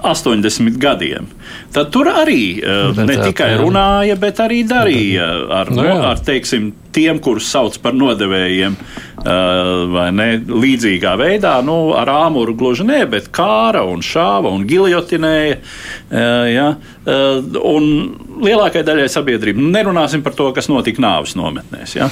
80 0.04 0.78
gadiem, 0.82 1.28
tad 1.74 1.90
tur 1.94 2.10
arī 2.12 2.62
Redzēt, 2.62 3.02
ne 3.10 3.18
tikai 3.24 3.50
runāja, 3.58 4.18
bet 4.20 4.44
arī 4.44 4.62
darīja 4.68 5.28
ar, 5.62 5.74
no, 5.74 5.86
nu 5.88 6.06
ar 6.12 6.22
teiksim, 6.24 6.72
tiem, 6.94 7.20
kurus 7.24 7.50
sauc 7.52 7.78
par 7.84 7.96
nodevējiem, 7.98 8.76
vai 9.94 10.08
ne 10.16 10.28
līdzīgā 10.42 11.14
veidā, 11.20 11.56
nu, 11.66 11.78
ar 11.98 12.12
āmuru 12.12 12.56
gluži 12.60 12.86
ne, 12.88 13.02
bet 13.10 13.30
kāra 13.34 13.84
un 13.90 14.04
šāva 14.06 14.52
un 14.54 14.66
giljotinēja. 14.70 15.60
Ja, 16.54 16.68
un 17.74 17.90
lielākajai 18.44 18.88
daļai 18.88 19.10
sabiedrība 19.12 19.64
nerunāsim 19.74 20.24
par 20.26 20.36
to, 20.38 20.50
kas 20.56 20.70
notika 20.72 21.04
nāves 21.04 21.38
nometnēs. 21.40 21.98
Ja? 21.98 22.10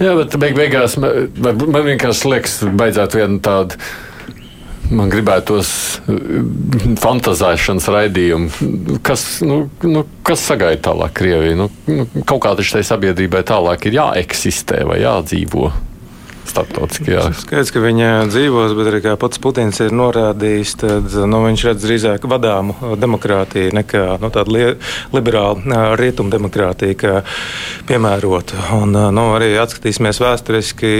Jā, 0.00 0.16
bet 0.18 0.38
beig 0.42 0.56
beigās 0.58 0.98
man, 1.00 1.36
man 1.62 1.86
vienkārši 1.92 2.32
liekas, 2.34 2.58
beidzot 2.78 3.18
vienu 3.18 3.42
tādu 3.44 3.78
man 4.96 5.12
gribētos 5.12 5.70
uh, 6.00 6.42
fantāzēšanas 7.02 7.88
raidījumu. 7.92 8.98
Kas, 9.06 9.26
nu, 9.46 9.64
nu, 9.86 10.04
kas 10.26 10.44
sagaida 10.50 10.90
tālāk 10.90 11.16
Krieviju? 11.20 11.56
Nu, 11.62 11.70
nu, 11.90 12.08
kaut 12.28 12.44
kā 12.46 12.56
taču 12.58 12.78
tai 12.78 12.84
sabiedrībai 12.86 13.44
tālāk 13.48 13.88
ir 13.88 13.98
jāeksistē 14.00 14.84
vai 14.88 15.02
jādzīvo 15.04 15.70
starptautiskajā. 16.48 17.24
Skaidrs, 17.42 17.72
ka 17.74 17.82
viņa 17.82 18.10
dzīvos, 18.30 18.74
bet 18.78 18.90
arī 18.90 19.00
kā 19.04 19.14
pats 19.20 19.40
Putins 19.42 19.80
ir 19.84 19.94
norādījis, 19.96 20.74
tad 20.82 21.16
nu, 21.28 21.42
viņš 21.46 21.64
redz 21.68 21.86
drīzāk 21.86 22.26
vadāmu 22.30 22.96
demokrātiju 23.00 23.74
nekā 23.76 24.04
nu, 24.22 24.30
tādu 24.34 24.56
li 24.56 24.64
liberālu 25.14 25.96
rietumu 25.98 26.32
demokrātiju, 26.32 26.98
kā 26.98 27.14
piemērotu. 27.88 28.58
Un, 28.78 28.96
nu, 29.14 29.26
arī 29.36 29.52
atskatīsimies 29.62 30.20
vēsturiski, 30.22 30.92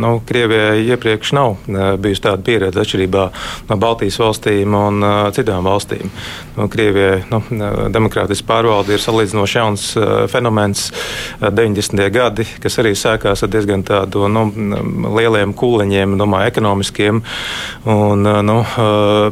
nu, 0.00 0.18
Krievijai 0.28 0.84
iepriekš 0.94 1.34
nav 1.36 1.56
bijusi 2.02 2.24
tāda 2.26 2.44
pieredze 2.44 2.82
atšķirībā 2.82 3.24
no 3.70 3.78
Baltijas 3.80 4.18
valstīm 4.22 4.76
un 4.78 5.08
citām 5.36 5.68
valstīm. 5.68 6.12
Nu, 6.58 6.68
Krievijai 6.72 7.22
nu, 7.30 7.42
demokrātiskā 7.94 8.48
pārvalde 8.48 8.96
ir 8.96 9.02
salīdzinoši 9.02 9.58
jauns 9.58 9.86
fenomens 10.32 10.88
90. 11.42 12.04
gadi, 12.14 12.46
kas 12.62 12.78
arī 12.80 12.94
sākās 12.98 13.44
ar 13.44 13.52
diezgan 13.52 13.84
tādu 13.86 14.28
nu, 14.32 14.46
lieliem 15.18 15.54
kūleņiem, 15.58 16.16
domāju, 16.20 16.52
ekonomiskiem. 16.52 17.22
Un, 17.88 18.28
nu, 18.48 18.58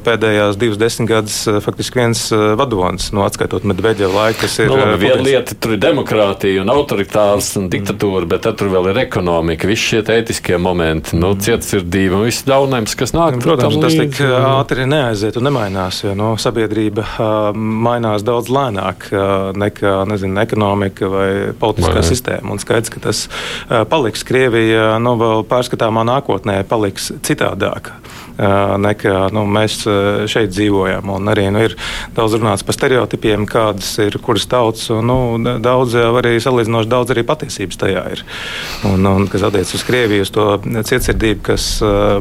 pēdējās 0.06 0.58
divas 0.60 0.80
desmitgades 0.80 1.38
faktiski 1.64 2.00
viens 2.00 2.22
vadonis, 2.32 3.10
nu, 3.16 3.24
atskaitot 3.26 3.66
Medveģeva 3.68 4.12
laiku, 4.14 4.42
kas 4.44 4.58
ir. 4.62 4.70
Nu, 4.70 4.78
labi, 4.80 5.00
viena 5.06 5.24
lieta 5.24 5.56
tur 5.58 5.76
ir 5.76 5.82
demokrātija 5.82 6.62
un 6.64 6.72
autoritārs 6.72 7.52
un 7.60 7.68
diktatūra, 7.72 8.26
bet 8.30 8.48
tur 8.56 8.70
vēl 8.72 8.90
ir 8.92 9.02
ekonomika, 9.06 9.68
visi 9.68 9.92
šie 9.92 10.02
ētiskie 10.16 10.58
momenti, 10.62 11.16
nu, 11.18 11.32
cietsirdība 11.40 12.20
un 12.20 12.26
viss 12.28 12.46
ļaunums, 12.48 12.96
kas 12.98 13.14
nāk. 13.16 13.38
Protams, 13.42 13.78
tas 13.82 13.96
tik 13.98 14.20
ātri 14.24 14.86
neaiziet 14.88 15.38
un 15.40 15.48
nemainās, 15.48 16.02
jo 16.04 16.14
no, 16.18 16.32
sabiedrība 16.40 17.04
uh, 17.04 17.50
mainās 17.56 18.24
daudz 18.26 18.50
lēnāk 18.52 19.08
uh, 19.12 19.50
nekā 19.58 19.98
nezinu, 20.10 20.38
ekonomika 20.42 21.10
vai 21.10 21.28
politiskā 21.58 22.00
vai. 22.00 22.06
sistēma. 22.06 22.54
Un 22.54 22.62
skaidrs, 22.62 22.92
ka 22.92 23.02
tas 23.08 23.24
uh, 23.26 23.82
paliks 23.88 24.24
Krievija. 24.26 24.96
Nu, 25.02 25.16
vēl 25.20 25.35
pārskatāmā 25.48 26.04
nākotnē 26.08 26.60
paliks 26.68 27.12
citādāka 27.26 27.98
nekā 28.36 29.16
nu, 29.34 29.44
mēs 29.48 29.80
šeit 30.30 30.52
dzīvojam. 30.52 31.10
Un 31.16 31.30
arī 31.32 31.48
nu, 31.54 31.62
ir 31.66 31.76
daudz 32.16 32.36
runāts 32.36 32.64
par 32.66 32.76
stereotipiem, 32.76 33.46
kādas 33.48 33.94
ir 34.02 34.18
kuras 34.22 34.46
tautas. 34.50 34.88
Un, 34.94 35.08
nu, 35.08 35.56
daudz 35.62 35.96
arī 35.96 36.36
salīdzinoši 36.42 36.90
daudz 36.92 37.14
arī 37.14 37.24
patiesības 37.26 37.80
tajā 37.80 38.04
ir. 38.16 38.24
Un, 38.88 39.06
un 39.08 39.28
kas 39.32 39.46
attiecas 39.46 39.74
uz 39.78 39.86
Krieviju, 39.86 40.26
uz 40.26 40.32
to 40.34 40.46
cietsirdību, 40.64 41.42
kas 41.50 41.68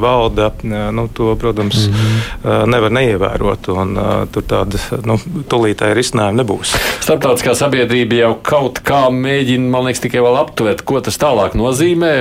valda, 0.02 0.52
nu, 0.64 1.08
to, 1.14 1.34
protams, 1.40 1.88
mm 1.88 1.94
-hmm. 1.94 2.66
nevar 2.72 2.92
neievērot. 2.92 3.70
Un, 3.76 3.96
tur 4.32 4.44
tāda 4.44 4.80
nu, 5.06 5.20
tūlītēja 5.50 5.98
risinājuma 5.98 6.42
nebūs. 6.44 6.76
Starptautiskā 7.04 7.56
sabiedrība 7.56 8.22
jau 8.22 8.34
kaut 8.44 8.80
kā 8.86 9.10
mēģina, 9.12 9.70
man 9.70 9.88
liekas, 9.88 10.04
tikai 10.06 10.24
vēl 10.26 10.40
aptvert, 10.40 10.82
ko 10.82 11.02
tas 11.02 11.20
tālāk 11.22 11.56
nozīmē. 11.58 12.14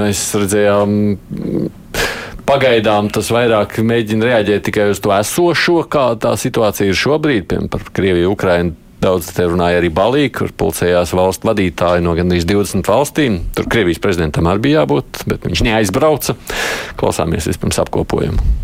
Mēs 0.00 0.22
redzējām 0.34 0.96
Pagaidām 2.50 3.06
tas 3.14 3.28
vairāk 3.30 3.76
mēģina 3.86 4.26
reaģēt 4.26 4.64
tikai 4.66 4.88
uz 4.90 4.98
to 4.98 5.12
esošo, 5.14 5.84
kā 5.86 6.08
tā 6.18 6.32
situācija 6.34 6.90
ir 6.90 6.96
šobrīd, 6.98 7.44
piemēram, 7.46 7.68
par 7.70 7.84
Krieviju, 7.94 8.32
Ukrainu. 8.34 8.74
Daudz 9.00 9.28
te 9.36 9.46
runāja 9.46 9.78
arī 9.78 9.92
Balī, 9.94 10.24
kur 10.34 10.50
pulcējās 10.58 11.14
valstu 11.14 11.46
vadītāji 11.46 12.02
no 12.02 12.16
gandrīz 12.18 12.48
20 12.50 12.90
valstīm. 12.90 13.38
Tur 13.54 13.70
Krievijas 13.70 14.02
prezidentam 14.02 14.50
arī 14.50 14.66
bija 14.66 14.82
jābūt, 14.82 15.22
bet 15.30 15.46
viņš 15.46 15.62
neaizbrauca. 15.68 16.34
Klausāmies 16.98 17.46
vispirms 17.52 17.78
apkopojumu. 17.86 18.59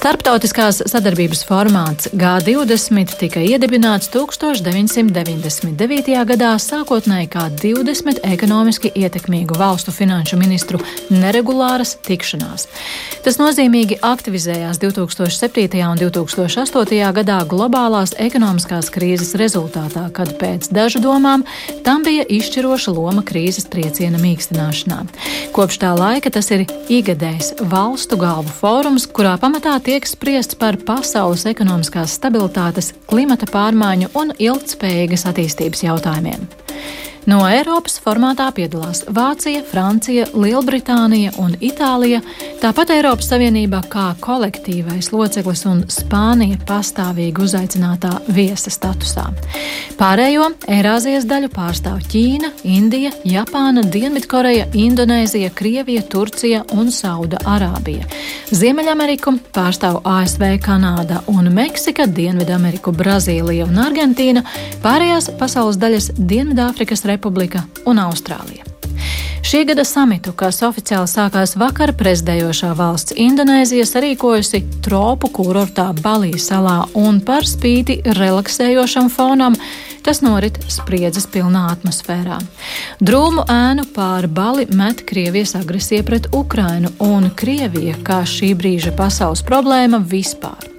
Starptautiskās 0.00 0.78
sadarbības 0.88 1.42
formāts 1.44 2.08
G20 2.16 3.18
tika 3.20 3.42
iedibināts 3.44 4.08
1999. 4.08 6.14
gadā 6.30 6.54
sākotnēji 6.56 7.28
kā 7.28 7.42
20 7.52 8.24
ekonomiski 8.24 8.88
ietekmīgu 8.96 9.58
valstu 9.60 9.92
finanšu 9.92 10.40
ministru 10.40 10.80
neregulāras 11.12 11.98
tikšanās. 12.06 12.64
Tas 13.26 13.36
nozīmīgi 13.42 13.98
aktivizējās 14.00 14.80
2007. 14.80 15.84
un 15.84 16.00
2008. 16.00 17.12
gadā 17.20 17.36
globālās 17.52 18.16
ekonomiskās 18.16 18.88
krīzes 18.96 19.36
rezultātā, 19.36 20.08
kad 20.16 20.32
pēc 20.40 20.72
dažu 20.72 21.04
domām 21.04 21.44
tam 21.84 22.08
bija 22.08 22.24
izšķiroša 22.24 22.96
loma 22.96 23.20
krīzes 23.20 23.68
trieciena 23.68 24.16
mīkstināšanā. 24.24 25.04
Kopš 25.52 25.76
tā 25.84 25.92
laika 25.92 26.32
tas 26.32 26.48
ir 26.56 26.64
igadējs 26.88 27.60
valstu 27.68 28.16
galvu 28.16 28.48
fórums, 28.62 29.04
kurā 29.04 29.36
pamatā 29.36 29.76
tiek 29.90 30.06
spriests 30.06 30.54
par 30.54 30.76
pasaules 30.86 31.42
ekonomiskās 31.50 32.12
stabilitātes, 32.14 32.92
klimata 33.10 33.48
pārmaiņu 33.50 34.12
un 34.20 34.30
ilgtspējīgas 34.38 35.24
attīstības 35.26 35.82
jautājumiem. 35.82 36.44
No 37.28 37.42
Eiropas 37.44 37.98
formātā 38.00 38.46
piedalās 38.56 39.02
Vācija, 39.12 39.60
Francija, 39.68 40.24
Lielbritānija 40.32 41.34
un 41.42 41.52
Itālija, 41.60 42.22
tāpat 42.62 42.94
Eiropas 42.94 43.28
Savienība 43.28 43.82
kā 43.92 44.06
kolektīvais 44.24 45.10
loceklis 45.12 45.66
un 45.68 45.82
Spānija 45.92 46.56
pastāvīgi 46.68 47.44
uzaicinātā 47.44 48.14
viesa 48.32 48.72
statusā. 48.72 49.26
Pārējo 50.00 50.46
Eirāzijas 50.72 51.26
daļu 51.28 51.50
pārstāv 51.52 51.98
Ķīna, 52.08 52.54
Indija, 52.64 53.12
Japāna, 53.28 53.84
Dienvidkoreja, 53.84 54.70
Indonēzija, 54.80 55.52
Krievija, 55.52 56.06
Turcija 56.08 56.62
un 56.72 56.88
Sauda 56.94 57.42
Arābija. 57.44 58.08
Ziemeļameriku 58.48 59.36
pārstāv 59.52 60.00
ASV, 60.08 60.46
Kanāda 60.64 61.20
un 61.28 61.52
Meksika, 61.52 62.08
Dienvidameriku, 62.08 62.96
Brazīlija 62.96 63.68
un 63.68 63.84
Argentīna, 63.84 64.46
pārējās 64.80 65.28
pasaules 65.38 65.76
daļas 65.80 66.10
Dienvidāfrikas 66.16 67.04
Republika 67.10 67.66
un 67.90 68.00
Austrālija. 68.02 68.70
Šī 69.50 69.64
gada 69.66 69.82
samitu, 69.88 70.30
kas 70.36 70.60
oficiāli 70.62 71.08
sākās 71.10 71.56
vakar, 71.58 71.90
prezidējošā 71.98 72.70
valsts 72.78 73.16
Indonēzija 73.18 73.86
sarīkojusi 73.88 74.60
tropu 74.84 75.30
kurortā 75.34 75.88
Balī 76.04 76.36
salā 76.38 76.84
un 76.94 77.18
par 77.24 77.48
spīti 77.48 77.96
relaksējošam 78.20 79.08
fonam 79.10 79.56
tas 80.04 80.22
norit 80.24 80.58
spriedzes 80.70 81.26
pilnā 81.30 81.66
atmosfērā. 81.74 82.40
Drūmu 83.04 83.46
ēnu 83.50 83.86
pār 83.94 84.28
Bali 84.28 84.66
met 84.76 85.04
Krievijas 85.08 85.54
agresija 85.58 86.06
pret 86.06 86.30
Ukrainu 86.36 86.92
un 87.04 87.30
Krievija 87.36 87.96
kā 88.06 88.22
šī 88.28 88.52
brīža 88.58 88.94
pasaules 88.96 89.44
problēma 89.46 90.02
vispār. 90.02 90.70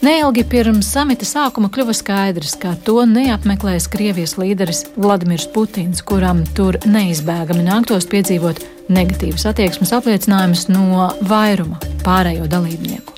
Neilgi 0.00 0.46
pirms 0.48 0.88
samita 0.94 1.26
sākuma 1.28 1.68
kļuva 1.72 1.92
skaidrs, 1.92 2.54
ka 2.62 2.72
to 2.86 3.02
neapmeklēs 3.04 3.90
Krievijas 3.92 4.38
līderis 4.40 4.86
Vladimirs 4.96 5.44
Putins, 5.52 6.00
kuram 6.00 6.40
tur 6.56 6.78
neizbēgami 6.88 7.66
nāktos 7.66 8.08
piedzīvot 8.08 8.64
negatīvas 8.88 9.44
attieksmes 9.52 9.92
apliecinājumus 10.00 10.68
no 10.72 11.10
vairuma 11.28 11.82
pārējo 12.06 12.48
dalībnieku. 12.48 13.09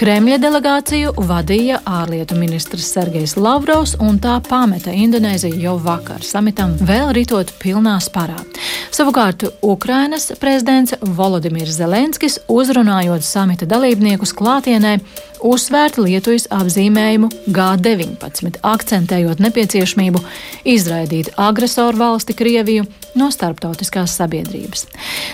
Kremļa 0.00 0.38
delegāciju 0.40 1.10
vadīja 1.28 1.82
ārlietu 1.84 2.32
ministrs 2.40 2.86
Sergejs 2.94 3.34
Lavrovs, 3.36 3.92
un 4.00 4.16
tā 4.16 4.38
pameta 4.46 4.94
Indonēziju 4.96 5.58
jau 5.60 5.74
vakar 5.84 6.24
samitam, 6.24 6.72
vēl 6.88 7.10
ritot 7.12 7.52
pilnā 7.60 7.98
sparā. 8.00 8.38
Savukārt 8.96 9.44
Ukrainas 9.60 10.30
prezidents 10.40 10.96
Volodimirs 11.04 11.76
Zelenskis, 11.76 12.38
uzrunājot 12.48 13.28
samita 13.28 13.68
dalībniekus 13.68 14.32
klātienē, 14.40 14.94
uzsvērta 15.46 16.02
Lietuvas 16.04 16.46
apzīmējumu 16.54 17.30
G19, 17.48 18.58
akcentējot 18.66 19.40
nepieciešamību 19.42 20.22
izraidīt 20.68 21.32
agresoru 21.40 22.00
valsti 22.00 22.36
Krieviju 22.36 22.86
no 23.18 23.30
starptautiskās 23.34 24.14
sabiedrības. 24.20 24.86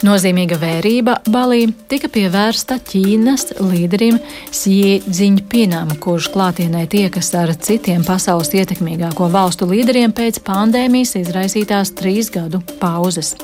Nozīmīga 0.07 0.59
vērība 0.61 1.19
Balī 1.31 1.67
tika 1.91 2.11
pievērsta 2.13 2.79
Ķīnas 2.91 3.57
līderim 3.61 4.21
Xi 4.53 5.01
Jinpingam, 5.07 5.93
kurš 6.01 6.31
klātienē 6.35 6.87
tiekas 6.93 7.33
ar 7.39 7.53
citiem 7.57 8.07
pasaules 8.07 8.55
ietekmīgāko 8.57 9.29
valstu 9.33 9.69
līderiem 9.71 10.15
pēc 10.17 10.41
pandēmijas 10.47 11.17
izraisītās 11.21 11.93
trīs 11.99 12.33
gadu 12.35 12.63
pauzes. 12.81 13.35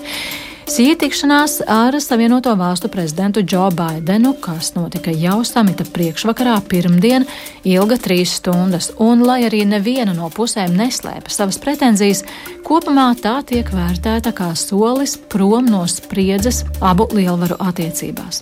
Sī 0.73 0.95
tikšanās 0.97 1.59
ar 1.69 1.99
Savienoto 2.01 2.55
Valstu 2.57 2.89
prezidentu 2.89 3.43
Džo 3.45 3.67
Baidenu, 3.77 4.31
kas 4.41 4.71
notika 4.73 5.13
jau 5.13 5.43
samita 5.45 5.85
priekšvakarā 5.85 6.55
pirmdien, 6.65 7.27
ilga 7.69 7.99
trīs 8.01 8.39
stundas, 8.39 8.89
un 8.97 9.21
lai 9.27 9.43
arī 9.51 9.67
neviena 9.69 10.15
no 10.17 10.31
pusēm 10.33 10.73
neslēpa 10.79 11.29
savas 11.29 11.59
pretenzijas, 11.61 12.23
kopumā 12.65 13.11
tā 13.21 13.35
tiek 13.51 13.69
vērtēta 13.69 14.33
kā 14.39 14.49
solis 14.57 15.19
prom 15.35 15.69
no 15.69 15.83
spriedzes 15.85 16.63
abu 16.81 17.05
lielvaru 17.13 17.59
attiecībās. 17.61 18.41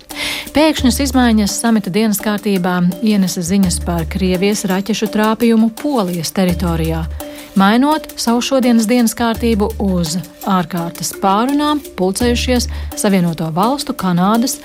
Pēkšņas 0.55 1.01
izmaiņas 1.09 1.57
samita 1.65 1.91
dienas 1.91 2.23
kārtībā 2.23 2.77
ienesa 3.03 3.43
ziņas 3.43 3.83
par 3.83 4.07
Krievijas 4.07 4.63
raķešu 4.71 5.11
trāpījumu 5.17 5.73
Polijas 5.83 6.31
teritorijā 6.39 7.03
mainot 7.55 8.07
savu 8.17 8.41
šodienas 8.41 8.87
dienas 8.89 9.15
kārtību 9.17 9.71
uz 9.83 10.17
ārkārtas 10.49 11.13
pārunām, 11.23 11.81
pulcējušies 12.21 12.69
Savienoto 13.01 13.49
Valstu, 13.55 13.95
Kanādas, 13.97 14.59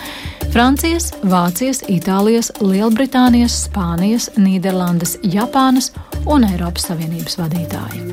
Francijas, 0.52 1.14
Vācijas, 1.24 1.84
Itālijas, 1.88 2.52
Lielbritānijas, 2.60 3.56
Spānijas, 3.70 4.30
Nīderlandes, 4.36 5.16
Japānas 5.24 5.94
un 6.28 6.44
Eiropas 6.44 6.90
Savienības 6.90 7.40
vadītāji. 7.40 8.04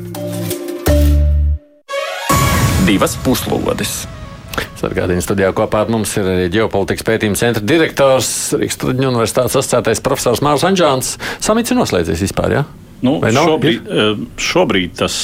Divas 2.87 3.17
puslodes. 3.23 4.03
Sargādījuma 4.79 5.23
studijā 5.23 5.51
kopā 5.55 5.83
ar 5.83 5.91
mums 5.91 6.11
ir 6.19 6.27
arī 6.27 6.49
ģeopolitikas 6.53 7.07
pētījuma 7.07 7.39
centra 7.39 7.63
direktors 7.63 8.53
Rīgas 8.55 8.77
Studiju 8.77 9.11
Universitātes 9.11 9.55
asociētais 9.57 10.03
profesors 10.03 10.43
Mārs 10.45 10.65
Anģāns. 10.67 11.15
Samits 11.43 11.71
ir 11.73 11.79
noslēdzies 11.79 12.23
vispār, 12.27 12.59
jā? 12.59 12.63
Ja? 12.63 12.81
Nu, 13.03 13.17
šobrīd, 13.19 13.87
eh, 13.91 14.27
šobrīd 14.39 14.93
tas 14.99 15.15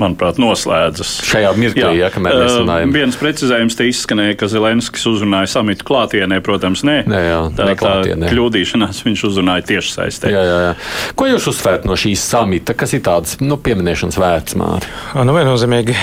manuprāt, 0.00 0.40
noslēdzas. 0.42 1.12
Šajā 1.26 1.52
mirklī, 1.58 1.84
jā, 1.84 1.92
ja, 2.06 2.10
kamēr 2.12 2.36
mēs 2.42 2.56
runājam. 2.60 2.92
Viens 2.94 3.18
precizējums 3.20 3.78
te 3.78 3.88
izskanēja, 3.90 4.36
ka 4.40 4.48
Zelenskis 4.50 5.06
uzrunāja 5.10 5.50
samitu 5.56 5.86
klātienē, 5.88 6.40
protams, 6.44 6.84
nē. 6.86 6.98
nē 7.10 7.22
jā, 7.24 7.38
tā 7.56 7.68
ir 7.72 8.24
kļūdīšanās, 8.26 9.02
viņš 9.06 9.24
uzrunāja 9.30 9.66
tieši 9.72 9.94
saistē. 9.96 10.32
Jā, 10.32 10.42
jā, 10.46 10.58
jā. 10.68 10.74
Ko 11.18 11.28
jūs 11.30 11.48
uzsvērt 11.52 11.86
no 11.88 11.96
šīs 11.98 12.24
samita, 12.24 12.76
kas 12.78 12.94
ir 12.96 13.02
tāds 13.06 13.38
nu, 13.42 13.58
pieminēšanas 13.60 14.20
vērts, 14.20 14.58
Māri? 14.60 14.92
Nu, 15.26 15.36
viennozīmīgi 15.36 15.96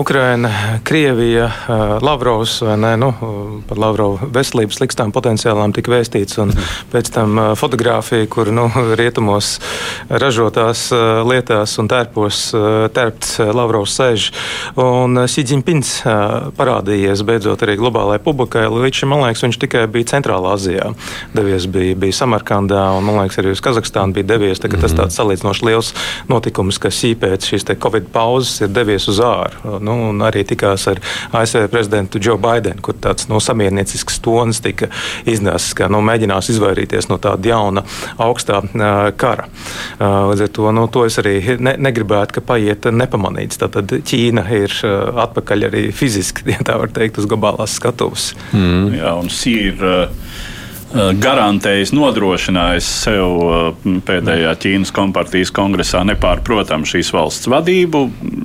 Ukraina, 0.00 0.50
Krievija, 0.86 1.50
Lavrovs, 2.04 2.58
vai 2.64 2.78
ne, 2.80 2.94
nu, 3.00 3.10
par 3.68 3.80
Lavrovu 3.80 4.30
veselības 4.34 4.80
slikstām 4.80 5.14
potenciālām 5.14 5.74
tika 5.76 5.94
vēstīts, 5.94 6.40
un 6.42 6.54
pēc 6.92 7.12
tam 7.14 7.40
fotografija, 7.60 8.28
kur, 8.30 8.50
nu, 8.54 8.68
rietumos 8.98 9.58
ražotās 10.08 10.88
lietās 11.28 11.78
un 11.82 11.90
tērpos 11.90 12.42
tērpts 12.94 13.33
Eh, 13.40 13.50
Lavrovs 13.54 13.94
sēž 13.98 14.28
un 14.80 15.18
Sīdziņpins 15.30 15.90
eh, 16.04 16.10
eh, 16.10 16.48
parādījies 16.56 17.24
beidzot 17.26 17.64
arī 17.66 17.76
globālajai 17.80 18.22
publikai. 18.24 18.64
Līdz 18.70 19.02
šim, 19.02 19.12
man 19.12 19.24
liekas, 19.24 19.44
viņš 19.46 19.58
tikai 19.64 19.84
bija 19.92 20.10
Centrālā 20.14 20.54
Azijā. 20.56 20.90
Devies 21.34 21.66
bija, 21.70 21.96
bija 21.98 22.18
Samarkandā 22.20 22.84
un, 22.96 23.06
man 23.06 23.22
liekas, 23.22 23.40
arī 23.42 23.54
uz 23.54 23.62
Kazahstānu 23.64 24.16
bija 24.16 24.28
devies. 24.34 24.62
Tā, 24.62 24.70
tas 24.72 24.92
mhm. 24.92 25.00
tāds 25.02 25.18
salīdzinoši 25.20 25.68
liels 25.68 25.92
notikums, 26.30 26.80
ka 26.82 26.92
šī 26.94 27.14
pēc 27.20 27.50
šīs 27.50 27.68
Covid 27.80 28.08
pauzes 28.14 28.64
ir 28.64 28.72
devies 28.74 29.08
uz 29.10 29.20
āru. 29.24 29.78
Nu, 29.84 29.96
arī 30.24 30.44
tikās 30.46 30.86
ar 30.90 31.00
ASV 31.34 31.66
prezidentu 31.72 32.20
Joe 32.22 32.38
Bidenu, 32.40 32.82
kur 32.84 32.96
tāds 33.00 33.28
no 33.28 33.38
nu, 33.38 33.42
samierniecisks 33.42 34.20
tonis 34.24 34.60
tika 34.64 34.90
iznēsis, 35.28 35.74
ka 35.78 35.88
nu, 35.92 36.00
mēģinās 36.04 36.52
izvairīties 36.54 37.08
no 37.10 37.18
tāda 37.22 37.50
jauna 37.50 37.82
augstā 38.22 38.60
uh, 38.62 38.92
kara. 39.18 39.48
Uh, 39.98 40.30
līdz 40.30 40.46
ar 40.46 40.52
to, 40.54 40.68
nu, 40.76 40.86
to 40.92 41.04
es 41.08 41.18
arī 41.22 41.34
ne, 41.58 41.74
negribētu, 41.88 42.38
ka 42.38 42.44
paiet 42.52 42.88
nepamanīt 42.94 43.23
pamanīts. 43.24 43.60
Tad 43.60 43.94
Ķīna 44.04 44.44
ir 44.52 44.74
uh, 44.84 45.22
atpakaļ 45.24 45.70
arī 45.70 45.86
fiziski, 45.94 46.48
ja 46.54 46.64
tā 46.64 46.78
var 46.80 46.92
teikt, 46.94 47.22
uz 47.22 47.30
globālās 47.30 47.78
skatuves. 47.80 48.32
Mm. 48.52 48.98
Jā, 48.98 49.16
un 49.20 49.32
ir. 49.50 49.80
Uh, 49.80 50.02
uh, 50.94 51.10
garantējis, 51.18 51.90
nodrošinājis 51.96 52.88
sev 53.02 53.80
pēdējā 54.06 54.52
Ķīnas 54.62 54.92
kompartijas 54.94 55.50
kongresā 55.54 56.04
nepārprotam 56.06 56.86
šīs 56.86 57.10
valsts 57.14 57.50
vadību. 57.50 58.04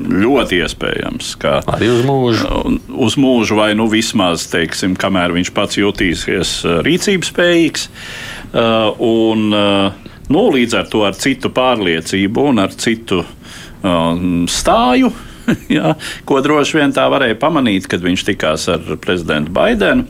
Ļoti 0.10 0.64
iespējams, 0.64 1.36
ka 1.42 1.60
arī 1.76 1.92
uz 1.94 2.04
mūžu. 2.08 2.64
Uz 2.90 3.18
mūžu, 3.22 3.60
vai 3.60 3.72
nu 3.78 3.86
vismaz, 3.92 4.48
teiksim, 4.50 4.98
kamēr 5.00 5.36
viņš 5.38 5.54
pats 5.54 5.78
jutīsies 5.78 6.56
rīcības 6.86 7.34
spējīgs. 7.34 7.90
Un, 9.06 9.44
nu, 10.34 10.42
līdz 10.56 10.80
ar 10.80 10.90
to 10.90 11.04
ar 11.06 11.18
citu 11.22 11.54
pārliecību 11.54 12.50
un 12.50 12.64
ar 12.66 12.74
citu 12.74 13.22
stāju. 14.50 15.12
Jā, 15.78 15.96
ko 16.30 16.42
droši 16.46 16.78
vien 16.78 16.94
tā 16.94 17.08
varēja 17.10 17.38
pamanīt, 17.42 17.88
kad 17.90 18.04
viņš 18.06 18.26
tikās 18.28 18.68
ar 18.70 18.84
prezidentu 19.02 19.54
Baidenu. 19.56 20.06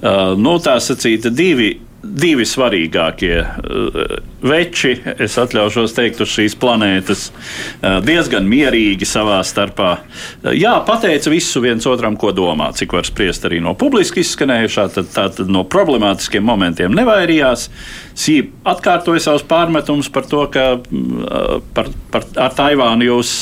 Uh, 0.00 0.32
nu, 0.40 0.56
tā 0.62 0.78
sacīta, 0.82 1.30
divi, 1.30 1.74
divi 2.02 2.46
svarīgākie 2.48 3.34
uh, 3.40 3.98
veči, 4.46 4.94
es 5.20 5.36
atļaušos 5.40 5.94
teikt, 5.96 6.22
uz 6.24 6.32
šīs 6.32 6.56
planētas, 6.60 7.26
uh, 7.30 7.98
diezgan 8.04 8.48
mierīgi 8.48 9.08
savā 9.08 9.40
starpā. 9.46 9.90
Uh, 9.98 10.54
jā, 10.56 10.72
pateica 10.88 11.32
visu 11.32 11.62
viens 11.64 11.86
otram, 11.90 12.16
ko 12.20 12.32
domā, 12.36 12.70
cik 12.76 12.96
var 12.96 13.08
spriest 13.08 13.44
arī 13.48 13.60
no 13.64 13.74
publiski 13.78 14.24
izskanējušā, 14.24 14.86
tad, 14.96 15.12
tad 15.16 15.52
no 15.52 15.66
problemātiskiem 15.68 16.44
momentiem 16.46 16.96
nevairījās. 16.96 17.68
Sī 18.16 18.40
atkārtoja 18.68 19.22
savus 19.26 19.44
pārmetumus 19.48 20.10
par 20.12 20.28
to, 20.30 20.46
ka 20.52 20.66
uh, 20.80 21.60
par, 21.76 21.92
par, 22.14 22.26
ar 22.48 22.56
Taivānu 22.56 23.10
jūs 23.12 23.36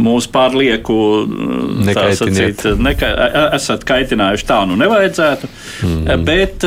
mūs 0.00 0.26
pārlieku 0.32 0.96
sacīt, 1.94 2.64
neka, 2.82 3.10
esat 3.56 3.84
kaitinājuši. 3.86 4.46
Tā 4.48 4.60
nu 4.68 4.78
nevajadzētu. 4.80 5.50
Mm. 5.86 6.24
Bet 6.26 6.66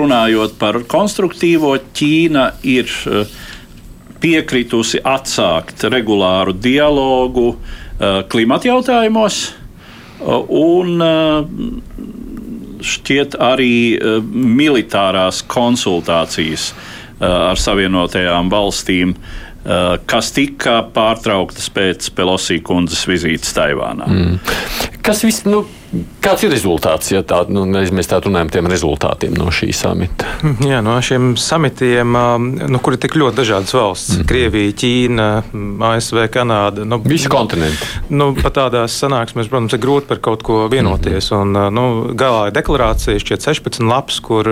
runājot 0.00 0.56
par 0.60 0.80
konstruktīvo, 0.90 1.76
Ķīna 1.94 2.48
ir 2.66 2.90
piekritusi 4.24 5.02
atsākt 5.04 5.86
regulāru 5.92 6.54
dialogu 6.56 7.54
klimata 8.32 8.70
jautājumos. 8.72 9.44
Un 10.24 10.98
šķiet 12.84 13.38
arī 13.40 13.74
militārās 14.32 15.42
konsultācijas 15.48 16.72
ar 17.24 17.60
Savienotajām 17.60 18.50
valstīm 18.52 19.14
uh, 19.14 19.44
kas 19.64 20.32
tika 20.36 20.80
pārtrauktas 20.94 21.70
pēc 21.72 22.10
Pelosī 22.16 22.58
kundzes 22.64 23.06
vizītes 23.08 23.54
Taivānā. 23.56 24.08
Mm. 24.10 24.98
Kas 25.04 25.24
viss, 25.24 25.46
nu, 25.48 25.62
Kāds 26.24 26.44
ir 26.46 26.52
rezultāts, 26.54 27.10
ja 27.12 27.20
tā, 27.26 27.42
nu, 27.52 27.64
mēs 27.68 28.08
tā 28.08 28.18
runājam 28.24 28.48
par 28.48 28.56
tiem 28.56 28.68
rezultātiem 28.72 29.34
no 29.36 29.50
šī 29.54 29.68
samita? 29.76 30.28
Jā, 30.64 30.80
no 30.84 30.96
šiem 31.04 31.34
samitiem, 31.40 32.16
nu, 32.72 32.80
kur 32.84 32.96
ir 32.96 33.02
tik 33.02 33.16
ļoti 33.20 33.38
dažādas 33.42 33.74
valsts 33.76 34.16
mm.- 34.18 34.26
Krievija, 34.30 34.74
Ķīna, 34.80 35.28
ASV, 35.90 36.22
Kanāda. 36.34 36.86
Nu, 36.88 36.98
Visi 37.04 37.30
kontinenti. 37.32 37.88
Nu, 38.08 38.32
pat 38.38 38.56
tādās 38.58 38.96
sanāksmēs, 39.02 39.50
protams, 39.52 39.76
ir 39.76 39.82
grūti 39.84 40.10
par 40.10 40.22
kaut 40.24 40.44
ko 40.46 40.64
vienoties. 40.72 41.30
Mm. 41.30 41.44
Un, 41.44 41.74
nu, 41.76 41.84
galā 42.18 42.48
ir 42.48 42.56
deklarācija, 42.56 43.20
šķiet 43.22 43.44
16 43.44 43.84
lapas, 43.88 44.20
kur 44.24 44.48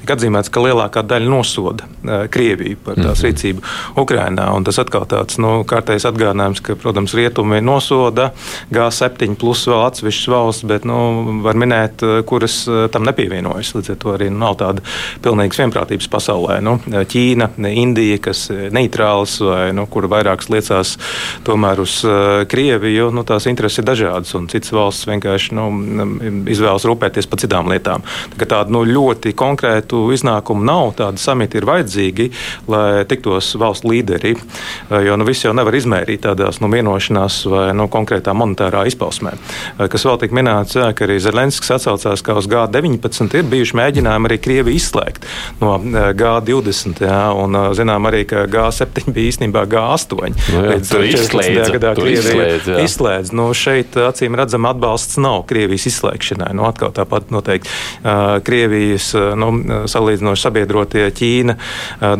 tika 0.00 0.16
atzīmēts, 0.16 0.52
ka 0.52 0.64
lielākā 0.64 1.04
daļa 1.06 1.30
nosoda 1.32 1.90
Krieviju 2.32 2.78
par 2.86 2.98
tās 3.00 3.20
mm. 3.20 3.26
rīcību 3.26 3.66
Ukrainā. 4.02 4.48
Un 4.54 4.66
tas 4.66 4.78
atkal 4.82 5.08
tāds 5.10 5.40
nu, 5.42 5.58
kārtējs 5.68 6.06
atgādinājums, 6.08 6.62
ka, 6.64 6.78
protams, 6.78 7.16
rietumi 7.18 7.60
nosoda 7.64 8.30
G7 8.72 9.36
plus 9.40 9.66
vēl 9.68 9.84
atsevišķas 9.88 10.32
valsts, 10.32 10.66
bet 10.70 10.85
nu, 10.86 10.98
var 11.44 11.58
minēt, 11.58 12.02
eh, 12.02 12.22
kuras 12.26 12.62
eh, 12.68 12.86
tam 12.92 13.06
nepievienojas. 13.08 13.74
Līdz 13.76 13.92
ar 13.94 14.00
to 14.02 14.14
arī 14.14 14.30
nu, 14.30 14.40
nav 14.44 14.56
tāda 14.62 14.84
pilnīgas 15.24 15.60
vienprātības 15.62 16.10
pasaulē. 16.12 16.60
Nu, 16.64 16.78
Ķīna, 16.86 17.50
Indija, 17.66 18.18
kas 18.28 18.46
ir 18.54 18.74
neitrāls 18.74 19.38
vai 19.44 19.70
nu, 19.76 19.86
kur 19.90 20.08
vairākas 20.10 20.50
liecās 20.52 20.96
tomēr 21.46 21.80
uz 21.82 21.98
Krieviju, 22.50 23.10
nu, 23.14 23.24
tās 23.26 23.46
intereses 23.50 23.82
ir 23.82 23.88
dažādas, 23.88 24.34
un 24.38 24.46
citas 24.50 24.72
valsts 24.74 25.08
vienkārši 25.08 25.56
nu, 25.56 25.66
izvēlas 26.52 26.86
rūpēties 26.88 27.28
par 27.30 27.42
citām 27.42 27.70
lietām. 27.70 28.04
Tā 28.36 28.48
tādu 28.56 28.76
nu, 28.76 28.84
ļoti 28.86 29.34
konkrētu 29.36 30.06
iznākumu 30.14 30.64
nav. 30.66 30.94
Tādi 31.00 31.20
samiti 31.20 31.60
ir 31.60 31.66
vajadzīgi, 31.68 32.28
lai 32.70 33.04
tiktos 33.08 33.52
valstu 33.60 33.90
līderi, 33.92 34.34
jo 35.06 35.16
nu, 35.18 35.26
viss 35.28 35.44
jau 35.44 35.54
nevar 35.56 35.76
izmērīt 35.76 36.24
tādās 36.26 36.60
nu, 36.62 36.70
vienošanās 36.72 37.40
vai 37.50 37.66
nu, 37.76 37.88
konkrētā 37.92 38.34
monetārā 38.36 38.86
izpausmē. 38.90 39.34
Kas 39.92 40.06
vēl 40.06 40.20
tika 40.22 40.36
minēts, 40.36 40.75
ka 40.76 41.06
arī 41.06 41.16
Zelenskis 41.22 41.72
atsaucās, 41.76 42.22
ka 42.24 42.36
uz 42.38 42.48
G19 42.50 43.38
ir 43.38 43.48
bijuši 43.50 43.76
mēģinājumi 43.78 44.28
arī 44.28 44.38
Krievi 44.42 44.76
izslēgt 44.76 45.26
no 45.60 45.76
eh, 45.80 46.10
G20. 46.16 47.02
Jā, 47.06 47.20
un 47.36 47.56
eh, 47.58 47.68
zinām 47.78 48.08
arī, 48.10 48.24
ka 48.28 48.44
G7 48.50 49.10
bija 49.14 49.32
īstenībā 49.32 49.64
G8. 49.72 50.16
Nu 50.54 50.64
jā, 50.64 50.76
Līdz 50.76 50.92
14. 50.92 51.72
gadā 51.76 51.94
Krievija 51.98 52.56
izslēdz. 52.56 52.70
izslēdz. 52.84 53.32
Nu, 53.36 53.48
šeit 53.56 53.96
acīm 54.00 54.36
redzam 54.38 54.68
atbalsts 54.68 55.20
nav 55.22 55.44
Krievijas 55.50 55.88
izslēgšanai. 55.92 56.52
Nu, 56.56 56.66
atkal 56.68 56.92
tāpat 56.96 57.32
noteikti 57.34 57.70
uh, 57.70 58.38
Krievijas 58.46 59.12
nu, 59.38 59.50
salīdzinoši 59.90 60.46
sabiedrotie 60.46 61.06
Ķīna, 61.16 61.56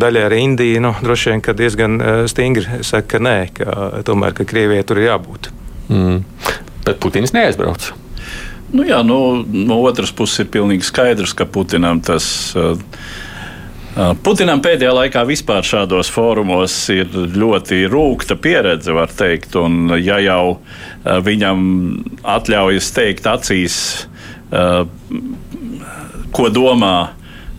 daļai 0.01 0.25
arī 0.29 0.41
Indija, 0.47 0.83
nu, 0.85 0.95
droši 1.05 1.33
vien, 1.33 1.45
ka 1.45 1.55
diezgan 1.57 1.99
stingri 2.31 2.81
saka, 2.87 3.17
ka 3.17 3.23
nē, 3.23 3.37
ka 3.57 3.77
tomēr 4.07 4.37
ka 4.37 4.47
Krievijai 4.49 4.87
tur 4.87 5.03
ir 5.03 5.11
jābūt. 5.11 5.51
Mm. 5.93 6.25
Bet 6.87 7.01
Putins 7.03 7.35
neaizbrauc. 7.35 7.93
Nu, 8.73 8.83
jā, 8.87 9.03
nu, 9.07 9.45
no 9.47 9.79
otras 9.87 10.11
puses 10.15 10.43
ir 10.43 10.51
pilnīgi 10.55 10.87
skaidrs, 10.87 11.37
ka 11.37 11.47
Putinam 11.47 12.03
tas. 12.05 12.27
Uh, 12.59 12.75
Putinam 13.97 14.61
pēdējā 14.61 14.91
laikā 14.93 15.23
vispār 15.25 15.65
šādos 15.65 16.11
fórumos 16.13 16.75
ir 16.93 17.09
ļoti 17.33 17.87
rūkta 17.89 18.37
pieredze, 18.37 18.93
var 18.93 19.09
teikt. 19.09 19.57
Un, 19.57 19.95
ja 19.97 20.19
jau 20.21 20.59
viņam 21.25 21.63
atļaujas 22.21 22.91
teikt 22.93 23.29
acīs, 23.31 23.79
ko 26.37 26.51
domā 26.53 26.97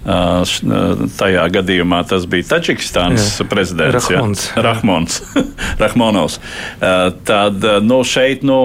Tajā 0.07 1.43
gadījumā 1.51 1.99
tas 2.07 2.23
bija 2.29 2.45
Taģikistānas 2.53 3.41
prezidents 3.51 4.07
Rahmons. 4.07 4.45
Jā, 4.53 4.63
Rahmons, 4.63 5.17
Rahmonovs. 5.81 6.37
Tad 7.27 7.65
nu, 7.83 7.99
šeit 8.07 8.45
nu, 8.47 8.59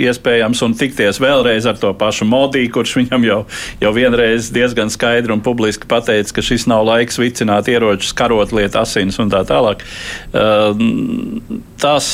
iespējams 0.00 0.62
un 0.64 0.76
tikties 0.78 1.20
vēlreiz 1.20 1.68
ar 1.68 1.76
to 1.80 1.92
pašu 1.98 2.24
Modī, 2.28 2.64
kurš 2.72 2.94
viņam 3.02 3.26
jau, 3.28 3.38
jau 3.82 3.92
vienreiz 3.92 4.48
diezgan 4.54 4.88
skaidri 4.92 5.34
un 5.34 5.44
publiski 5.44 5.88
pateica, 5.90 6.38
ka 6.38 6.44
šis 6.44 6.64
nav 6.70 6.86
laiks 6.88 7.20
vicināt 7.20 7.68
ieročus, 7.68 8.14
karot 8.16 8.54
lietu 8.56 8.80
asins 8.80 9.20
un 9.20 9.28
tā 9.32 9.44
tālāk. 9.48 9.84
Tas 11.78 12.08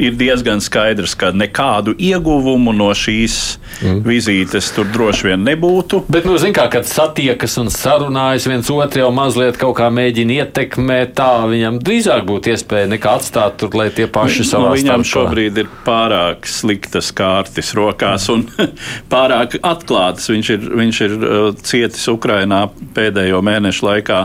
ir 0.00 0.16
diezgan 0.18 0.64
skaidrs, 0.64 1.14
ka 1.20 1.34
nekādu 1.36 1.92
ieguvumu 2.00 2.72
no 2.74 2.88
šīs 2.96 3.36
mm. 3.84 4.00
vizītes 4.08 4.72
tur 4.74 4.88
droši 4.88 5.28
vien 5.28 5.44
nebūtu. 5.46 6.06
Bet, 6.10 6.24
nu, 6.24 6.40
zin 6.40 6.56
kā, 6.56 6.64
kad 6.72 6.88
satiekas 6.88 7.60
un 7.60 7.68
satiekas, 7.68 7.89
sarunājas, 7.90 8.46
viens 8.48 8.68
otru 8.70 9.02
jau 9.02 9.10
mazliet 9.14 9.58
kaut 9.60 9.76
kā 9.80 9.88
mēģina 9.92 10.36
ietekmēt, 10.44 11.14
tā 11.18 11.28
viņam 11.50 11.80
drīzāk 11.82 12.24
būtu 12.28 12.52
iespēja 12.54 12.90
nekā 12.92 13.14
atstāt 13.18 13.58
tur, 13.60 13.74
lai 13.78 13.88
tie 13.94 14.06
paši 14.10 14.46
savā 14.46 14.70
nu, 14.70 14.78
Viņam 14.78 15.02
starpā. 15.02 15.10
šobrīd 15.12 15.60
ir 15.62 15.70
pārāk 15.86 16.48
sliktas 16.50 17.10
kārtas 17.16 17.72
rokās 17.78 18.28
un 18.32 18.46
pārāk 19.12 19.58
atklātas. 19.66 20.30
Viņš 20.30 20.52
ir, 20.54 20.66
viņš 20.82 21.00
ir 21.06 21.16
uh, 21.18 21.38
cietis 21.66 22.06
Ukrainā 22.12 22.66
pēdējo 22.96 23.42
mēnešu 23.46 23.88
laikā 23.88 24.20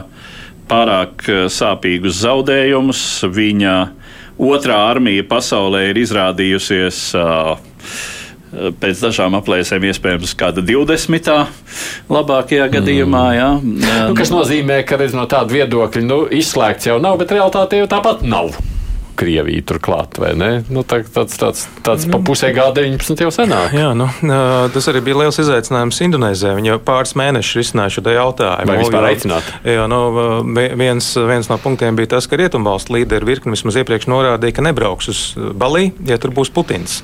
pārāk 0.70 1.26
uh, 1.30 1.46
sāpīgus 1.52 2.22
zaudējumus. 2.22 3.02
Viņa 3.34 3.78
otrā 4.46 4.82
armija 4.92 5.26
pasaulē 5.30 5.88
ir 5.92 6.04
izrādījusies 6.06 7.08
uh, 7.18 7.56
pēc 8.54 9.02
dažām 9.08 9.36
aplēsēm 9.40 9.88
iespējams 9.90 10.36
kāda 10.40 10.64
20. 10.66 11.32
labākajā 12.12 12.70
gadījumā. 12.78 13.26
Mm. 13.32 13.82
Jā. 13.82 13.98
Nu, 14.10 14.16
kas 14.18 14.32
nozīmē, 14.34 14.82
ka 14.88 15.00
no 15.16 15.28
tāda 15.32 15.52
viedokļa 15.56 16.06
nu, 16.06 16.24
izslēgts 16.30 16.92
jau 16.92 17.00
nav, 17.04 17.20
bet 17.22 17.36
realitāte 17.36 17.82
jau 17.82 17.90
tāpat 17.92 18.26
nav. 18.26 18.56
Krieviju 19.16 19.64
turklāt, 19.66 20.20
vai 20.20 20.34
ne? 20.38 20.50
Nu, 20.70 20.84
tā, 20.88 21.00
tāds 21.08 21.38
tāds, 21.40 21.66
tāds 21.86 22.06
nu, 22.08 22.16
pa 22.16 22.20
pusē 22.28 22.52
G19 22.56 23.24
jau 23.26 23.32
senāk. 23.34 23.76
Jā, 23.76 23.92
nu, 23.98 24.08
tas 24.76 24.90
arī 24.92 25.02
bija 25.06 25.22
liels 25.24 25.40
izaicinājums 25.42 26.02
Indonēzijai. 26.06 26.56
Viņi 26.60 26.72
jau 26.74 26.80
pāris 26.84 27.16
mēnešus 27.18 27.60
risināja 27.62 27.96
šo 27.96 28.04
jautājumu. 28.04 28.70
Vai 28.70 28.78
vispār 28.82 29.08
aicināt? 29.12 29.52
Jā, 29.68 29.86
nu, 29.92 30.02
viens, 30.52 31.08
viens 31.16 31.50
no 31.52 31.58
punktiem 31.62 31.98
bija 31.98 32.16
tas, 32.16 32.28
ka 32.28 32.40
Rietumvalstu 32.40 32.98
līderi 32.98 33.30
virkni 33.30 33.56
vismaz 33.56 33.80
iepriekš 33.82 34.10
norādīja, 34.12 34.58
ka 34.58 34.66
nebrauks 34.68 35.10
uz 35.12 35.22
Balī, 35.56 35.88
ja 36.08 36.20
tur 36.22 36.36
būs 36.36 36.52
Putins. 36.56 37.00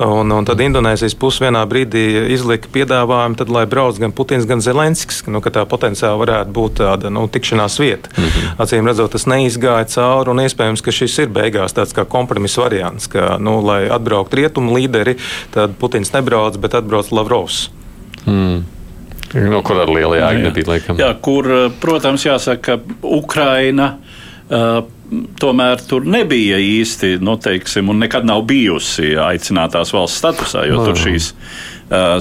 Un, 0.00 0.32
un 0.32 0.48
tad 0.48 0.62
Indonēzijas 0.64 1.16
puse 1.20 1.44
vienā 1.44 1.62
brīdī 1.68 2.06
izlika 2.32 2.72
piedāvājumu, 2.72 3.38
tad, 3.40 3.52
lai 3.52 3.66
brauc 3.70 4.00
gan 4.00 4.16
Putins, 4.16 4.48
gan 4.48 4.64
Zelenskis, 4.64 5.22
nu, 5.28 5.42
ka 5.44 5.52
tā 5.54 5.66
potenciāli 5.68 6.24
varētu 6.24 6.56
būt 6.56 6.80
tāda 6.80 7.12
nu, 7.12 7.26
tikšanās 7.28 7.78
vieta. 7.82 8.12
Mm 8.16 8.24
-hmm. 8.24 8.56
Acīm 8.64 8.88
redzot, 8.88 9.12
tas 9.12 9.28
neizgāja 9.28 9.86
cauri 9.94 10.30
un 10.30 10.44
iespējams, 10.46 10.82
ka 10.82 10.92
šis 10.92 11.18
ir 11.18 11.28
beigts 11.28 11.49
beigās 11.50 11.74
tāds 11.76 11.94
kā 11.96 12.06
kompromisa 12.08 12.64
variants, 12.64 13.08
ka, 13.10 13.36
nu, 13.42 13.58
lai 13.64 13.84
atbrauktu 13.90 14.40
rietumu 14.40 14.76
līderi, 14.78 15.16
tad 15.54 15.74
Putins 15.80 16.14
nebrauc, 16.14 16.58
bet 16.62 16.78
atbrauc 16.78 17.10
Lavrovs. 17.14 17.68
Mm. 18.26 18.62
No 19.50 19.60
kur 19.62 19.78
ar 19.78 19.90
lielu 19.90 20.16
jēgu 20.18 20.46
nebija, 20.48 20.70
laikam. 20.72 20.96
Jā, 20.98 21.10
kur, 21.22 21.46
protams, 21.82 22.26
jāsaka, 22.26 22.80
ka 22.80 23.04
Ukraina. 23.06 23.94
Uh, 24.50 24.80
tomēr 25.38 25.78
tur 25.86 26.04
nebija 26.06 26.56
īsti, 26.62 27.16
nu, 27.22 27.36
teiksim, 27.38 27.88
un 27.90 27.98
nekad 28.02 28.26
nav 28.26 28.44
bijusi 28.46 29.12
aicinātās 29.18 29.90
valsts 29.94 30.18
statusā, 30.22 30.64
jo 30.66 30.78
no. 30.78 30.84
tur 30.86 30.98
šīs, 30.98 31.28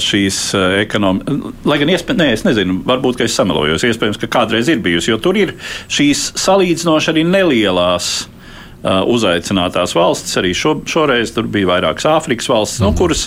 šīs 0.06 0.40
ekonomikas, 0.82 1.60
lai 1.70 1.78
gan 1.82 1.92
iespējams, 1.94 2.22
ne, 2.22 2.30
es 2.34 2.46
nezinu, 2.46 2.80
varbūt, 2.90 3.20
ka 3.20 3.26
es 3.30 3.38
samelojos, 3.38 3.86
iespējams, 3.86 4.18
ka 4.22 4.30
kādreiz 4.40 4.70
ir 4.74 4.82
bijusi, 4.86 5.12
jo 5.14 5.20
tur 5.22 5.38
ir 5.38 5.54
šīs 5.90 6.32
salīdzinoši 6.48 7.14
arī 7.14 7.26
nelielās 7.30 8.12
Uh, 8.26 8.39
uzaicinātās 8.84 9.96
valstis. 9.98 10.38
Arī 10.40 10.54
šo, 10.56 10.78
šoreiz 10.88 11.34
tur 11.36 11.50
bija 11.52 11.68
vairākas 11.74 12.08
Āfrikas 12.10 12.50
valstis, 12.52 12.84
nu, 12.84 12.92
mhm. 12.92 13.00
kuras, 13.00 13.26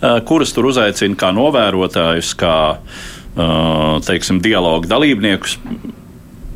uh, 0.00 0.20
kuras 0.28 0.54
tur 0.56 0.70
uzaicina 0.70 1.18
kā 1.20 1.32
novērotājus, 1.36 2.32
kā 2.40 2.56
uh, 2.78 4.00
teiksim, 4.06 4.40
dialogu 4.44 4.88
dalībniekus 4.90 5.58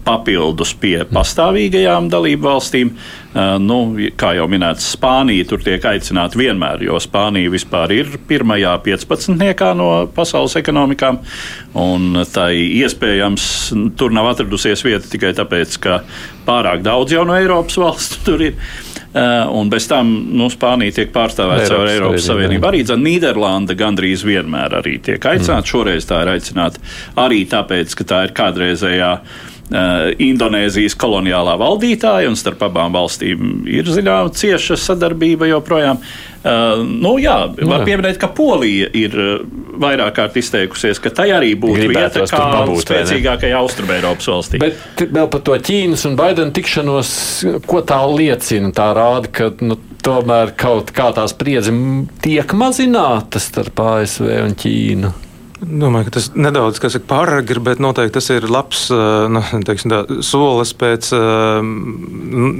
papildus 0.08 0.72
pie 0.80 1.02
pastāvīgajām 1.10 2.08
dalību 2.12 2.48
valstīm. 2.48 2.94
Nu, 3.36 3.76
kā 4.16 4.30
jau 4.38 4.46
minēts, 4.48 4.86
Spānija 4.94 5.44
tur 5.50 5.60
tiek 5.60 5.82
aicināta 5.84 6.38
vienmēr, 6.40 6.80
jo 6.86 6.96
Spānija 7.02 7.52
vispār 7.52 7.92
ir 7.92 8.14
pirmajā 8.28 8.72
15. 8.86 9.74
no 9.76 9.88
pasaules 10.16 10.56
ekonomikām. 10.56 11.20
Tai 12.32 12.50
iespējams 12.56 13.48
tur 14.00 14.14
nav 14.16 14.30
atradusies 14.30 14.84
vieta 14.86 15.10
tikai 15.12 15.34
tāpēc, 15.36 15.76
ka 15.84 15.98
pārāk 16.48 16.80
daudz 16.86 17.12
jau 17.12 17.26
no 17.28 17.36
Eiropas 17.36 17.76
valstu 17.84 18.24
tur 18.24 18.46
ir. 18.48 18.56
Un 19.52 19.68
bez 19.72 19.90
tam 19.90 20.08
nu, 20.38 20.48
Spānija 20.52 20.96
tiek 21.00 21.12
pārstāvēta 21.12 21.68
caur 21.68 21.92
Eiropas 21.92 22.24
Savienību. 22.30 22.70
Arī 22.70 22.82
Nīderlanda 22.88 23.76
gandrīz 23.76 24.24
vienmēr 24.24 24.80
tiek 25.04 25.20
aicināta. 25.20 25.60
Mm. 25.66 25.68
Šoreiz 25.68 26.08
tā 26.08 26.24
ir 26.24 26.32
aicināta 26.32 26.80
arī 27.20 27.44
tāpēc, 27.50 27.92
ka 28.00 28.08
tā 28.08 28.24
ir 28.28 28.36
kādreizējā 28.40 29.12
Uh, 29.18 29.57
Indonēzijas 29.68 30.96
koloniālā 30.96 31.58
valdītāja, 31.60 32.30
un 32.30 32.38
starp 32.40 32.62
abām 32.70 32.94
valstīm 32.96 33.66
ir 33.68 33.90
zināma 33.92 34.32
cieša 34.32 34.78
sadarbība 34.80 35.50
joprojām. 35.50 36.00
Uh, 36.38 36.80
nu, 36.86 37.16
jā, 37.20 37.34
var 37.58 37.82
jā. 37.82 37.86
pieminēt, 37.90 38.16
ka 38.22 38.30
Polija 38.32 38.86
ir 38.96 39.16
uh, 39.18 39.42
vairāk 39.82 40.14
kārt 40.16 40.38
izteikusies, 40.40 41.00
ka 41.02 41.12
tai 41.12 41.26
arī 41.34 41.50
būtu 41.58 41.90
vieta 41.90 42.24
kā 42.30 42.42
pabūt, 42.54 42.84
spēcīgākai 42.86 43.50
Austrumēropas 43.58 44.30
valstī. 44.30 44.62
Bet 44.62 45.04
vēl 45.04 45.28
par 45.34 45.44
to 45.44 45.58
Ķīnas 45.68 46.06
un 46.08 46.16
Baidena 46.16 46.54
tikšanos, 46.54 47.12
ko 47.68 47.82
tā 47.84 48.00
liecina? 48.08 48.72
Tā 48.72 48.92
rāda, 48.96 49.32
ka 49.34 49.50
nu, 49.66 49.76
tomēr 50.06 50.54
kaut 50.56 50.94
kā 50.96 51.10
tā 51.16 51.26
spriedze 51.28 51.74
tiek 52.24 52.56
mazināta 52.56 53.42
starp 53.42 53.84
ASV 53.84 54.30
un 54.46 54.56
Ķīnu. 54.62 55.16
Domāju, 55.58 56.06
ka 56.06 56.12
tas 56.14 56.28
nedaudz 56.38 56.78
saka, 56.78 57.00
pāragri, 57.10 57.58
bet 57.66 57.80
noteikti 57.82 58.14
tas 58.14 58.28
ir 58.30 58.44
labs 58.46 58.84
nu, 58.94 59.40
teiksim, 59.66 59.90
tā, 59.90 60.18
solis 60.22 60.70
pēc 60.78 61.08
uh, 61.16 61.58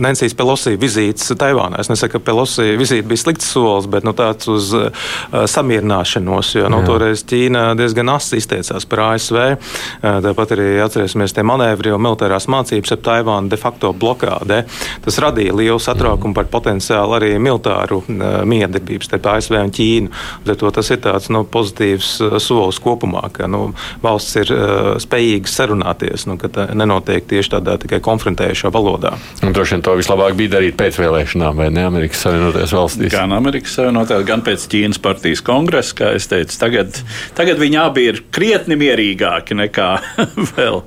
Nensijas 0.02 0.34
Pelosi 0.34 0.74
vizītes 0.80 1.30
Taivānā. 1.38 1.78
Es 1.78 1.90
nesaku, 1.92 2.16
ka 2.16 2.24
Pelosi 2.26 2.74
vizīte 2.80 3.06
bija 3.06 3.22
slikts 3.22 3.52
solis, 3.52 3.86
bet 3.90 4.06
nu, 4.06 4.16
tāds 4.18 4.50
uz 4.50 4.72
uh, 4.74 4.88
samierināšanos, 5.30 6.50
jo 6.58 6.70
nu, 6.74 6.80
toreiz 6.88 7.22
Ķīna 7.28 7.76
diezgan 7.78 8.10
asi 8.16 8.40
izteicās 8.42 8.88
par 8.90 9.04
ASV. 9.12 9.38
Uh, 9.38 10.18
tāpat 10.26 10.56
arī 10.56 10.66
atcerēsimies 10.82 11.36
tie 11.36 11.46
manevri 11.46 11.94
un 11.94 12.02
militārās 12.02 12.50
mācības 12.50 12.96
ap 12.96 13.06
Taivānu 13.06 13.54
de 13.54 13.60
facto 13.62 13.92
blokādē. 13.94 14.64
Tas 15.06 15.20
radīja 15.22 15.54
lielu 15.54 15.78
satraukumu 15.78 16.34
par 16.34 16.50
potenciālu 16.50 17.20
arī 17.20 17.30
militāru 17.38 18.02
uh, 18.02 18.42
miedarbību 18.42 19.06
starp 19.06 19.30
ASV 19.36 19.62
un 19.62 19.72
Ķīnu. 19.78 20.26
Tas 20.66 20.94
ir 20.94 21.02
tāds 21.06 21.30
nu, 21.30 21.46
pozitīvs 21.46 22.12
solis 22.42 22.82
kopumā, 22.88 23.26
ka 23.34 23.48
nu, 23.50 23.72
valsts 24.04 24.38
ir 24.40 24.52
uh, 24.54 24.90
spējīgas 25.02 25.56
sarunāties, 25.60 26.26
nu, 26.30 26.38
ka 26.40 26.50
tā 26.52 26.68
nenotiek 26.78 27.26
tieši 27.28 27.54
tādā 27.58 27.76
tikai 27.82 28.00
konfrontējušā 28.04 28.72
valodā. 28.74 29.14
Un 29.44 29.54
droši 29.56 29.76
vien 29.76 29.84
to 29.86 29.96
vislabāk 29.98 30.38
bija 30.38 30.56
darīt 30.56 30.78
pēc 30.80 31.00
vēlēšanām, 31.02 31.60
vai 31.60 31.68
ne 31.74 31.86
Amerikas 31.88 32.24
Savienotajās 32.26 32.74
valstīs? 32.76 33.12
Gan 33.14 33.36
Amerikas 33.36 33.76
Savienotajās, 33.78 34.26
gan 34.28 34.44
pēc 34.46 34.66
Ķīnas 34.72 35.02
partijas 35.04 35.44
kongresa, 35.44 35.94
kā 36.00 36.14
es 36.18 36.28
teicu. 36.30 36.58
Tagad, 36.60 36.98
tagad 37.38 37.60
viņi 37.60 37.80
abi 37.84 38.08
ir 38.12 38.24
krietni 38.34 38.78
mierīgāki 38.80 39.56
nekā 39.58 39.92
vēl 40.56 40.82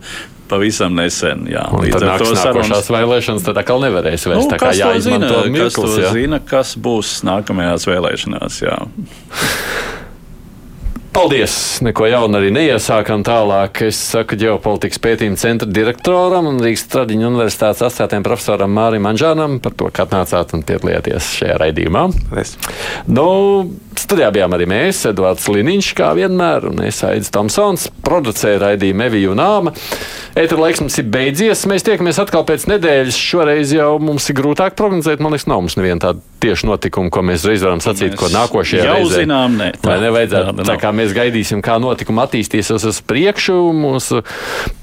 pavisam 0.52 0.96
nesen. 0.98 1.46
Jā, 1.52 1.64
līdz 1.72 2.04
ar 2.04 2.20
to 2.20 2.36
sarunas 2.36 2.92
vēlēšanas 2.92 3.48
tad 3.48 3.62
atkal 3.62 3.82
nevarēs 3.86 4.28
vest. 4.28 4.44
Nu, 4.44 4.52
tā 4.52 4.60
kā 4.60 4.74
jāizmanto 4.76 5.46
mirklis, 5.48 5.78
kas 5.78 5.96
to 5.96 6.04
jā. 6.04 6.12
zina, 6.18 6.42
kas 6.44 6.76
būs 6.76 7.22
nākamajās 7.28 7.88
vēlēšanās. 7.88 8.62
Jā. 8.66 8.78
Paldies! 11.12 11.82
Neko 11.84 12.06
jaunu 12.08 12.38
arī 12.40 12.54
neiesākam 12.56 13.20
tālāk. 13.28 13.82
Es 13.90 13.98
saku 14.14 14.38
ģeopolitikas 14.40 15.02
pētījuma 15.04 15.40
centra 15.42 15.68
direktoram 15.68 16.48
un 16.48 16.62
Rīgas 16.64 16.86
Tradiņu 16.94 17.28
universitātes 17.28 17.84
asociētiem 17.84 18.24
profesoram 18.24 18.72
Mārim 18.72 19.10
Anžānam 19.10 19.58
par 19.60 19.76
to, 19.76 19.90
ka 19.92 20.06
atnācāt 20.08 20.56
un 20.56 20.64
piedalījāties 20.64 21.34
šajā 21.42 21.58
raidījumā. 21.66 22.06
Es. 22.40 22.56
Nu, 23.12 23.28
studijā 24.00 24.32
bijām 24.32 24.56
arī 24.56 24.70
mēs, 24.72 25.04
Edvards 25.12 25.50
Liniņš, 25.52 25.92
kā 26.00 26.14
vienmēr, 26.16 26.70
un 26.72 26.80
es 26.88 27.04
Aidis 27.04 27.34
Tomsons, 27.36 27.90
producēja 28.08 28.64
raidījumu 28.70 29.08
Eviju 29.10 29.36
un 29.36 29.44
Āma. 29.44 29.76
Etra 30.40 30.62
laiks 30.62 30.80
mums 30.80 30.96
ir 31.02 31.10
beidzies. 31.12 31.66
Mēs 31.68 31.84
tiekamies 31.84 32.22
atkal 32.24 32.46
pēc 32.48 32.70
nedēļas. 32.72 33.18
Šoreiz 33.20 33.74
jau 33.76 33.98
mums 34.00 34.30
ir 34.32 34.38
grūtāk 34.38 34.78
prognozēt. 34.80 35.20
Man 35.20 35.36
liekas, 35.36 35.50
nav 35.52 35.60
mums 35.66 35.76
neviena 35.76 36.00
tāda 36.06 36.24
tieši 36.42 36.70
notikuma, 36.70 37.12
ko 37.12 37.24
mēs 37.28 37.44
reiz 37.50 37.66
varam 37.66 37.82
sacīt, 37.84 38.14
mēs 38.14 38.20
ko 38.22 38.30
nākošajā 38.32 38.86
jau 38.88 38.94
reizē. 39.02 39.26
zinām. 39.26 39.58
Ne, 39.60 39.68
tā, 39.76 39.90
Vai 39.92 39.98
nevajadzētu, 40.06 40.54
tā, 40.62 40.68
tā 40.72 40.78
kā 40.80 40.94
mēs 40.96 41.01
mēs 41.02 41.16
gaidīsim, 41.16 41.62
kā 41.66 41.78
notikumi 41.82 42.22
attīstīsies 42.24 42.86
uz 42.88 43.00
priekšu. 43.08 43.58
Mūsu 43.76 44.22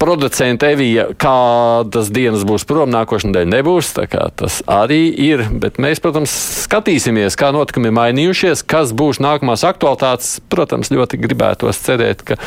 producenta 0.00 0.72
Evija, 0.74 1.08
kādas 1.18 2.10
dienas 2.14 2.46
būs 2.48 2.66
prom, 2.68 2.90
nākošais 2.94 3.30
nedēļa 3.30 3.52
nebūs. 3.54 3.92
Tas 4.38 4.60
arī 4.68 5.06
ir. 5.28 5.46
Bet 5.62 5.80
mēs, 5.82 6.02
protams, 6.04 6.34
skatīsimies, 6.64 7.38
kā 7.38 7.52
notikumi 7.54 7.92
ir 7.92 7.96
mainījušies, 7.98 8.64
kas 8.68 8.94
būs 8.96 9.22
nākamās 9.24 9.64
aktualitātes. 9.68 10.38
Protams, 10.50 10.92
ļoti 10.94 11.20
gribētos 11.22 11.80
cerēt, 11.86 12.24
ka 12.26 12.38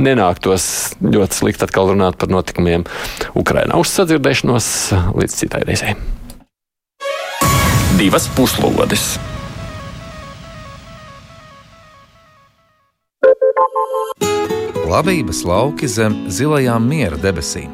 nenāktos 0.00 0.94
ļoti 1.04 1.42
slikti 1.42 1.66
atkal 1.66 1.92
runāt 1.92 2.16
par 2.20 2.32
notikumiem 2.32 2.86
Ukrainā. 3.38 3.76
Uz 3.80 3.92
sadzirdēšanos 3.96 4.70
līdz 5.18 5.40
citai 5.42 5.66
reizei. 5.68 5.98
Divas 8.00 8.30
puslodes! 8.32 9.18
Labības 14.90 15.44
lauki 15.46 15.86
zem 15.86 16.16
zilajām 16.34 16.88
miera 16.90 17.14
debesīm. 17.20 17.70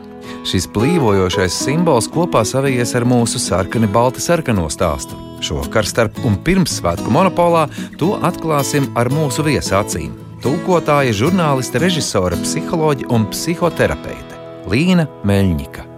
Šis 0.46 0.66
plīvojošais 0.74 1.54
simbols 1.64 2.10
kopā 2.12 2.42
savijies 2.44 2.92
ar 2.98 3.06
mūsu 3.08 3.40
sarkani 3.40 3.88
balti 3.88 4.20
sarkano 4.20 4.66
stāstu. 4.68 5.16
Šovakar 5.40 5.88
starp 5.88 6.20
un 6.28 6.36
pirms 6.44 6.76
svētku 6.76 7.08
monopolā 7.12 7.64
to 7.96 8.12
atklāsim 8.20 8.90
ar 9.00 9.08
mūsu 9.08 9.46
viesacīm. 9.48 10.12
Tūkotāja, 10.44 11.16
žurnāliste, 11.16 11.80
režisore, 11.80 12.36
psiholoģe 12.44 13.08
un 13.08 13.30
psihoterapeite 13.32 14.42
Līna 14.68 15.08
Meļņika. 15.24 15.95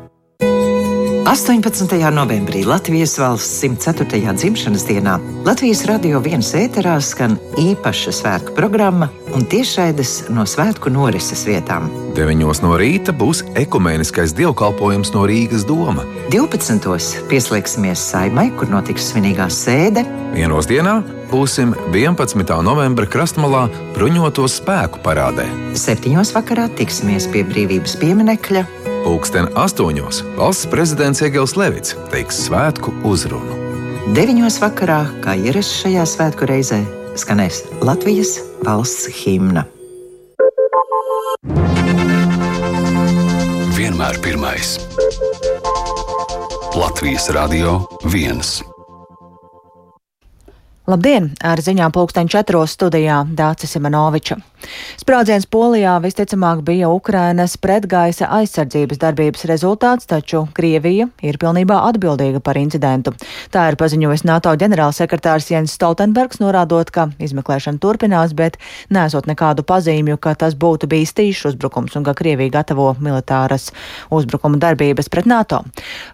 18. 1.29 2.11
novembrī 2.11 2.65
Latvijas 2.65 3.19
valsts 3.19 3.61
104. 3.61 4.33
dzimšanas 4.33 4.87
dienā 4.89 5.19
Latvijas 5.45 5.83
radio 5.85 6.23
viens 6.25 6.55
ēterā 6.57 6.95
skan 7.05 7.35
īpaša 7.61 8.15
svētku 8.17 8.55
programma 8.57 9.11
un 9.37 9.45
tiešraides 9.45 10.31
no 10.33 10.47
svētku 10.49 10.89
norises 10.89 11.45
vietām. 11.45 11.91
9. 12.17 12.47
no 12.65 12.73
rīta 12.81 13.13
būs 13.13 13.45
ekumēniskais 13.61 14.33
dievkalpojums 14.41 15.13
no 15.13 15.29
Rīgas 15.29 15.69
doma. 15.69 16.09
12. 16.33 17.21
pieslēgsimies 17.29 18.09
saimai, 18.09 18.49
kur 18.57 18.73
notiks 18.73 19.13
svinīgā 19.13 19.53
sēde. 19.53 20.09
Vienos 20.33 20.65
dienā 20.65 21.03
būsim 21.29 21.77
11. 21.93 22.57
novembra 22.65 23.05
krastmalā 23.05 23.67
bruņoto 23.93 24.49
spēku 24.49 25.05
parādē. 25.05 25.45
7. 25.77 26.17
vakarā 26.33 26.71
tiksimies 26.81 27.29
pie 27.29 27.45
brīvības 27.45 28.01
pieminekļa 28.01 28.65
Pūksteni 29.05 29.53
astoņos 29.59 30.21
valsts 30.39 30.69
prezidents 30.73 31.23
Egils 31.25 31.55
Levits 31.59 31.97
teiks 32.13 32.43
svētku 32.47 32.93
uzrunu. 33.09 33.57
Deviņos 34.17 34.59
vakarā, 34.63 35.01
kā 35.25 35.35
ierasts 35.37 35.83
šajā 35.83 36.05
svētku 36.09 36.49
reizē, 36.49 36.81
skanēs 37.19 37.65
Latvijas 37.85 38.39
valsts 38.67 39.11
himna. 39.21 39.67
Vienmēr 43.77 44.19
pirmais. 44.25 44.79
Latvijas 46.79 47.31
radio 47.35 47.81
viens. 48.07 48.59
Labdien! 50.89 51.27
Ar 51.45 51.61
ziņām 51.61 51.93
pulksteņa 51.93 52.31
četros 52.33 52.73
studijā 52.73 53.19
Dācis 53.37 53.77
Imanoviča. 53.77 54.39
Sprādziens 54.99 55.45
Polijā 55.47 55.93
visticamāk 56.01 56.63
bija 56.65 56.89
Ukrainas 56.91 57.59
pretgaisa 57.61 58.27
aizsardzības 58.39 58.99
darbības 59.03 59.45
rezultāts, 59.51 60.09
taču 60.09 60.47
Krievija 60.57 61.11
ir 61.23 61.37
pilnībā 61.39 61.77
atbildīga 61.91 62.41
par 62.41 62.57
incidentu. 62.57 63.13
Tā 63.53 63.67
ir 63.69 63.77
paziņojis 63.79 64.25
NATO 64.27 64.55
ģenerālsekretārs 64.59 65.51
Jens 65.53 65.75
Stoltenbergs, 65.77 66.41
norādot, 66.41 66.91
ka 66.91 67.11
izmeklēšana 67.21 67.79
turpinās, 67.85 68.33
bet 68.33 68.57
nesot 68.89 69.29
nekādu 69.29 69.67
pazīmju, 69.69 70.17
ka 70.17 70.35
tas 70.41 70.57
būtu 70.57 70.89
bijis 70.89 71.13
tīšs 71.21 71.53
uzbrukums 71.53 72.01
un 72.01 72.09
ka 72.09 72.17
Krievija 72.17 72.57
gatavo 72.57 72.95
militāras 72.97 73.71
uzbrukuma 74.09 74.57
darbības 74.57 75.13
pret 75.13 75.29
NATO. 75.29 75.61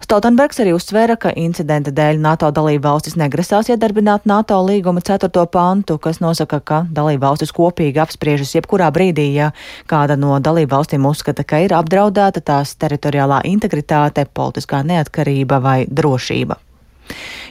Stoltenbergs 0.02 0.60
arī 0.66 0.74
uzsvēra, 0.74 1.16
ka 1.16 1.32
incidenta 1.38 1.94
dēļ 1.94 2.20
NATO 2.26 2.50
dalība 2.50 2.90
valstis 2.90 3.16
negrasās 3.16 3.70
iedarbināt 3.72 4.26
NATO 4.28 4.63
līguma 4.66 5.00
4. 5.04 5.30
pantu, 5.52 5.98
kas 5.98 6.20
nosaka, 6.20 6.60
ka 6.60 6.84
dalība 6.90 7.30
valstis 7.30 7.52
kopīgi 7.54 8.02
apspriež 8.02 8.24
apspriežas 8.24 8.54
jebkurā 8.56 8.90
brīdī, 8.90 9.28
ja 9.34 9.52
kāda 9.90 10.16
no 10.16 10.38
dalību 10.40 10.74
valstīm 10.74 11.06
uzskata, 11.06 11.44
ka 11.44 11.60
ir 11.64 11.74
apdraudēta 11.76 12.40
tās 12.40 12.74
teritoriālā 12.80 13.42
integritāte, 13.44 14.26
politiskā 14.26 14.82
neatkarība 14.82 15.60
vai 15.60 15.84
drošība. 15.86 16.56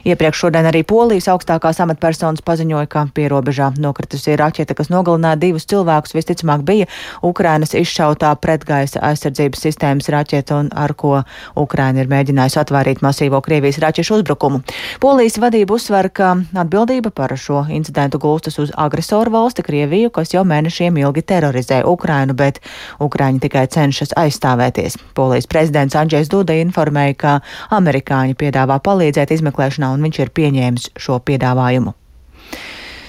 Iepriekš 0.04 0.42
šodien 0.44 0.66
arī 0.68 0.82
Polijas 0.84 1.30
augstākās 1.32 1.78
amatpersonas 1.80 2.42
paziņoja, 2.44 2.88
ka 2.92 3.06
pierobežā 3.16 3.70
nokritusi 3.80 4.34
raķete, 4.36 4.74
kas 4.76 4.90
nogalināja 4.92 5.38
divus 5.40 5.64
cilvēkus, 5.70 6.12
visticamāk 6.12 6.60
bija 6.68 6.88
Ukrainas 7.24 7.72
izšautā 7.72 8.34
pretgaisa 8.36 9.00
aizsardzības 9.08 9.64
sistēmas 9.64 10.10
raķete, 10.12 10.58
un 10.60 10.68
ar 10.76 10.92
ko 10.92 11.22
Ukraina 11.56 12.04
ir 12.04 12.10
mēģinājusi 12.12 12.60
atvairīt 12.60 13.00
masīvo 13.00 13.40
Krievijas 13.46 13.80
raķešu 13.80 14.18
uzbrukumu. 14.18 14.60
Polijas 15.00 15.38
vadība 15.40 15.78
uzsver, 15.78 16.10
ka 16.12 16.34
atbildība 16.52 17.08
par 17.08 17.32
šo 17.40 17.64
incidentu 17.72 18.20
gulstas 18.20 18.60
uz 18.60 18.74
agresoru 18.76 19.32
valsti 19.32 19.64
Krieviju, 19.64 20.12
kas 20.12 20.36
jau 20.36 20.44
mēnešiem 20.44 21.00
ilgi 21.00 21.24
terorizē 21.32 21.80
Ukrainu, 21.88 22.36
bet 22.36 22.60
Ukraiņi 23.00 23.40
tikai 23.46 23.64
cenšas 23.72 24.12
aizstāvēties. 24.20 25.00
Polijas 25.16 25.48
prezidents 25.48 25.96
Andrzejs 25.96 26.28
Duda 26.28 26.60
informēja, 26.60 27.16
ka 27.16 27.34
amerikāņi 27.72 28.36
piedāvā 28.36 28.82
palīdzēt 28.84 29.32
izmeklēšanā 29.38 29.93
un 29.94 30.08
viņš 30.08 30.22
ir 30.24 30.32
pieņēmis 30.38 30.90
šo 31.00 31.20
piedāvājumu. 31.28 31.94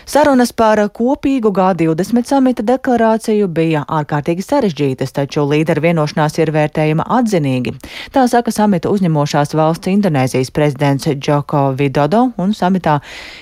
Sarunas 0.05 0.51
par 0.53 0.77
kopīgu 0.93 1.49
G20 1.49 2.27
samita 2.29 2.61
deklarāciju 2.61 3.47
bija 3.49 3.79
ārkārtīgi 3.89 4.43
sarežģītas, 4.45 5.09
taču 5.17 5.41
līderu 5.49 5.81
vienošanās 5.81 6.37
ir 6.37 6.51
vērtējama 6.53 7.07
atzinīgi. 7.15 7.73
Tā 8.13 8.27
saka 8.29 8.53
samita 8.53 8.91
uzņemošās 8.93 9.55
valsts 9.57 9.89
Indonēzijas 9.89 10.51
prezidents 10.53 11.09
Džoko 11.09 11.71
Vidodo, 11.79 12.19
un 12.37 12.53
samitā 12.53 12.99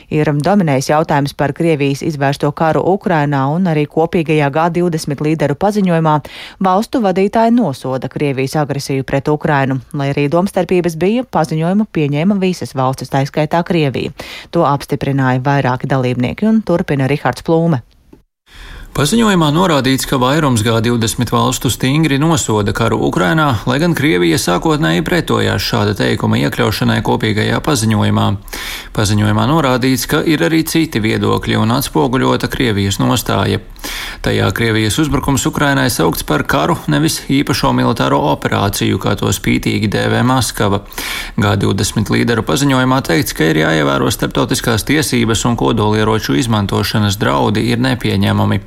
ir 0.08 0.32
dominējis 0.32 0.88
jautājums 0.94 1.36
par 1.36 1.52
Krievijas 1.58 2.06
izvērsto 2.08 2.54
karu 2.56 2.86
Ukrainā 2.94 3.44
un 3.52 3.68
arī 3.68 3.84
kopīgajā 3.84 4.48
G20 4.56 5.26
līderu 5.28 5.60
paziņojumā 5.60 6.16
valstu 6.64 7.04
vadītāji 7.04 7.58
nosoda 7.58 8.08
Krievijas 8.08 8.56
agresiju 8.64 9.04
pret 9.04 9.28
Ukrainu. 9.28 9.82
Lai 9.92 10.14
arī 10.16 10.30
domstarpības 10.32 10.96
bija, 10.96 11.28
paziņojumu 11.28 11.92
pieņēma 11.92 12.40
visas 12.40 12.72
valstis, 12.72 13.12
tā 13.12 13.26
skaitā 13.28 13.66
Krievija. 13.68 14.16
To 14.56 14.64
apstiprināja 14.72 15.44
vairāki 15.44 15.92
dalībnieki 15.92 16.53
un 16.54 16.62
turpina 16.62 17.08
Rihards 17.10 17.44
Plūme. 17.46 17.82
Paziņojumā 18.94 19.48
norādīts, 19.50 20.06
ka 20.06 20.20
vairums 20.22 20.62
G20 20.62 21.32
valstu 21.34 21.72
stingri 21.74 22.20
nosoda 22.22 22.76
karu 22.78 23.00
Ukrainā, 23.08 23.48
lai 23.66 23.80
gan 23.82 23.96
Krievija 23.98 24.38
sākotnēji 24.38 25.02
pretojās 25.08 25.66
šāda 25.66 25.96
teikuma 25.98 26.38
iekļaušanai 26.44 27.00
kopīgajā 27.02 27.58
paziņojumā. 27.66 28.28
Paziņojumā 28.94 29.48
norādīts, 29.50 30.06
ka 30.12 30.22
ir 30.22 30.46
arī 30.46 30.62
citi 30.70 31.02
viedokļi 31.02 31.58
un 31.64 31.74
atspoguļota 31.80 32.52
Krievijas 32.54 33.02
nostāja. 33.02 33.64
Tajā 34.24 34.52
Krievijas 34.56 35.00
uzbrukums 35.02 35.48
Ukrainai 35.50 35.90
saukts 35.90 36.24
par 36.24 36.46
karu, 36.46 36.78
nevis 36.88 37.24
īpašo 37.34 37.74
militāro 37.74 38.22
operāciju, 38.30 39.02
kā 39.02 39.18
to 39.18 39.34
spītīgi 39.34 39.90
dēvē 39.90 40.22
Maskava. 40.22 40.84
G20 41.42 42.14
līderu 42.14 42.46
paziņojumā 42.46 43.02
teikts, 43.10 43.34
ka 43.34 43.50
ir 43.50 43.64
jāievēro 43.66 44.14
starptautiskās 44.14 44.86
tiesības 44.86 45.44
un 45.50 45.58
kodolieroču 45.58 46.38
izmantošanas 46.38 47.18
draudi 47.18 47.66
ir 47.74 47.82
nepieņemami. 47.84 48.62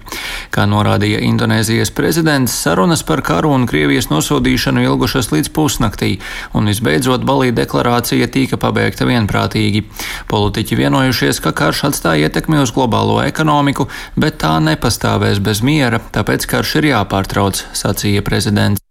Kā 0.56 0.64
norādīja 0.64 1.18
Indonēzijas 1.20 1.90
prezidents, 1.92 2.54
sarunas 2.64 3.02
par 3.04 3.20
karu 3.20 3.50
un 3.52 3.66
Krievijas 3.68 4.08
nosodīšanu 4.08 4.86
ilgušas 4.86 5.28
līdz 5.34 5.50
pusnaktī, 5.52 6.14
un 6.56 6.70
visbeidzot 6.72 7.26
Balī 7.28 7.50
deklarācija 7.52 8.30
tika 8.32 8.56
pabeigta 8.62 9.04
vienprātīgi. 9.04 9.84
Politiķi 10.32 10.80
vienojušies, 10.80 11.42
ka 11.44 11.52
karš 11.60 11.84
atstāja 11.90 12.30
ietekmi 12.30 12.62
uz 12.64 12.72
globālo 12.72 13.20
ekonomiku, 13.26 13.90
bet 14.16 14.40
tā 14.40 14.56
nepastāvēs 14.64 15.44
bez 15.44 15.60
miera, 15.60 16.00
tāpēc 16.16 16.48
karš 16.48 16.78
ir 16.80 16.92
jāpārtrauc, 16.94 17.66
sacīja 17.76 18.24
prezidents. 18.24 18.85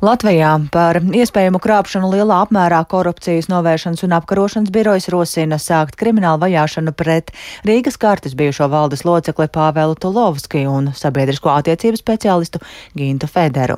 Latvijā 0.00 0.54
par 0.72 0.96
iespējamu 0.96 1.58
krāpšanu 1.60 2.08
lielā 2.08 2.38
apmērā 2.46 2.78
korupcijas 2.88 3.50
novēršanas 3.52 4.00
un 4.06 4.14
apkarošanas 4.16 4.72
birojas 4.72 5.10
rosina 5.12 5.58
sākt 5.60 5.98
kriminālu 6.00 6.40
vajāšanu 6.40 6.94
pret 6.96 7.28
Rīgas 7.68 8.00
kartes 8.00 8.32
bijušo 8.32 8.70
valdes 8.72 9.04
locekli 9.04 9.44
Pāvelu 9.52 9.98
Tulovski 10.00 10.62
un 10.64 10.88
sabiedrisko 10.96 11.52
attiecību 11.52 12.00
speciālistu 12.00 12.62
Gintu 12.96 13.28
Federu. 13.28 13.76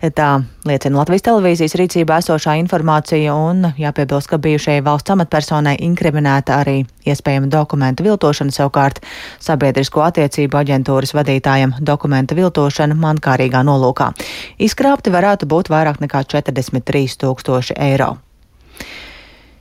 Tā 0.00 0.30
liecina 0.64 1.02
Latvijas 1.02 1.26
televīzijas 1.28 1.76
rīcībā 1.76 2.16
esošā 2.22 2.56
informācija 2.62 3.36
un 3.36 3.68
jāpiebilst, 3.76 4.32
ka 4.32 4.40
bijušajai 4.40 4.86
valsts 4.88 5.12
amatpersonai 5.12 5.76
inkriminēta 5.84 6.62
arī 6.62 6.78
iespējama 7.08 7.52
dokumentu 7.52 8.08
viltošana, 8.08 8.56
savukārt 8.56 9.02
sabiedrisko 9.44 10.00
attiecību 10.08 10.62
aģentūras 10.62 11.12
vadītājam 11.16 11.76
dokumentu 11.80 12.36
viltošana 12.40 12.96
mankārīgā 12.96 13.60
nolūkā. 13.68 14.10
Izkrāpti 14.64 15.12
varētu 15.12 15.48
būt 15.48 15.57
vairāk 15.66 15.98
nekā 15.98 16.22
43 16.30 17.18
tūkstoši 17.18 17.74
eiro. 17.74 18.14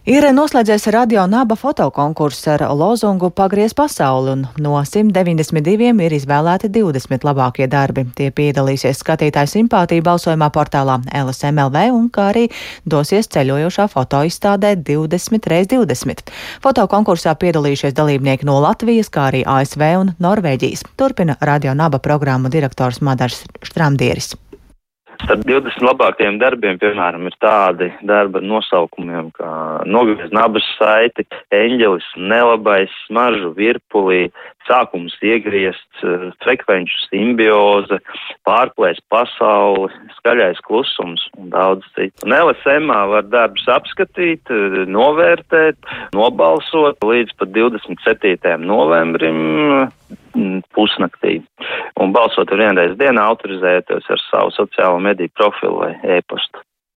Ir 0.08 0.24
noslēdzies 0.32 0.86
radio 0.96 1.26
naba 1.28 1.58
fotokonkurss 1.60 2.46
ar 2.54 2.62
lozungu 2.80 3.28
Pagriez 3.36 3.74
pasauli, 3.76 4.38
un 4.38 4.46
no 4.64 4.78
192 4.80 5.90
ir 6.06 6.16
izvēlēti 6.16 6.70
20 6.72 7.28
labākie 7.28 7.68
darbi. 7.68 8.06
Tie 8.16 8.30
piedalīsies 8.32 9.02
skatītāju 9.04 9.52
simpātiju 9.52 10.06
balsojumā 10.08 10.48
portālā 10.56 10.96
LSMLV 11.12 11.84
un 11.98 12.08
kā 12.08 12.30
arī 12.32 12.46
dosies 12.88 13.28
ceļojošā 13.36 13.90
fotoizstādē 13.92 14.78
20 14.80 15.52
x 15.60 15.76
20. 15.76 16.34
Fotokonkursā 16.64 17.36
piedalījušies 17.44 18.00
dalībnieki 18.00 18.48
no 18.48 18.62
Latvijas, 18.64 19.12
kā 19.12 19.28
arī 19.34 19.44
ASV 19.44 19.88
un 20.06 20.16
Norvēģijas. 20.24 20.88
Turpina 20.96 21.36
radio 21.44 21.76
naba 21.76 22.00
programmu 22.00 22.48
direktors 22.48 23.04
Madars 23.04 23.44
Štramdieris. 23.60 24.38
Starp 25.24 25.44
20 25.48 25.82
labākajiem 25.84 26.38
darbiem, 26.42 26.78
piemēram, 26.82 27.26
ir 27.30 27.36
tādi 27.42 27.90
darba 28.06 28.42
nosaukumiem 28.44 29.32
kā 29.36 29.50
Nogriez 29.90 30.32
nabas 30.36 30.66
saiti, 30.78 31.26
Eņģelis, 31.54 32.06
Nelabais, 32.32 32.94
Smaržu 33.08 33.52
virpulī, 33.58 34.28
Sākums 34.68 35.16
iegriests, 35.24 36.04
frekvenču 36.44 37.00
simbioze, 37.08 38.00
Pārplēs 38.48 39.00
pasauli, 39.12 39.90
Skaļais 40.20 40.60
klusums 40.68 41.24
un 41.40 41.52
daudz 41.54 41.88
citu. 41.96 42.28
Un 42.28 42.36
LSMā 42.38 43.02
var 43.14 43.28
darbus 43.32 43.68
apskatīt, 43.72 44.52
novērtēt, 44.92 45.80
nobalsot 46.16 47.04
līdz 47.04 47.36
pat 47.40 47.56
27. 47.56 48.58
novembrim 48.68 49.42
pusnaktī. 50.76 51.40
Un 52.02 52.14
balsot 52.16 52.52
vienreiz 52.52 52.96
dienā 53.00 53.26
autorizējoties 53.32 54.10
ar 54.14 54.24
savu 54.28 54.56
sociālo 54.56 55.02
mediju 55.04 55.34
profilu 55.38 55.84
vai 55.84 55.94
e-pastu. 56.18 56.64